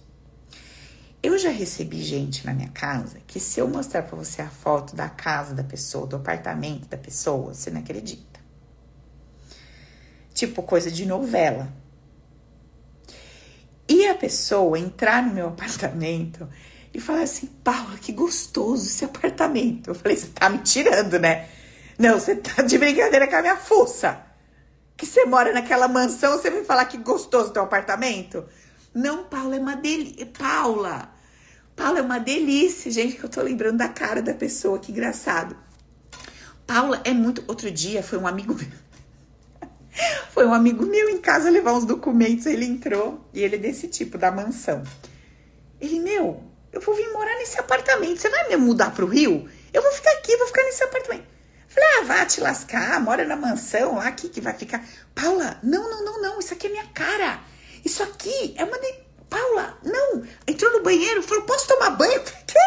Eu 1.23 1.37
já 1.37 1.51
recebi 1.51 2.03
gente 2.03 2.47
na 2.47 2.55
minha 2.55 2.69
casa 2.69 3.19
que 3.27 3.41
se 3.41 3.61
eu 3.61 3.69
mostrar 3.69 4.03
para 4.03 4.17
você 4.17 4.41
a 4.41 4.49
foto 4.49 4.95
da 4.95 5.09
casa 5.09 5.55
da 5.55 5.65
pessoa, 5.65 6.07
do 6.07 6.17
apartamento 6.17 6.89
da 6.89 6.97
pessoa, 6.97 7.55
você 7.55 7.71
não 7.71 7.81
acredita. 7.81 8.39
Tipo 10.33 10.63
coisa 10.63 10.91
de 10.91 11.05
novela. 11.05 11.73
Pessoa 14.19 14.79
entrar 14.79 15.23
no 15.23 15.33
meu 15.33 15.49
apartamento 15.49 16.49
e 16.93 17.01
falar 17.01 17.23
assim: 17.23 17.47
Paula, 17.63 17.97
que 17.99 18.13
gostoso 18.13 18.87
esse 18.87 19.05
apartamento. 19.05 19.91
Eu 19.91 19.95
falei: 19.95 20.17
Você 20.17 20.29
tá 20.29 20.49
me 20.49 20.59
tirando, 20.59 21.19
né? 21.19 21.49
Não, 21.99 22.19
você 22.19 22.37
tá 22.37 22.63
de 22.63 22.79
brincadeira 22.79 23.27
com 23.27 23.37
a 23.37 23.43
minha 23.43 23.57
fuça. 23.57 24.25
Que 24.97 25.07
você 25.07 25.25
mora 25.25 25.53
naquela 25.53 25.87
mansão, 25.87 26.37
você 26.37 26.51
vem 26.51 26.65
falar 26.65 26.85
que 26.87 26.97
gostoso 26.99 27.53
teu 27.53 27.63
apartamento? 27.63 28.45
Não, 28.93 29.25
Paula, 29.25 29.57
é 29.57 29.59
uma 29.59 29.77
delícia. 29.77 30.27
Paula, 30.27 31.13
Paula 31.77 32.01
é 32.01 32.03
uma 32.03 32.19
delícia, 32.19 32.91
gente, 32.91 33.17
que 33.17 33.25
eu 33.25 33.29
tô 33.29 33.41
lembrando 33.43 33.79
da 33.79 33.89
cara 33.89 34.21
da 34.21 34.35
pessoa, 34.35 34.79
que 34.79 34.91
engraçado. 34.91 35.57
Paula 36.67 37.01
é 37.05 37.13
muito. 37.13 37.45
Outro 37.47 37.71
dia 37.71 38.03
foi 38.03 38.19
um 38.19 38.27
amigo 38.27 38.55
meu. 38.55 38.88
Foi 40.31 40.47
um 40.47 40.55
amigo 40.55 40.87
meu 40.87 41.09
em 41.09 41.19
casa 41.19 41.51
levar 41.51 41.73
uns 41.73 41.85
documentos, 41.85 42.47
ele 42.47 42.65
entrou 42.65 43.21
e 43.33 43.43
ele 43.43 43.57
é 43.57 43.59
desse 43.59 43.89
tipo, 43.89 44.19
da 44.19 44.31
mansão. 44.31 44.83
Ele, 45.81 46.01
meu, 46.01 46.43
eu 46.73 46.81
vou 46.81 46.95
vir 46.95 47.13
morar 47.13 47.37
nesse 47.37 47.59
apartamento, 47.59 48.21
você 48.21 48.29
vai 48.29 48.49
me 48.49 48.57
mudar 48.57 48.93
pro 48.93 49.07
Rio? 49.07 49.49
Eu 49.73 49.83
vou 49.83 49.93
ficar 49.93 50.11
aqui, 50.13 50.37
vou 50.37 50.47
ficar 50.47 50.63
nesse 50.63 50.83
apartamento. 50.83 51.27
Falei, 51.69 51.89
ah, 51.99 52.05
vá 52.05 52.27
te 52.27 52.41
lascar, 52.41 53.01
mora 53.01 53.25
na 53.25 53.37
mansão 53.37 53.97
lá, 53.97 54.09
aqui 54.09 54.29
que 54.29 54.41
vai 54.41 54.55
ficar. 54.55 54.85
Paula, 55.15 55.59
não, 55.63 55.89
não, 55.91 56.05
não, 56.05 56.23
não, 56.23 56.39
isso 56.39 56.55
aqui 56.55 56.67
é 56.67 56.71
minha 56.71 56.87
cara. 56.87 57.41
Isso 57.85 58.03
aqui 58.03 58.55
é 58.57 58.65
uma 58.65 58.79
de... 58.79 59.09
Paula, 59.29 59.79
não. 59.85 60.25
Entrou 60.47 60.73
no 60.73 60.83
banheiro, 60.83 61.23
falou, 61.23 61.45
posso 61.45 61.69
tomar 61.69 61.91
banho? 61.91 62.15
Eu 62.15 62.25
falei, 62.25 62.45
quê? 62.47 62.59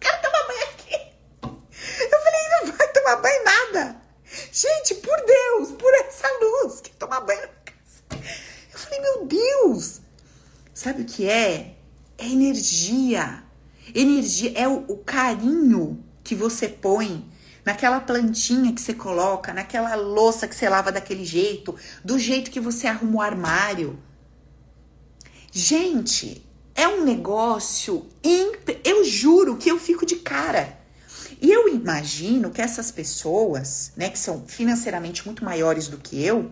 Quero 0.00 0.22
tomar 0.22 0.46
banho 0.48 0.62
aqui. 0.64 1.12
Eu 1.42 2.20
falei, 2.20 2.40
não 2.50 2.72
vai 2.72 2.88
tomar 2.88 3.16
banho 3.16 3.44
nada. 3.44 4.03
Gente, 4.52 4.94
por 4.96 5.16
Deus, 5.24 5.72
por 5.72 5.92
essa 5.94 6.28
luz, 6.40 6.80
que 6.80 6.90
tomar 6.92 7.20
banho 7.20 7.42
na 7.42 7.48
casa. 7.48 8.24
Eu 8.72 8.78
falei, 8.78 9.00
meu 9.00 9.26
Deus, 9.26 10.00
sabe 10.72 11.02
o 11.02 11.04
que 11.04 11.28
é? 11.28 11.76
É 12.18 12.26
energia. 12.26 13.44
Energia 13.94 14.52
é 14.54 14.68
o, 14.68 14.84
o 14.88 14.98
carinho 14.98 16.02
que 16.22 16.34
você 16.34 16.68
põe 16.68 17.28
naquela 17.64 18.00
plantinha 18.00 18.72
que 18.72 18.80
você 18.80 18.92
coloca, 18.92 19.52
naquela 19.52 19.94
louça 19.94 20.46
que 20.46 20.54
você 20.54 20.68
lava 20.68 20.92
daquele 20.92 21.24
jeito, 21.24 21.74
do 22.04 22.18
jeito 22.18 22.50
que 22.50 22.60
você 22.60 22.86
arruma 22.86 23.16
o 23.16 23.20
armário. 23.22 23.98
Gente, 25.50 26.44
é 26.74 26.86
um 26.88 27.04
negócio. 27.04 28.06
Imp... 28.22 28.68
Eu 28.84 29.04
juro 29.04 29.56
que 29.56 29.70
eu 29.70 29.78
fico 29.78 30.04
de 30.04 30.16
cara. 30.16 30.78
E 31.44 31.52
eu 31.52 31.68
imagino 31.68 32.50
que 32.50 32.62
essas 32.62 32.90
pessoas, 32.90 33.92
né, 33.94 34.08
que 34.08 34.18
são 34.18 34.46
financeiramente 34.46 35.26
muito 35.26 35.44
maiores 35.44 35.88
do 35.88 35.98
que 35.98 36.24
eu, 36.24 36.50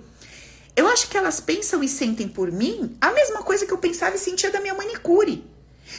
eu 0.77 0.87
acho 0.87 1.09
que 1.09 1.17
elas 1.17 1.41
pensam 1.41 1.83
e 1.83 1.89
sentem 1.89 2.29
por 2.29 2.53
mim 2.53 2.95
a 3.01 3.11
mesma 3.11 3.43
coisa 3.43 3.65
que 3.65 3.73
eu 3.73 3.79
pensava 3.79 4.17
e 4.17 4.19
sentia 4.19 4.51
da 4.51 4.61
minha 4.61 4.75
manicure. 4.75 5.51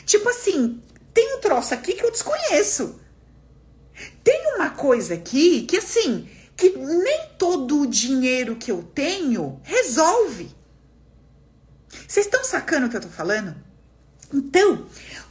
Tipo 0.06 0.30
assim, 0.30 0.80
tem 1.12 1.36
um 1.36 1.42
troço 1.42 1.74
aqui 1.74 1.94
que 1.94 2.06
eu 2.06 2.12
desconheço. 2.12 3.00
Tem 4.24 4.54
uma 4.54 4.70
coisa 4.70 5.16
aqui 5.16 5.64
que 5.64 5.78
assim, 5.78 6.30
que 6.56 6.70
nem 6.78 7.30
todo 7.40 7.82
o 7.82 7.88
dinheiro 7.88 8.58
que 8.58 8.72
eu 8.72 8.84
tenho 8.94 9.60
resolve. 9.64 10.56
Vocês 12.08 12.28
estão 12.28 12.44
sacando 12.44 12.86
o 12.86 12.90
que 12.92 12.98
eu 12.98 13.02
tô 13.02 13.10
falando? 13.10 13.56
Então, 14.32 14.86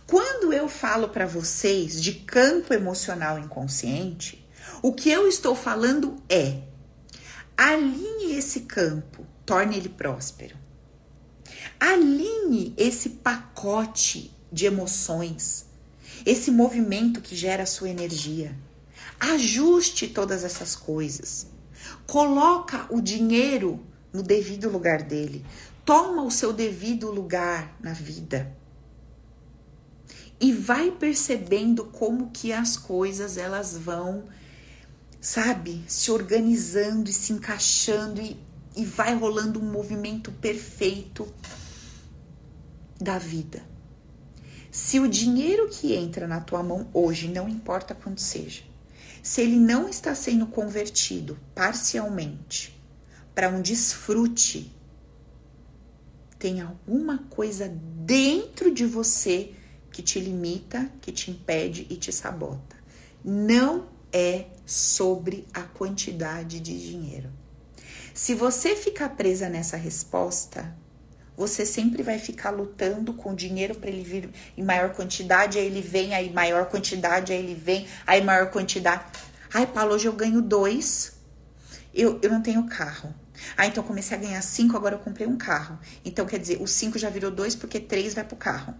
quando 0.07 0.53
eu 0.53 0.68
falo 0.68 1.09
para 1.09 1.26
vocês 1.26 2.03
de 2.03 2.12
campo 2.12 2.74
emocional 2.74 3.38
inconsciente, 3.38 4.46
o 4.82 4.92
que 4.92 5.11
eu 5.11 5.28
estou 5.28 5.55
falando 5.55 6.16
é 6.28 6.62
alinhe 7.57 8.36
esse 8.36 8.61
campo, 8.62 9.26
torne 9.46 9.76
ele 9.76 9.88
próspero. 9.88 10.57
Alinhe 11.78 12.74
esse 12.76 13.09
pacote 13.11 14.36
de 14.50 14.66
emoções, 14.66 15.66
esse 16.26 16.50
movimento 16.50 17.20
que 17.20 17.36
gera 17.36 17.62
a 17.62 17.66
sua 17.66 17.88
energia. 17.88 18.57
Ajuste 19.18 20.09
todas 20.09 20.44
essas 20.44 20.74
coisas. 20.74 21.46
Coloca 22.07 22.86
o 22.90 23.00
dinheiro 23.00 23.80
no 24.12 24.22
devido 24.22 24.68
lugar 24.68 25.03
dele. 25.03 25.44
Toma 25.84 26.22
o 26.22 26.30
seu 26.30 26.53
devido 26.53 27.11
lugar 27.11 27.76
na 27.80 27.92
vida. 27.92 28.62
E 30.43 30.51
vai 30.51 30.90
percebendo 30.90 31.84
como 31.84 32.32
que 32.32 32.53
as 32.53 32.76
coisas 32.76 33.36
elas 33.36 33.78
vão, 33.78 34.24
sabe, 35.20 35.84
se 35.86 36.11
organizando 36.11 37.09
e 37.09 37.12
se 37.12 37.32
encaixando 37.32 38.20
e, 38.20 38.36
e 38.74 38.84
vai 38.84 39.14
rolando 39.14 39.61
um 39.61 39.70
movimento 39.70 40.32
perfeito 40.32 41.32
da 43.01 43.18
vida. 43.18 43.62
Se 44.68 44.99
o 44.99 45.07
dinheiro 45.07 45.68
que 45.68 45.95
entra 45.95 46.26
na 46.26 46.40
tua 46.40 46.61
mão 46.61 46.88
hoje, 46.93 47.28
não 47.28 47.49
importa 47.49 47.95
quanto 47.95 48.20
seja, 48.20 48.64
se 49.22 49.43
ele 49.43 49.61
não 49.61 49.88
está 49.88 50.12
sendo 50.12 50.49
convertido 50.49 51.38
parcialmente 51.55 52.76
para 53.32 53.49
um 53.49 53.62
desfrute, 53.62 54.72
tem 56.36 56.61
alguma 56.61 57.18
coisa 57.30 57.68
dentro 57.68 58.74
de 58.74 58.84
você 58.84 59.55
que 59.93 60.03
te 60.03 60.18
limita, 60.18 60.90
que 61.01 61.12
te 61.12 61.30
impede 61.30 61.86
e 61.90 61.97
te 61.97 62.12
sabota. 62.12 62.76
Não 63.24 63.88
é 64.12 64.47
sobre 64.66 65.47
a 65.53 65.62
quantidade 65.62 66.61
de 66.61 66.90
dinheiro. 66.90 67.30
Se 68.14 68.34
você 68.34 68.74
ficar 68.74 69.11
presa 69.11 69.49
nessa 69.49 69.76
resposta, 69.76 70.74
você 71.36 71.64
sempre 71.64 72.03
vai 72.03 72.18
ficar 72.18 72.51
lutando 72.51 73.14
com 73.14 73.34
dinheiro 73.34 73.74
para 73.74 73.88
ele 73.88 74.03
vir 74.03 74.30
em 74.57 74.62
maior 74.62 74.93
quantidade, 74.93 75.59
aí 75.59 75.66
ele 75.66 75.80
vem, 75.80 76.14
aí 76.14 76.32
maior 76.32 76.66
quantidade, 76.66 77.32
aí 77.32 77.38
ele 77.38 77.55
vem, 77.55 77.86
aí 78.07 78.22
maior 78.22 78.51
quantidade. 78.51 79.05
Ai, 79.53 79.66
Paulo, 79.66 79.95
hoje 79.95 80.07
eu 80.07 80.12
ganho 80.12 80.43
dois, 80.43 81.14
eu, 81.95 82.18
eu 82.22 82.30
não 82.30 82.43
tenho 82.43 82.66
carro. 82.66 83.14
Ah, 83.57 83.66
então 83.66 83.82
comecei 83.82 84.16
a 84.16 84.20
ganhar 84.20 84.43
cinco, 84.43 84.76
agora 84.76 84.95
eu 84.95 85.01
comprei 85.01 85.26
um 85.26 85.36
carro. 85.36 85.78
Então 86.05 86.26
quer 86.26 86.38
dizer, 86.38 86.61
o 86.61 86.66
cinco 86.66 86.99
já 86.99 87.11
virou 87.11 87.30
dois 87.30 87.55
porque 87.55 87.80
três 87.80 88.14
vai 88.14 88.24
pro 88.24 88.36
carro. 88.36 88.74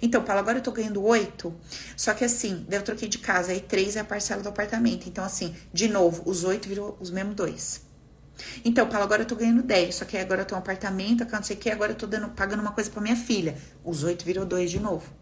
Então, 0.00 0.22
Paulo, 0.22 0.40
agora 0.40 0.58
eu 0.58 0.62
tô 0.62 0.72
ganhando 0.72 1.02
oito, 1.04 1.54
só 1.96 2.14
que 2.14 2.24
assim, 2.24 2.66
eu 2.70 2.82
troquei 2.82 3.08
de 3.08 3.18
casa, 3.18 3.52
aí 3.52 3.60
três 3.60 3.96
é 3.96 4.00
a 4.00 4.04
parcela 4.04 4.42
do 4.42 4.48
apartamento. 4.48 5.08
Então, 5.08 5.24
assim, 5.24 5.54
de 5.72 5.88
novo, 5.88 6.22
os 6.26 6.44
oito 6.44 6.68
virou 6.68 6.96
os 7.00 7.10
mesmos 7.10 7.34
dois. 7.34 7.88
Então, 8.64 8.88
Paulo, 8.88 9.04
agora 9.04 9.22
eu 9.22 9.26
tô 9.26 9.34
ganhando 9.34 9.62
10, 9.62 9.94
só 9.94 10.04
que 10.04 10.16
agora 10.16 10.42
eu 10.42 10.46
tô 10.46 10.54
um 10.54 10.58
apartamento, 10.58 11.26
não 11.30 11.42
sei 11.42 11.56
o 11.56 11.58
que, 11.58 11.70
agora 11.70 11.92
eu 11.92 11.96
tô 11.96 12.06
dando, 12.06 12.28
pagando 12.28 12.60
uma 12.60 12.72
coisa 12.72 12.90
pra 12.90 13.00
minha 13.00 13.16
filha. 13.16 13.56
Os 13.84 14.04
8 14.04 14.24
virou 14.24 14.46
2 14.46 14.70
de 14.70 14.78
novo. 14.78 15.12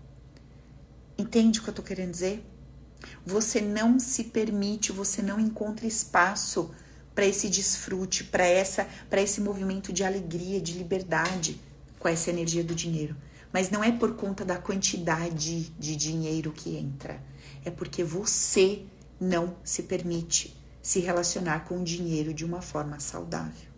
Entende 1.17 1.59
o 1.59 1.63
que 1.63 1.71
eu 1.71 1.75
tô 1.75 1.83
querendo 1.83 2.11
dizer? 2.11 2.45
Você 3.25 3.61
não 3.61 3.99
se 3.99 4.25
permite, 4.25 4.93
você 4.93 5.23
não 5.23 5.41
encontra 5.41 5.87
espaço 5.87 6.75
para 7.15 7.25
esse 7.25 7.49
desfrute, 7.49 8.25
para 8.25 8.45
essa, 8.45 8.87
para 9.09 9.23
esse 9.23 9.41
movimento 9.41 9.93
de 9.93 10.05
alegria, 10.05 10.61
de 10.61 10.73
liberdade 10.73 11.59
com 11.99 12.09
essa 12.09 12.29
energia 12.29 12.63
do 12.63 12.75
dinheiro. 12.75 13.17
Mas 13.57 13.71
não 13.71 13.83
é 13.83 13.91
por 13.91 14.15
conta 14.17 14.45
da 14.45 14.59
quantidade 14.59 15.71
de 15.79 15.97
dinheiro 15.97 16.53
que 16.53 16.77
entra, 16.77 17.23
é 17.65 17.71
porque 17.71 18.05
você 18.05 18.85
não 19.19 19.57
se 19.65 19.85
permite 19.85 20.55
se 20.83 21.01
relacionar 21.01 21.61
com 21.61 21.81
o 21.81 21.83
dinheiro 21.83 22.35
de 22.35 22.45
uma 22.45 22.61
forma 22.61 23.01
saudável. 23.01 23.71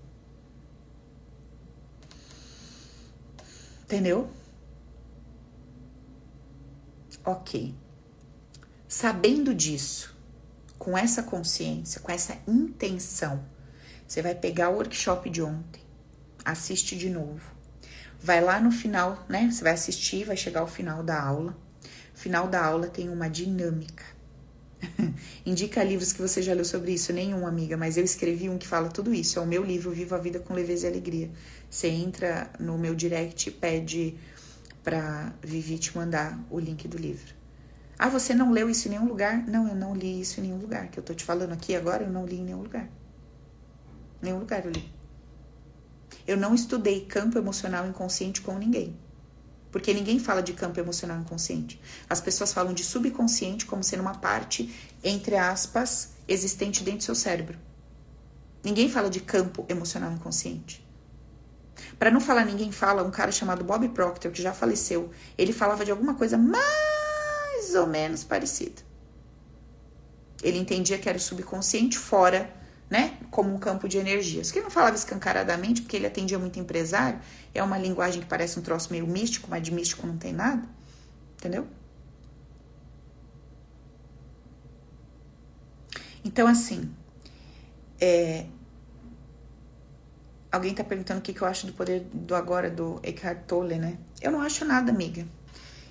Entendeu? 3.84 4.28
Ok. 7.24 7.72
Sabendo 8.88 9.54
disso, 9.54 10.12
com 10.76 10.98
essa 10.98 11.22
consciência, 11.22 12.00
com 12.00 12.10
essa 12.10 12.36
intenção, 12.48 13.44
você 14.08 14.22
vai 14.22 14.34
pegar 14.34 14.70
o 14.70 14.74
workshop 14.74 15.30
de 15.30 15.40
ontem, 15.40 15.84
assiste 16.44 16.98
de 16.98 17.08
novo. 17.08 17.57
Vai 18.20 18.40
lá 18.40 18.60
no 18.60 18.70
final, 18.70 19.24
né? 19.28 19.48
Você 19.50 19.62
vai 19.62 19.72
assistir, 19.72 20.24
vai 20.24 20.36
chegar 20.36 20.60
ao 20.60 20.66
final 20.66 21.02
da 21.02 21.20
aula. 21.20 21.56
Final 22.14 22.48
da 22.48 22.64
aula 22.64 22.88
tem 22.88 23.08
uma 23.08 23.28
dinâmica 23.28 24.18
Indica 25.44 25.82
livros 25.82 26.12
que 26.12 26.20
você 26.20 26.42
já 26.42 26.54
leu 26.54 26.64
sobre 26.64 26.92
isso. 26.92 27.12
Nenhum, 27.12 27.46
amiga, 27.46 27.76
mas 27.76 27.96
eu 27.96 28.04
escrevi 28.04 28.48
um 28.48 28.58
que 28.58 28.66
fala 28.66 28.88
tudo 28.88 29.12
isso. 29.12 29.38
É 29.38 29.42
o 29.42 29.46
meu 29.46 29.64
livro, 29.64 29.90
Viva 29.90 30.16
a 30.16 30.18
Vida 30.18 30.38
com 30.38 30.54
Leveza 30.54 30.86
e 30.86 30.90
Alegria. 30.90 31.30
Você 31.68 31.88
entra 31.88 32.50
no 32.58 32.78
meu 32.78 32.94
direct 32.94 33.48
e 33.48 33.52
pede 33.52 34.16
pra 34.82 35.32
Vivi 35.42 35.78
te 35.78 35.96
mandar 35.96 36.38
o 36.50 36.58
link 36.58 36.86
do 36.88 36.96
livro. 36.96 37.34
Ah, 37.98 38.08
você 38.08 38.32
não 38.32 38.52
leu 38.52 38.70
isso 38.70 38.86
em 38.86 38.92
nenhum 38.92 39.08
lugar? 39.08 39.44
Não, 39.46 39.68
eu 39.68 39.74
não 39.74 39.94
li 39.94 40.20
isso 40.20 40.38
em 40.38 40.44
nenhum 40.44 40.58
lugar. 40.58 40.88
Que 40.88 40.98
eu 40.98 41.02
tô 41.02 41.12
te 41.14 41.24
falando 41.24 41.52
aqui 41.52 41.74
agora, 41.74 42.04
eu 42.04 42.10
não 42.10 42.24
li 42.24 42.36
em 42.36 42.44
nenhum 42.44 42.62
lugar. 42.62 42.88
Nenhum 44.22 44.38
lugar 44.38 44.64
eu 44.64 44.70
li. 44.70 44.97
Eu 46.26 46.36
não 46.36 46.54
estudei 46.54 47.04
campo 47.04 47.38
emocional 47.38 47.86
inconsciente 47.86 48.40
com 48.40 48.58
ninguém. 48.58 48.96
Porque 49.70 49.92
ninguém 49.92 50.18
fala 50.18 50.42
de 50.42 50.52
campo 50.52 50.80
emocional 50.80 51.18
inconsciente. 51.18 51.80
As 52.08 52.20
pessoas 52.20 52.52
falam 52.52 52.72
de 52.72 52.84
subconsciente 52.84 53.66
como 53.66 53.84
sendo 53.84 54.00
uma 54.00 54.14
parte, 54.14 54.74
entre 55.04 55.36
aspas, 55.36 56.10
existente 56.26 56.82
dentro 56.82 57.00
do 57.00 57.04
seu 57.04 57.14
cérebro. 57.14 57.58
Ninguém 58.64 58.88
fala 58.88 59.10
de 59.10 59.20
campo 59.20 59.64
emocional 59.68 60.12
inconsciente. 60.12 60.86
Para 61.98 62.10
não 62.10 62.20
falar 62.20 62.44
ninguém 62.44 62.72
fala, 62.72 63.02
um 63.02 63.10
cara 63.10 63.30
chamado 63.30 63.64
Bob 63.64 63.88
Proctor, 63.90 64.32
que 64.32 64.42
já 64.42 64.52
faleceu, 64.52 65.10
ele 65.36 65.52
falava 65.52 65.84
de 65.84 65.90
alguma 65.90 66.14
coisa 66.14 66.36
mais 66.36 67.74
ou 67.74 67.86
menos 67.86 68.24
parecida. 68.24 68.82
Ele 70.42 70.58
entendia 70.58 70.98
que 70.98 71.08
era 71.08 71.18
o 71.18 71.20
subconsciente 71.20 71.98
fora 71.98 72.52
né? 72.90 73.18
Como 73.30 73.54
um 73.54 73.58
campo 73.58 73.88
de 73.88 73.98
energias. 73.98 74.50
Que 74.50 74.60
não 74.60 74.70
falava 74.70 74.96
escancaradamente, 74.96 75.82
porque 75.82 75.96
ele 75.96 76.06
atendia 76.06 76.38
muito 76.38 76.58
empresário. 76.58 77.20
É 77.54 77.62
uma 77.62 77.78
linguagem 77.78 78.22
que 78.22 78.28
parece 78.28 78.58
um 78.58 78.62
troço 78.62 78.90
meio 78.90 79.06
místico, 79.06 79.48
mas 79.50 79.62
de 79.62 79.72
místico 79.72 80.06
não 80.06 80.16
tem 80.16 80.32
nada. 80.32 80.62
Entendeu? 81.36 81.66
Então, 86.24 86.46
assim, 86.46 86.90
é... 88.00 88.46
alguém 90.50 90.74
tá 90.74 90.82
perguntando 90.82 91.20
o 91.20 91.22
que, 91.22 91.32
que 91.32 91.42
eu 91.42 91.48
acho 91.48 91.66
do 91.66 91.72
poder 91.72 92.06
do 92.12 92.34
agora 92.34 92.70
do 92.70 93.00
Eckhart 93.02 93.44
Tolle, 93.46 93.76
né? 93.76 93.98
Eu 94.20 94.32
não 94.32 94.40
acho 94.40 94.64
nada, 94.64 94.90
amiga. 94.90 95.26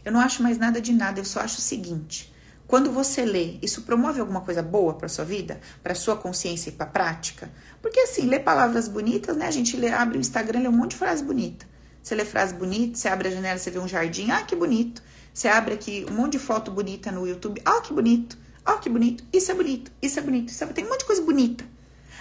Eu 0.04 0.12
não 0.12 0.20
acho 0.20 0.42
mais 0.44 0.58
nada 0.58 0.82
de 0.82 0.94
nada. 0.94 1.20
Eu 1.20 1.26
só 1.26 1.42
acho 1.42 1.60
o 1.60 1.62
seguinte: 1.62 2.34
quando 2.68 2.92
você 2.92 3.24
lê, 3.24 3.58
isso 3.62 3.84
promove 3.84 4.20
alguma 4.20 4.42
coisa 4.42 4.62
boa 4.62 4.94
para 4.94 5.08
sua 5.08 5.24
vida, 5.24 5.62
para 5.82 5.96
sua 5.96 6.18
consciência 6.18 6.70
e 6.70 6.74
para 6.74 6.86
prática? 6.86 7.50
Porque 7.82 8.02
assim, 8.02 8.24
ler 8.24 8.40
palavras 8.40 8.90
bonitas, 8.90 9.38
né? 9.38 9.48
A 9.48 9.52
gente 9.52 9.78
lê, 9.78 9.90
abre 9.90 10.18
o 10.18 10.20
Instagram, 10.22 10.60
lê 10.60 10.68
um 10.68 10.74
monte 10.74 10.92
de 10.92 10.98
frase 10.98 11.24
bonita. 11.24 11.66
Você 12.04 12.14
lê 12.14 12.26
frase 12.26 12.54
bonita, 12.54 12.98
você 12.98 13.08
abre 13.08 13.30
a 13.30 13.32
janela, 13.32 13.58
você 13.58 13.72
vê 13.72 13.80
um 13.80 13.88
jardim, 13.88 14.32
ah, 14.32 14.44
que 14.44 14.56
bonito. 14.56 15.02
Você 15.34 15.48
abre 15.48 15.76
aqui 15.76 16.06
um 16.10 16.14
monte 16.14 16.34
de 16.34 16.40
foto 16.40 16.70
bonita 16.70 17.10
no 17.10 17.26
YouTube, 17.26 17.62
ah, 17.64 17.80
que 17.80 17.94
bonito. 17.94 18.38
Ah, 18.66 18.78
que 18.78 18.90
bonito. 18.90 19.24
Isso 19.32 19.50
é 19.50 19.56
bonito, 19.56 19.90
isso 20.02 20.20
é 20.20 20.22
bonito, 20.22 20.50
isso 20.50 20.64
é... 20.64 20.68
tem 20.68 20.84
um 20.84 20.90
monte 20.90 21.00
de 21.00 21.06
coisa 21.06 21.22
bonita. 21.22 21.64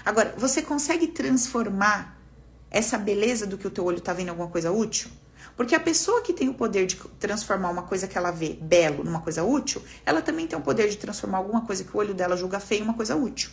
Agora, 0.04 0.32
você 0.38 0.62
consegue 0.62 1.08
transformar 1.08 2.16
essa 2.70 2.96
beleza 2.96 3.46
do 3.46 3.58
que 3.58 3.66
o 3.66 3.70
teu 3.70 3.84
olho 3.84 4.00
tá 4.00 4.12
vendo 4.12 4.28
em 4.28 4.30
alguma 4.30 4.48
coisa 4.48 4.70
útil? 4.70 5.10
Porque 5.54 5.74
a 5.74 5.80
pessoa 5.80 6.22
que 6.22 6.32
tem 6.32 6.48
o 6.48 6.54
poder 6.54 6.86
de 6.86 6.96
transformar 7.18 7.70
uma 7.70 7.82
coisa 7.82 8.08
que 8.08 8.16
ela 8.16 8.30
vê 8.30 8.54
belo 8.60 9.04
numa 9.04 9.20
coisa 9.20 9.44
útil, 9.44 9.82
ela 10.04 10.22
também 10.22 10.46
tem 10.46 10.58
o 10.58 10.62
poder 10.62 10.88
de 10.88 10.96
transformar 10.96 11.38
alguma 11.38 11.60
coisa 11.66 11.84
que 11.84 11.94
o 11.94 12.00
olho 12.00 12.14
dela 12.14 12.36
julga 12.36 12.58
feia 12.58 12.80
em 12.80 12.82
uma 12.82 12.94
coisa 12.94 13.14
útil. 13.14 13.50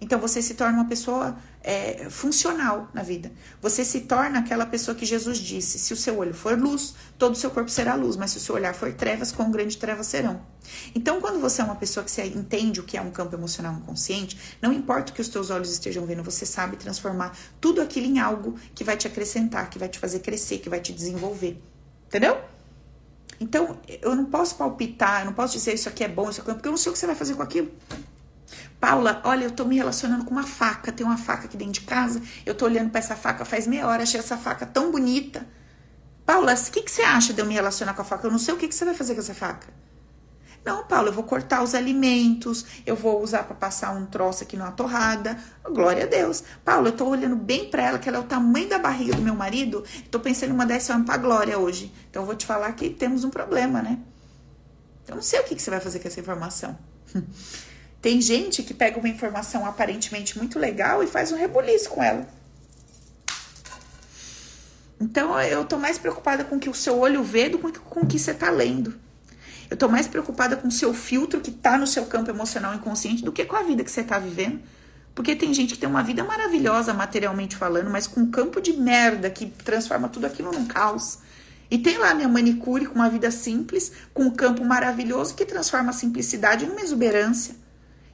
Então 0.00 0.18
você 0.18 0.40
se 0.40 0.54
torna 0.54 0.78
uma 0.78 0.88
pessoa 0.88 1.36
é, 1.62 2.08
funcional 2.08 2.88
na 2.94 3.02
vida. 3.02 3.32
Você 3.60 3.84
se 3.84 4.02
torna 4.02 4.38
aquela 4.38 4.64
pessoa 4.64 4.94
que 4.94 5.04
Jesus 5.04 5.38
disse: 5.38 5.78
se 5.78 5.92
o 5.92 5.96
seu 5.96 6.18
olho 6.18 6.32
for 6.32 6.58
luz, 6.58 6.94
todo 7.18 7.32
o 7.32 7.36
seu 7.36 7.50
corpo 7.50 7.70
será 7.70 7.94
luz, 7.94 8.16
mas 8.16 8.30
se 8.30 8.38
o 8.38 8.40
seu 8.40 8.54
olhar 8.54 8.74
for 8.74 8.92
trevas, 8.92 9.32
quão 9.32 9.50
grande 9.50 9.76
trevas 9.76 10.06
serão. 10.06 10.40
Então, 10.94 11.20
quando 11.20 11.40
você 11.40 11.60
é 11.60 11.64
uma 11.64 11.74
pessoa 11.74 12.04
que 12.04 12.22
entende 12.22 12.80
o 12.80 12.84
que 12.84 12.96
é 12.96 13.00
um 13.00 13.10
campo 13.10 13.34
emocional 13.34 13.74
inconsciente, 13.74 14.38
não 14.62 14.72
importa 14.72 15.10
o 15.10 15.14
que 15.14 15.20
os 15.20 15.28
teus 15.28 15.50
olhos 15.50 15.70
estejam 15.70 16.06
vendo, 16.06 16.22
você 16.22 16.46
sabe 16.46 16.76
transformar 16.76 17.36
tudo 17.60 17.80
aquilo 17.80 18.06
em 18.06 18.18
algo 18.18 18.54
que 18.74 18.84
vai 18.84 18.96
te 18.96 19.06
acrescentar, 19.06 19.68
que 19.68 19.78
vai 19.78 19.88
te 19.88 19.98
fazer 19.98 20.20
crescer, 20.20 20.58
que 20.58 20.68
vai 20.68 20.80
te 20.80 20.92
desenvolver. 20.92 21.60
Entendeu? 22.06 22.38
Então, 23.40 23.78
eu 24.02 24.14
não 24.14 24.24
posso 24.24 24.56
palpitar, 24.56 25.20
eu 25.20 25.26
não 25.26 25.32
posso 25.32 25.54
dizer 25.54 25.74
isso 25.74 25.88
aqui 25.88 26.04
é 26.04 26.08
bom, 26.08 26.28
isso 26.28 26.40
aqui 26.40 26.50
é 26.50 26.52
bom, 26.52 26.58
porque 26.58 26.68
eu 26.68 26.72
não 26.72 26.78
sei 26.78 26.90
o 26.90 26.92
que 26.92 26.98
você 26.98 27.06
vai 27.06 27.14
fazer 27.14 27.34
com 27.34 27.42
aquilo. 27.42 27.70
Paula, 28.80 29.20
olha, 29.24 29.44
eu 29.44 29.50
tô 29.50 29.64
me 29.64 29.76
relacionando 29.76 30.24
com 30.24 30.30
uma 30.30 30.46
faca. 30.46 30.92
Tem 30.92 31.04
uma 31.04 31.16
faca 31.16 31.46
aqui 31.46 31.56
dentro 31.56 31.74
de 31.74 31.80
casa. 31.82 32.22
Eu 32.46 32.54
tô 32.54 32.64
olhando 32.64 32.90
para 32.90 33.00
essa 33.00 33.16
faca 33.16 33.44
faz 33.44 33.66
meia 33.66 33.86
hora. 33.86 34.02
Achei 34.02 34.20
essa 34.20 34.36
faca 34.36 34.66
tão 34.66 34.90
bonita. 34.90 35.46
Paula, 36.24 36.54
o 36.54 36.70
que, 36.70 36.82
que 36.82 36.90
você 36.90 37.02
acha 37.02 37.32
de 37.32 37.40
eu 37.40 37.46
me 37.46 37.54
relacionar 37.54 37.94
com 37.94 38.02
a 38.02 38.04
faca? 38.04 38.26
Eu 38.26 38.30
não 38.30 38.38
sei 38.38 38.54
o 38.54 38.56
que, 38.56 38.68
que 38.68 38.74
você 38.74 38.84
vai 38.84 38.94
fazer 38.94 39.14
com 39.14 39.20
essa 39.20 39.34
faca. 39.34 39.66
Não, 40.64 40.84
Paula, 40.84 41.08
eu 41.08 41.12
vou 41.12 41.24
cortar 41.24 41.62
os 41.62 41.74
alimentos, 41.74 42.66
eu 42.84 42.94
vou 42.94 43.22
usar 43.22 43.44
para 43.44 43.54
passar 43.54 43.92
um 43.92 44.04
troço 44.04 44.42
aqui 44.42 44.56
numa 44.56 44.70
torrada. 44.70 45.38
Glória 45.64 46.04
a 46.04 46.06
Deus. 46.06 46.44
Paula, 46.64 46.88
eu 46.88 46.92
tô 46.92 47.06
olhando 47.06 47.36
bem 47.36 47.70
para 47.70 47.82
ela, 47.82 47.98
que 47.98 48.08
ela 48.08 48.18
é 48.18 48.20
o 48.20 48.24
tamanho 48.24 48.68
da 48.68 48.78
barriga 48.78 49.14
do 49.14 49.22
meu 49.22 49.34
marido. 49.34 49.82
Tô 50.10 50.20
pensando 50.20 50.50
em 50.52 50.56
mandar 50.56 50.76
esse 50.76 50.92
homem 50.92 51.04
pra 51.04 51.16
glória 51.16 51.58
hoje. 51.58 51.90
Então 52.10 52.22
eu 52.22 52.26
vou 52.26 52.34
te 52.34 52.44
falar 52.44 52.70
que 52.72 52.90
temos 52.90 53.24
um 53.24 53.30
problema, 53.30 53.80
né? 53.80 53.98
Eu 55.06 55.14
não 55.14 55.22
sei 55.22 55.40
o 55.40 55.44
que, 55.44 55.54
que 55.54 55.62
você 55.62 55.70
vai 55.70 55.80
fazer 55.80 56.00
com 56.00 56.08
essa 56.08 56.20
informação. 56.20 56.78
Tem 58.00 58.20
gente 58.20 58.62
que 58.62 58.72
pega 58.72 58.98
uma 58.98 59.08
informação 59.08 59.66
aparentemente 59.66 60.38
muito 60.38 60.58
legal 60.58 61.02
e 61.02 61.06
faz 61.06 61.32
um 61.32 61.36
rebuliço 61.36 61.90
com 61.90 62.02
ela. 62.02 62.28
Então 65.00 65.40
eu 65.40 65.64
tô 65.64 65.76
mais 65.76 65.98
preocupada 65.98 66.44
com 66.44 66.56
o 66.56 66.60
que 66.60 66.68
o 66.68 66.74
seu 66.74 66.98
olho 66.98 67.22
vê 67.22 67.48
do 67.48 67.58
que 67.58 67.78
com 67.78 68.00
o 68.00 68.06
que 68.06 68.18
você 68.18 68.34
tá 68.34 68.50
lendo. 68.50 68.94
Eu 69.70 69.76
tô 69.76 69.88
mais 69.88 70.08
preocupada 70.08 70.56
com 70.56 70.68
o 70.68 70.72
seu 70.72 70.94
filtro 70.94 71.40
que 71.40 71.50
tá 71.50 71.76
no 71.76 71.86
seu 71.86 72.06
campo 72.06 72.30
emocional 72.30 72.74
inconsciente 72.74 73.22
do 73.22 73.32
que 73.32 73.44
com 73.44 73.54
a 73.54 73.62
vida 73.62 73.84
que 73.84 73.90
você 73.90 74.02
tá 74.02 74.18
vivendo. 74.18 74.60
Porque 75.14 75.34
tem 75.34 75.52
gente 75.52 75.74
que 75.74 75.80
tem 75.80 75.88
uma 75.88 76.02
vida 76.02 76.24
maravilhosa 76.24 76.94
materialmente 76.94 77.56
falando, 77.56 77.90
mas 77.90 78.06
com 78.06 78.20
um 78.20 78.30
campo 78.30 78.60
de 78.60 78.72
merda 78.72 79.28
que 79.28 79.46
transforma 79.46 80.08
tudo 80.08 80.26
aquilo 80.26 80.52
num 80.52 80.64
caos. 80.64 81.18
E 81.70 81.76
tem 81.76 81.98
lá 81.98 82.14
minha 82.14 82.28
manicure 82.28 82.86
com 82.86 82.94
uma 82.94 83.10
vida 83.10 83.30
simples, 83.30 83.92
com 84.14 84.22
um 84.22 84.30
campo 84.30 84.64
maravilhoso 84.64 85.34
que 85.34 85.44
transforma 85.44 85.90
a 85.90 85.92
simplicidade 85.92 86.64
numa 86.66 86.80
exuberância. 86.80 87.54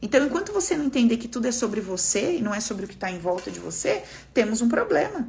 Então, 0.05 0.23
enquanto 0.23 0.53
você 0.53 0.77
não 0.77 0.85
entender 0.85 1.17
que 1.17 1.27
tudo 1.27 1.49
é 1.49 1.51
sobre 1.51 1.81
você 1.81 2.37
e 2.37 2.43
não 2.43 2.55
é 2.55 2.61
sobre 2.61 2.85
o 2.85 2.89
que 2.89 2.93
está 2.93 3.11
em 3.11 3.19
volta 3.19 3.51
de 3.51 3.59
você, 3.59 4.05
temos 4.35 4.61
um 4.61 4.69
problema. 4.69 5.27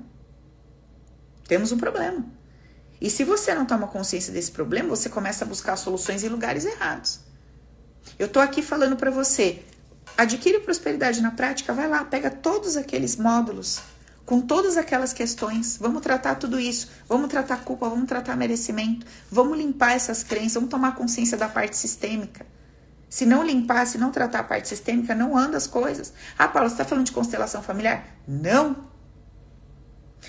Temos 1.47 1.71
um 1.71 1.77
problema. 1.77 2.25
E 2.99 3.09
se 3.09 3.23
você 3.23 3.55
não 3.55 3.65
toma 3.65 3.87
consciência 3.87 4.33
desse 4.33 4.51
problema, 4.51 4.89
você 4.89 5.07
começa 5.07 5.45
a 5.45 5.47
buscar 5.47 5.77
soluções 5.77 6.25
em 6.25 6.27
lugares 6.27 6.65
errados. 6.65 7.21
Eu 8.19 8.27
tô 8.27 8.37
aqui 8.41 8.61
falando 8.61 8.97
para 8.97 9.09
você, 9.09 9.63
adquire 10.17 10.59
prosperidade 10.59 11.21
na 11.21 11.31
prática, 11.31 11.71
vai 11.71 11.87
lá, 11.87 12.03
pega 12.03 12.29
todos 12.29 12.75
aqueles 12.75 13.15
módulos 13.15 13.81
com 14.25 14.41
todas 14.41 14.75
aquelas 14.75 15.13
questões, 15.13 15.77
vamos 15.77 16.01
tratar 16.01 16.35
tudo 16.35 16.59
isso, 16.59 16.89
vamos 17.07 17.29
tratar 17.29 17.63
culpa, 17.63 17.87
vamos 17.87 18.09
tratar 18.09 18.35
merecimento, 18.35 19.05
vamos 19.31 19.57
limpar 19.57 19.93
essas 19.93 20.21
crenças, 20.21 20.55
vamos 20.55 20.69
tomar 20.69 20.95
consciência 20.95 21.37
da 21.37 21.47
parte 21.47 21.77
sistêmica. 21.77 22.45
Se 23.15 23.25
não 23.25 23.45
limpar, 23.45 23.87
se 23.87 23.97
não 23.97 24.11
tratar 24.11 24.39
a 24.39 24.43
parte 24.43 24.67
sistêmica, 24.67 25.15
não 25.15 25.37
anda 25.37 25.55
as 25.55 25.65
coisas. 25.65 26.11
Ah, 26.37 26.49
Paulo, 26.49 26.67
você 26.67 26.73
está 26.73 26.83
falando 26.83 27.05
de 27.05 27.13
constelação 27.13 27.63
familiar? 27.63 28.05
Não. 28.27 28.89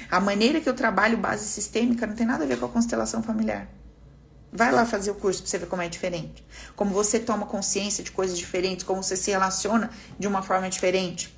A 0.09 0.20
maneira 0.20 0.61
que 0.61 0.68
eu 0.68 0.72
trabalho 0.72 1.18
base 1.18 1.49
sistêmica 1.49 2.07
não 2.07 2.14
tem 2.14 2.24
nada 2.24 2.45
a 2.45 2.47
ver 2.47 2.61
com 2.61 2.66
a 2.66 2.68
constelação 2.68 3.24
familiar. 3.24 3.66
Vai 4.53 4.70
lá 4.70 4.87
fazer 4.87 5.11
o 5.11 5.16
curso 5.16 5.43
para 5.43 5.51
você 5.51 5.59
ver 5.59 5.66
como 5.66 5.82
é 5.82 5.89
diferente. 5.89 6.47
Como 6.76 6.93
você 6.93 7.18
toma 7.18 7.45
consciência 7.45 8.05
de 8.05 8.12
coisas 8.12 8.39
diferentes, 8.39 8.87
como 8.87 9.03
você 9.03 9.16
se 9.16 9.32
relaciona 9.32 9.91
de 10.16 10.28
uma 10.28 10.43
forma 10.43 10.70
diferente 10.70 11.37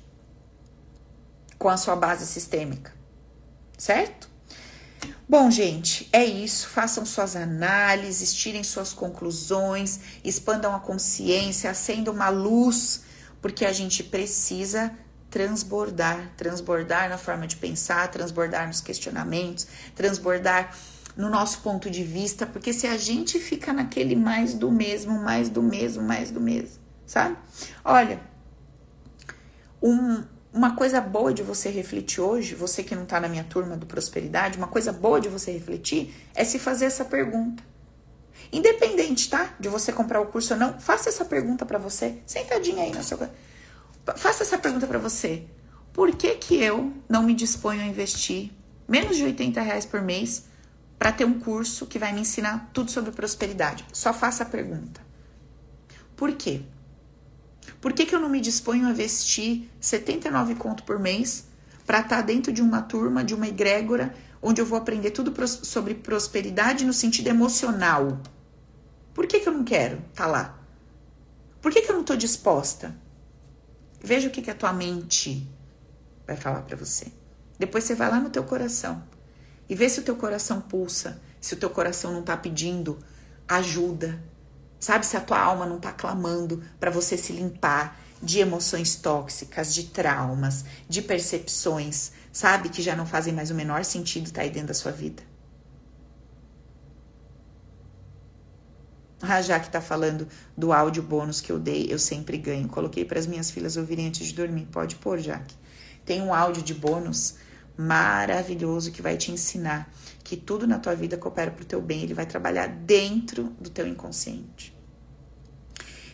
com 1.57 1.67
a 1.67 1.77
sua 1.77 1.95
base 1.95 2.27
sistêmica. 2.27 2.93
Certo? 3.75 4.28
Bom, 5.27 5.51
gente, 5.51 6.09
é 6.11 6.25
isso. 6.25 6.67
Façam 6.67 7.05
suas 7.05 7.35
análises, 7.35 8.33
tirem 8.33 8.63
suas 8.63 8.93
conclusões, 8.93 9.99
expandam 10.23 10.73
a 10.75 10.79
consciência, 10.79 11.69
acendam 11.69 12.13
uma 12.13 12.29
luz, 12.29 13.03
porque 13.41 13.65
a 13.65 13.71
gente 13.71 14.03
precisa 14.03 14.91
transbordar 15.29 16.31
transbordar 16.35 17.07
na 17.07 17.17
forma 17.17 17.45
de 17.45 17.55
pensar, 17.55 18.09
transbordar 18.09 18.67
nos 18.67 18.81
questionamentos, 18.81 19.67
transbordar 19.95 20.75
no 21.15 21.29
nosso 21.29 21.59
ponto 21.59 21.89
de 21.89 22.03
vista, 22.03 22.45
porque 22.45 22.71
se 22.71 22.87
a 22.87 22.97
gente 22.97 23.39
fica 23.39 23.73
naquele 23.73 24.15
mais 24.15 24.53
do 24.53 24.71
mesmo, 24.71 25.19
mais 25.21 25.49
do 25.49 25.61
mesmo, 25.61 26.01
mais 26.01 26.31
do 26.31 26.39
mesmo, 26.39 26.79
sabe? 27.05 27.37
Olha, 27.83 28.21
um, 29.81 30.23
uma 30.53 30.75
coisa 30.75 30.99
boa 30.99 31.33
de 31.33 31.43
você 31.43 31.69
refletir 31.69 32.21
hoje, 32.21 32.55
você 32.55 32.83
que 32.83 32.95
não 32.95 33.03
está 33.03 33.19
na 33.19 33.27
minha 33.27 33.43
turma 33.43 33.77
do 33.77 33.85
Prosperidade, 33.85 34.57
uma 34.57 34.67
coisa 34.67 34.91
boa 34.91 35.21
de 35.21 35.29
você 35.29 35.51
refletir 35.51 36.13
é 36.33 36.43
se 36.43 36.57
fazer 36.57 36.85
essa 36.85 37.05
pergunta. 37.05 37.63
Independente, 38.51 39.29
tá? 39.29 39.53
De 39.59 39.69
você 39.69 39.91
comprar 39.91 40.19
o 40.19 40.25
curso 40.25 40.53
ou 40.53 40.59
não, 40.59 40.79
faça 40.79 41.09
essa 41.09 41.23
pergunta 41.23 41.65
para 41.65 41.77
você, 41.77 42.17
sentadinha 42.25 42.83
aí 42.83 42.91
na 42.91 43.03
sua. 43.03 43.29
Faça 44.15 44.43
essa 44.43 44.57
pergunta 44.57 44.87
para 44.87 44.97
você. 44.97 45.43
Por 45.93 46.15
que, 46.15 46.35
que 46.35 46.55
eu 46.55 46.93
não 47.07 47.21
me 47.21 47.35
disponho 47.35 47.81
a 47.81 47.85
investir 47.85 48.51
menos 48.87 49.17
de 49.17 49.23
80 49.23 49.61
reais 49.61 49.85
por 49.85 50.01
mês 50.01 50.45
para 50.97 51.11
ter 51.11 51.25
um 51.25 51.39
curso 51.39 51.85
que 51.85 51.99
vai 51.99 52.11
me 52.11 52.21
ensinar 52.21 52.71
tudo 52.73 52.89
sobre 52.89 53.11
prosperidade? 53.11 53.85
Só 53.93 54.11
faça 54.13 54.43
a 54.43 54.47
pergunta. 54.47 55.01
Por 56.15 56.31
quê? 56.33 56.61
Por 57.79 57.93
que, 57.93 58.05
que 58.05 58.13
eu 58.13 58.19
não 58.19 58.29
me 58.29 58.41
disponho 58.41 58.87
a 58.87 58.93
vestir 58.93 59.69
79 59.79 60.55
conto 60.55 60.83
por 60.83 60.99
mês 60.99 61.47
para 61.85 62.01
estar 62.01 62.17
tá 62.17 62.21
dentro 62.21 62.51
de 62.51 62.61
uma 62.61 62.81
turma, 62.81 63.23
de 63.23 63.33
uma 63.33 63.47
egrégora, 63.47 64.13
onde 64.41 64.61
eu 64.61 64.65
vou 64.65 64.77
aprender 64.77 65.11
tudo 65.11 65.33
sobre 65.47 65.95
prosperidade 65.95 66.85
no 66.85 66.93
sentido 66.93 67.27
emocional? 67.27 68.19
Por 69.13 69.27
que, 69.27 69.39
que 69.39 69.49
eu 69.49 69.53
não 69.53 69.63
quero 69.63 69.97
estar 69.97 70.25
tá 70.25 70.27
lá? 70.27 70.59
Por 71.61 71.71
que, 71.71 71.81
que 71.81 71.89
eu 71.89 71.95
não 71.95 72.01
estou 72.01 72.15
disposta? 72.15 72.95
Veja 74.01 74.27
o 74.27 74.31
que, 74.31 74.41
que 74.41 74.51
a 74.51 74.55
tua 74.55 74.71
mente 74.71 75.47
vai 76.25 76.37
falar 76.37 76.61
para 76.61 76.77
você. 76.77 77.11
Depois 77.57 77.83
você 77.83 77.95
vai 77.95 78.09
lá 78.09 78.19
no 78.19 78.29
teu 78.29 78.43
coração 78.43 79.03
e 79.67 79.75
vê 79.75 79.89
se 79.89 79.99
o 79.99 80.03
teu 80.03 80.15
coração 80.15 80.61
pulsa, 80.61 81.21
se 81.41 81.53
o 81.53 81.57
teu 81.57 81.69
coração 81.69 82.13
não 82.13 82.21
está 82.21 82.37
pedindo 82.37 82.97
ajuda, 83.47 84.21
Sabe 84.79 85.05
se 85.05 85.17
a 85.17 85.21
tua 85.21 85.39
alma 85.39 85.65
não 85.65 85.77
está 85.77 85.91
clamando 85.91 86.63
para 86.79 86.89
você 86.89 87.17
se 87.17 87.33
limpar 87.33 87.99
de 88.21 88.39
emoções 88.39 88.95
tóxicas, 88.95 89.73
de 89.73 89.85
traumas, 89.85 90.65
de 90.87 91.01
percepções, 91.01 92.11
sabe 92.31 92.69
que 92.69 92.81
já 92.81 92.95
não 92.95 93.05
fazem 93.05 93.33
mais 93.33 93.49
o 93.51 93.55
menor 93.55 93.83
sentido 93.83 94.27
estar 94.27 94.41
tá 94.41 94.41
aí 94.41 94.49
dentro 94.49 94.69
da 94.69 94.73
sua 94.73 94.91
vida? 94.91 95.23
A 99.21 99.41
Jaque 99.41 99.67
está 99.67 99.81
falando 99.81 100.27
do 100.57 100.71
áudio 100.71 101.03
bônus 101.03 101.41
que 101.41 101.51
eu 101.51 101.59
dei, 101.59 101.87
eu 101.89 101.99
sempre 101.99 102.37
ganho. 102.37 102.69
Coloquei 102.69 103.03
para 103.03 103.19
as 103.19 103.27
minhas 103.27 103.51
filhas 103.51 103.75
ouvirem 103.75 104.07
antes 104.07 104.27
de 104.27 104.33
dormir. 104.33 104.65
Pode 104.71 104.95
pôr, 104.95 105.19
Jaque. 105.19 105.55
Tem 106.05 106.21
um 106.21 106.33
áudio 106.33 106.63
de 106.63 106.73
bônus 106.73 107.35
maravilhoso 107.77 108.91
que 108.91 109.01
vai 109.01 109.17
te 109.17 109.31
ensinar 109.31 109.91
que 110.29 110.37
tudo 110.37 110.67
na 110.67 110.77
tua 110.77 110.93
vida 110.93 111.17
coopera 111.17 111.49
para 111.49 111.63
o 111.63 111.65
teu 111.65 111.81
bem, 111.81 112.03
ele 112.03 112.13
vai 112.13 112.23
trabalhar 112.23 112.67
dentro 112.67 113.45
do 113.59 113.67
teu 113.67 113.87
inconsciente. 113.87 114.78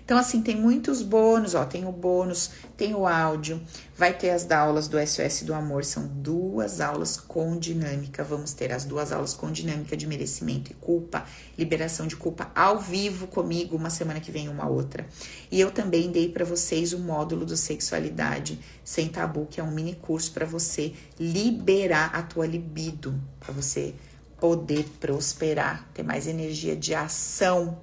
Então, 0.06 0.20
assim, 0.20 0.40
tem 0.40 0.56
muitos 0.56 1.02
bônus, 1.02 1.56
ó. 1.56 1.66
Tem 1.66 1.84
o 1.84 1.92
bônus, 1.92 2.52
tem 2.78 2.94
o 2.94 3.08
áudio, 3.08 3.60
vai 3.98 4.14
ter 4.16 4.30
as 4.30 4.50
aulas 4.52 4.88
do 4.88 5.00
SOS 5.00 5.42
do 5.42 5.52
Amor, 5.52 5.84
são 5.84 6.06
duas 6.08 6.80
aulas 6.80 7.18
com 7.18 7.58
dinâmica. 7.58 8.24
Vamos 8.24 8.54
ter 8.54 8.72
as 8.72 8.86
duas 8.86 9.12
aulas 9.12 9.34
com 9.34 9.52
dinâmica 9.52 9.98
de 9.98 10.06
merecimento 10.06 10.72
e 10.72 10.76
culpa, 10.76 11.26
liberação 11.58 12.06
de 12.06 12.16
culpa 12.16 12.52
ao 12.54 12.78
vivo 12.78 13.26
comigo, 13.26 13.76
uma 13.76 13.90
semana 13.90 14.20
que 14.20 14.32
vem, 14.32 14.48
uma 14.48 14.70
outra. 14.70 15.08
E 15.52 15.60
eu 15.60 15.72
também 15.72 16.12
dei 16.12 16.30
para 16.30 16.46
vocês 16.46 16.94
o 16.94 17.00
módulo 17.00 17.44
do 17.44 17.58
Sexualidade 17.58 18.60
Sem 18.84 19.10
Tabu, 19.10 19.48
que 19.50 19.60
é 19.60 19.64
um 19.64 19.72
mini 19.72 19.96
curso 19.96 20.32
para 20.32 20.46
você 20.46 20.94
liberar 21.20 22.12
a 22.14 22.22
tua 22.22 22.46
libido, 22.46 23.20
para 23.40 23.52
você 23.52 23.96
poder 24.40 24.86
prosperar, 25.00 25.90
ter 25.96 26.04
mais 26.04 26.28
energia 26.28 26.76
de 26.76 26.94
ação. 26.94 27.80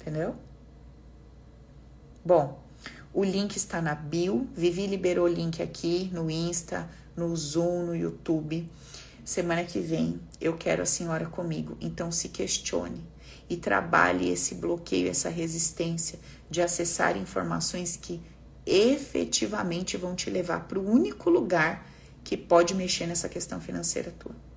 Entendeu? 0.00 0.47
Bom, 2.28 2.62
o 3.14 3.24
link 3.24 3.56
está 3.56 3.80
na 3.80 3.94
bio. 3.94 4.46
Vivi 4.54 4.86
liberou 4.86 5.24
o 5.24 5.32
link 5.32 5.62
aqui 5.62 6.10
no 6.12 6.30
Insta, 6.30 6.86
no 7.16 7.34
Zoom, 7.34 7.86
no 7.86 7.96
YouTube. 7.96 8.70
Semana 9.24 9.64
que 9.64 9.80
vem 9.80 10.20
eu 10.38 10.54
quero 10.54 10.82
a 10.82 10.84
senhora 10.84 11.24
comigo, 11.24 11.78
então 11.80 12.12
se 12.12 12.28
questione 12.28 13.02
e 13.48 13.56
trabalhe 13.56 14.28
esse 14.28 14.56
bloqueio, 14.56 15.08
essa 15.08 15.30
resistência 15.30 16.18
de 16.50 16.60
acessar 16.60 17.16
informações 17.16 17.96
que 17.96 18.20
efetivamente 18.66 19.96
vão 19.96 20.14
te 20.14 20.28
levar 20.28 20.68
para 20.68 20.78
o 20.78 20.86
único 20.86 21.30
lugar 21.30 21.90
que 22.22 22.36
pode 22.36 22.74
mexer 22.74 23.06
nessa 23.06 23.30
questão 23.30 23.58
financeira 23.58 24.12
tua. 24.18 24.47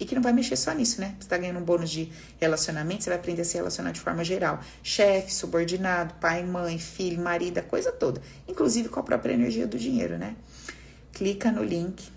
E 0.00 0.06
que 0.06 0.14
não 0.14 0.22
vai 0.22 0.32
mexer 0.32 0.56
só 0.56 0.72
nisso, 0.72 0.98
né? 0.98 1.14
Você 1.20 1.28
tá 1.28 1.36
ganhando 1.36 1.58
um 1.58 1.62
bônus 1.62 1.90
de 1.90 2.10
relacionamento, 2.40 3.04
você 3.04 3.10
vai 3.10 3.18
aprender 3.18 3.42
a 3.42 3.44
se 3.44 3.58
relacionar 3.58 3.92
de 3.92 4.00
forma 4.00 4.24
geral. 4.24 4.60
Chefe, 4.82 5.32
subordinado, 5.32 6.14
pai, 6.14 6.42
mãe, 6.42 6.78
filho, 6.78 7.22
marido, 7.22 7.58
a 7.58 7.62
coisa 7.62 7.92
toda. 7.92 8.22
Inclusive 8.48 8.88
com 8.88 8.98
a 8.98 9.02
própria 9.02 9.34
energia 9.34 9.66
do 9.66 9.78
dinheiro, 9.78 10.16
né? 10.16 10.36
Clica 11.12 11.52
no 11.52 11.62
link 11.62 12.10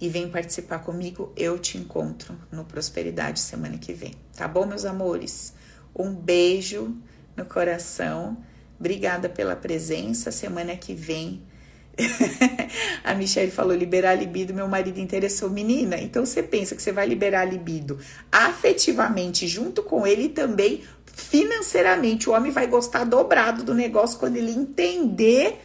e 0.00 0.08
vem 0.08 0.30
participar 0.30 0.78
comigo. 0.78 1.32
Eu 1.36 1.58
te 1.58 1.76
encontro 1.76 2.34
no 2.50 2.64
Prosperidade 2.64 3.38
semana 3.38 3.76
que 3.76 3.92
vem. 3.92 4.14
Tá 4.34 4.48
bom, 4.48 4.64
meus 4.64 4.86
amores? 4.86 5.52
Um 5.94 6.14
beijo 6.14 6.96
no 7.36 7.44
coração. 7.44 8.38
Obrigada 8.80 9.28
pela 9.28 9.54
presença. 9.54 10.32
Semana 10.32 10.76
que 10.76 10.94
vem 10.94 11.42
a 13.02 13.14
Michelle 13.14 13.50
falou: 13.50 13.74
liberar 13.74 14.14
libido, 14.14 14.52
meu 14.52 14.68
marido 14.68 15.00
interessou. 15.00 15.50
Menina, 15.50 15.96
então 15.96 16.24
você 16.24 16.42
pensa 16.42 16.74
que 16.74 16.82
você 16.82 16.92
vai 16.92 17.06
liberar 17.06 17.44
libido 17.44 17.98
afetivamente 18.30 19.46
junto 19.46 19.82
com 19.82 20.06
ele 20.06 20.24
e 20.24 20.28
também 20.28 20.82
financeiramente. 21.06 22.28
O 22.28 22.32
homem 22.32 22.52
vai 22.52 22.66
gostar 22.66 23.04
dobrado 23.04 23.62
do 23.62 23.74
negócio 23.74 24.18
quando 24.18 24.36
ele 24.36 24.52
entender 24.52 25.58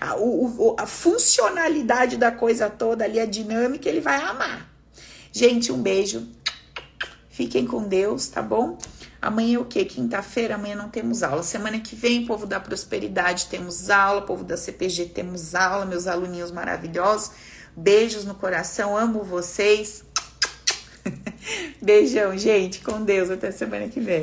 a, 0.00 0.16
o, 0.16 0.76
a 0.78 0.86
funcionalidade 0.86 2.16
da 2.16 2.30
coisa 2.30 2.68
toda 2.68 3.04
ali, 3.04 3.18
a 3.18 3.26
dinâmica, 3.26 3.88
ele 3.88 4.00
vai 4.00 4.20
amar. 4.20 4.70
Gente, 5.32 5.72
um 5.72 5.80
beijo. 5.80 6.28
Fiquem 7.30 7.64
com 7.64 7.84
Deus, 7.84 8.26
tá 8.28 8.42
bom? 8.42 8.76
Amanhã 9.20 9.56
é 9.56 9.58
o 9.58 9.64
quê? 9.64 9.84
Quinta-feira, 9.84 10.54
amanhã 10.54 10.76
não 10.76 10.88
temos 10.88 11.22
aula. 11.22 11.42
Semana 11.42 11.80
que 11.80 11.96
vem, 11.96 12.24
povo 12.24 12.46
da 12.46 12.60
prosperidade, 12.60 13.46
temos 13.46 13.90
aula. 13.90 14.22
Povo 14.22 14.44
da 14.44 14.56
CPG, 14.56 15.06
temos 15.06 15.54
aula. 15.54 15.84
Meus 15.84 16.06
aluninhos 16.06 16.52
maravilhosos. 16.52 17.32
Beijos 17.76 18.24
no 18.24 18.34
coração, 18.34 18.96
amo 18.96 19.24
vocês. 19.24 20.04
Beijão, 21.82 22.36
gente. 22.38 22.80
Com 22.80 23.02
Deus. 23.04 23.30
Até 23.30 23.50
semana 23.50 23.88
que 23.88 24.00
vem. 24.00 24.22